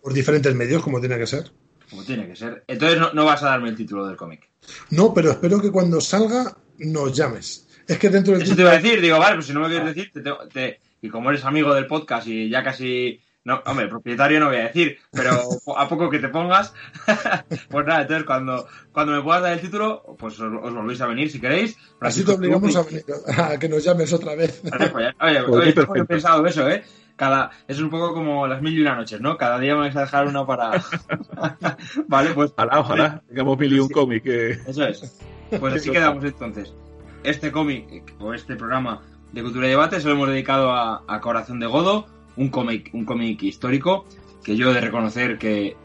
por 0.00 0.12
diferentes 0.12 0.54
medios, 0.54 0.82
como 0.82 1.00
tiene 1.00 1.18
que 1.18 1.26
ser. 1.26 1.50
como 1.90 2.02
tiene 2.04 2.26
que 2.28 2.36
ser. 2.36 2.62
Entonces 2.68 2.98
no, 3.00 3.12
no 3.12 3.24
vas 3.24 3.42
a 3.42 3.46
darme 3.46 3.70
el 3.70 3.76
título 3.76 4.06
del 4.06 4.16
cómic. 4.16 4.48
No, 4.90 5.12
pero 5.14 5.30
espero 5.32 5.60
que 5.60 5.70
cuando 5.70 6.00
salga 6.00 6.56
nos 6.78 7.12
llames. 7.16 7.63
Es 7.88 7.98
que 7.98 8.08
dentro 8.10 8.32
del 8.34 8.42
Eso 8.42 8.54
te 8.54 8.62
iba 8.62 8.70
a 8.70 8.78
decir, 8.78 9.00
digo, 9.00 9.18
vale, 9.18 9.34
pues 9.36 9.46
si 9.46 9.52
no 9.52 9.60
me 9.60 9.68
quieres 9.68 9.86
decir, 9.94 10.10
te, 10.12 10.20
tengo- 10.20 10.46
te- 10.52 10.80
y 11.02 11.08
como 11.10 11.30
eres 11.30 11.44
amigo 11.44 11.74
del 11.74 11.86
podcast 11.86 12.26
y 12.28 12.48
ya 12.48 12.62
casi, 12.62 13.20
no, 13.44 13.62
hombre, 13.66 13.88
propietario 13.88 14.40
no 14.40 14.46
voy 14.46 14.56
a 14.56 14.64
decir, 14.68 14.96
pero 15.12 15.32
a 15.76 15.86
poco 15.88 16.08
que 16.08 16.18
te 16.18 16.28
pongas, 16.28 16.72
pues 17.68 17.86
nada, 17.86 18.02
entonces 18.02 18.24
cuando, 18.24 18.66
cuando 18.92 19.12
me 19.12 19.20
puedas 19.22 19.42
dar 19.42 19.52
el 19.52 19.60
título, 19.60 20.16
pues 20.18 20.40
os, 20.40 20.52
os 20.62 20.72
volvéis 20.74 21.00
a 21.02 21.06
venir 21.06 21.30
si 21.30 21.40
queréis. 21.40 21.76
Así 22.00 22.24
te 22.24 22.32
obligamos 22.32 22.74
a, 22.76 22.82
venir, 22.84 23.04
a 23.38 23.58
que 23.58 23.68
nos 23.68 23.84
llames 23.84 24.12
otra 24.14 24.34
vez. 24.34 24.62
Oye, 24.64 24.88
Pues 24.90 25.14
oye, 25.20 25.38
sí, 25.40 25.50
oye, 25.50 25.72
perfecto. 25.74 26.02
he 26.02 26.04
pensado 26.06 26.46
eso, 26.46 26.68
¿eh? 26.70 26.82
Cada, 27.16 27.50
es 27.68 27.78
un 27.80 27.90
poco 27.90 28.12
como 28.12 28.46
las 28.48 28.60
mil 28.62 28.76
y 28.76 28.80
una 28.80 28.96
noches, 28.96 29.20
¿no? 29.20 29.36
Cada 29.36 29.58
día 29.60 29.74
me 29.74 29.82
vais 29.82 29.94
a 29.96 30.00
dejar 30.00 30.26
una 30.26 30.44
para... 30.46 30.82
vale, 32.08 32.30
pues 32.34 32.52
Ojalá, 32.56 32.80
ojalá, 32.80 33.22
tengamos 33.28 33.58
mil 33.58 33.72
y 33.72 33.78
un 33.78 33.88
Sí. 33.88 33.94
cómic 33.94 34.22
que... 34.24 34.50
Eso 34.66 34.84
es. 34.84 35.16
Pues 35.60 35.74
así 35.74 35.90
quedamos 35.90 36.24
entonces. 36.24 36.72
Este 37.24 37.50
cómic 37.50 38.14
o 38.20 38.32
este 38.34 38.54
programa 38.54 39.02
de 39.32 39.42
cultura 39.42 39.66
y 39.66 39.70
debate 39.70 40.00
se 40.00 40.06
lo 40.06 40.14
hemos 40.14 40.28
dedicado 40.28 40.70
a, 40.70 41.02
a 41.08 41.20
Corazón 41.20 41.58
de 41.58 41.66
Godo, 41.66 42.06
un 42.36 42.48
cómic, 42.48 42.90
un 42.92 43.04
cómic 43.04 43.42
histórico 43.42 44.06
que 44.44 44.56
yo 44.56 44.70
he 44.70 44.74
de 44.74 44.80
reconocer 44.80 45.38
que 45.38 45.76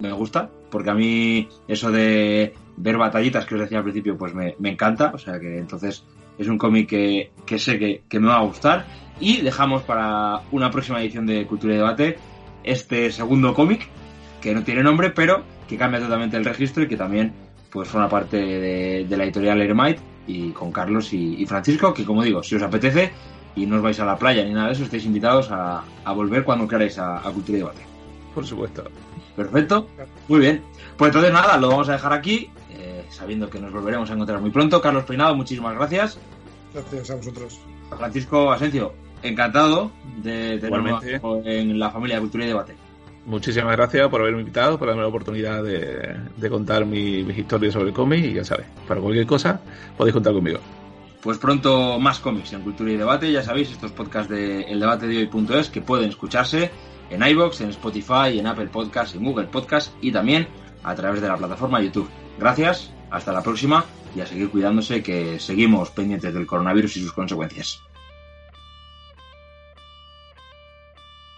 me 0.00 0.10
gusta, 0.12 0.50
porque 0.70 0.90
a 0.90 0.94
mí 0.94 1.48
eso 1.68 1.92
de 1.92 2.54
ver 2.76 2.96
batallitas 2.96 3.44
que 3.44 3.54
os 3.54 3.60
decía 3.60 3.78
al 3.78 3.84
principio, 3.84 4.16
pues 4.16 4.34
me, 4.34 4.56
me 4.58 4.70
encanta. 4.70 5.12
O 5.14 5.18
sea 5.18 5.38
que 5.38 5.58
entonces 5.58 6.04
es 6.38 6.48
un 6.48 6.58
cómic 6.58 6.88
que, 6.88 7.30
que 7.46 7.58
sé 7.58 7.78
que, 7.78 8.02
que 8.08 8.18
me 8.18 8.28
va 8.28 8.38
a 8.38 8.44
gustar. 8.44 8.86
Y 9.20 9.42
dejamos 9.42 9.82
para 9.82 10.40
una 10.50 10.70
próxima 10.70 11.00
edición 11.02 11.26
de 11.26 11.46
Cultura 11.46 11.74
y 11.74 11.76
Debate 11.76 12.18
este 12.64 13.10
segundo 13.12 13.54
cómic, 13.54 13.86
que 14.40 14.54
no 14.54 14.64
tiene 14.64 14.82
nombre, 14.82 15.10
pero 15.10 15.44
que 15.68 15.76
cambia 15.76 16.00
totalmente 16.00 16.36
el 16.36 16.44
registro 16.44 16.82
y 16.82 16.88
que 16.88 16.96
también 16.96 17.32
pues 17.70 17.88
forma 17.88 18.08
parte 18.08 18.36
de, 18.36 19.16
la 19.16 19.24
editorial 19.24 19.60
Eremite 19.60 20.00
y 20.26 20.50
con 20.50 20.72
Carlos 20.72 21.12
y, 21.12 21.40
y 21.40 21.46
Francisco, 21.46 21.92
que 21.94 22.04
como 22.04 22.22
digo, 22.22 22.42
si 22.42 22.54
os 22.56 22.62
apetece 22.62 23.12
y 23.56 23.66
no 23.66 23.76
os 23.76 23.82
vais 23.82 23.98
a 24.00 24.04
la 24.04 24.16
playa 24.16 24.44
ni 24.44 24.52
nada 24.52 24.68
de 24.68 24.72
eso, 24.74 24.84
estáis 24.84 25.04
invitados 25.04 25.50
a, 25.50 25.82
a 26.04 26.12
volver 26.12 26.44
cuando 26.44 26.68
queráis 26.68 26.98
a, 26.98 27.18
a 27.18 27.32
Cultura 27.32 27.58
y 27.58 27.60
Debate. 27.60 27.82
Por 28.34 28.46
supuesto. 28.46 28.84
Perfecto, 29.36 29.86
muy 30.28 30.40
bien. 30.40 30.62
Pues 30.96 31.08
entonces 31.08 31.32
nada, 31.32 31.56
lo 31.56 31.68
vamos 31.68 31.88
a 31.88 31.92
dejar 31.92 32.12
aquí, 32.12 32.50
eh, 32.70 33.04
sabiendo 33.10 33.48
que 33.48 33.58
nos 33.58 33.72
volveremos 33.72 34.10
a 34.10 34.14
encontrar 34.14 34.40
muy 34.40 34.50
pronto. 34.50 34.80
Carlos 34.80 35.04
Peinado, 35.04 35.34
muchísimas 35.34 35.74
gracias. 35.74 36.18
Gracias 36.74 37.10
a 37.10 37.16
vosotros. 37.16 37.60
Francisco 37.96 38.52
Asencio, 38.52 38.92
encantado 39.22 39.90
de 40.22 40.58
tenerlo 40.58 41.00
en 41.44 41.78
la 41.78 41.90
familia 41.90 42.16
de 42.16 42.20
Cultura 42.20 42.44
y 42.44 42.48
Debate. 42.48 42.76
Muchísimas 43.30 43.76
gracias 43.76 44.08
por 44.08 44.20
haberme 44.20 44.40
invitado, 44.40 44.76
por 44.76 44.88
darme 44.88 45.02
la 45.02 45.08
oportunidad 45.08 45.62
de, 45.62 46.16
de 46.36 46.50
contar 46.50 46.84
mi- 46.84 47.22
mis 47.22 47.38
historias 47.38 47.72
sobre 47.74 47.88
el 47.90 47.94
cómic 47.94 48.24
y 48.24 48.32
ya 48.34 48.44
sabes, 48.44 48.66
para 48.88 49.00
cualquier 49.00 49.24
cosa 49.24 49.60
podéis 49.96 50.14
contar 50.14 50.32
conmigo. 50.32 50.58
Pues 51.22 51.38
pronto 51.38 52.00
más 52.00 52.18
cómics 52.18 52.52
en 52.54 52.62
Cultura 52.62 52.90
y 52.90 52.96
Debate, 52.96 53.30
ya 53.30 53.42
sabéis, 53.44 53.70
estos 53.70 53.92
podcasts 53.92 54.30
de 54.30 54.62
eldebatedehoy.es 54.62 55.70
que 55.70 55.80
pueden 55.80 56.08
escucharse 56.08 56.72
en 57.10 57.22
iBox, 57.22 57.60
en 57.60 57.70
Spotify, 57.70 58.38
en 58.38 58.48
Apple 58.48 58.66
Podcasts, 58.66 59.14
en 59.14 59.24
Google 59.24 59.46
Podcasts 59.46 59.92
y 60.00 60.10
también 60.10 60.48
a 60.82 60.94
través 60.96 61.20
de 61.20 61.28
la 61.28 61.36
plataforma 61.36 61.80
YouTube. 61.80 62.08
Gracias, 62.38 62.90
hasta 63.10 63.32
la 63.32 63.42
próxima 63.42 63.84
y 64.16 64.20
a 64.22 64.26
seguir 64.26 64.50
cuidándose 64.50 65.04
que 65.04 65.38
seguimos 65.38 65.90
pendientes 65.90 66.34
del 66.34 66.46
coronavirus 66.46 66.96
y 66.96 67.02
sus 67.02 67.12
consecuencias. 67.12 67.80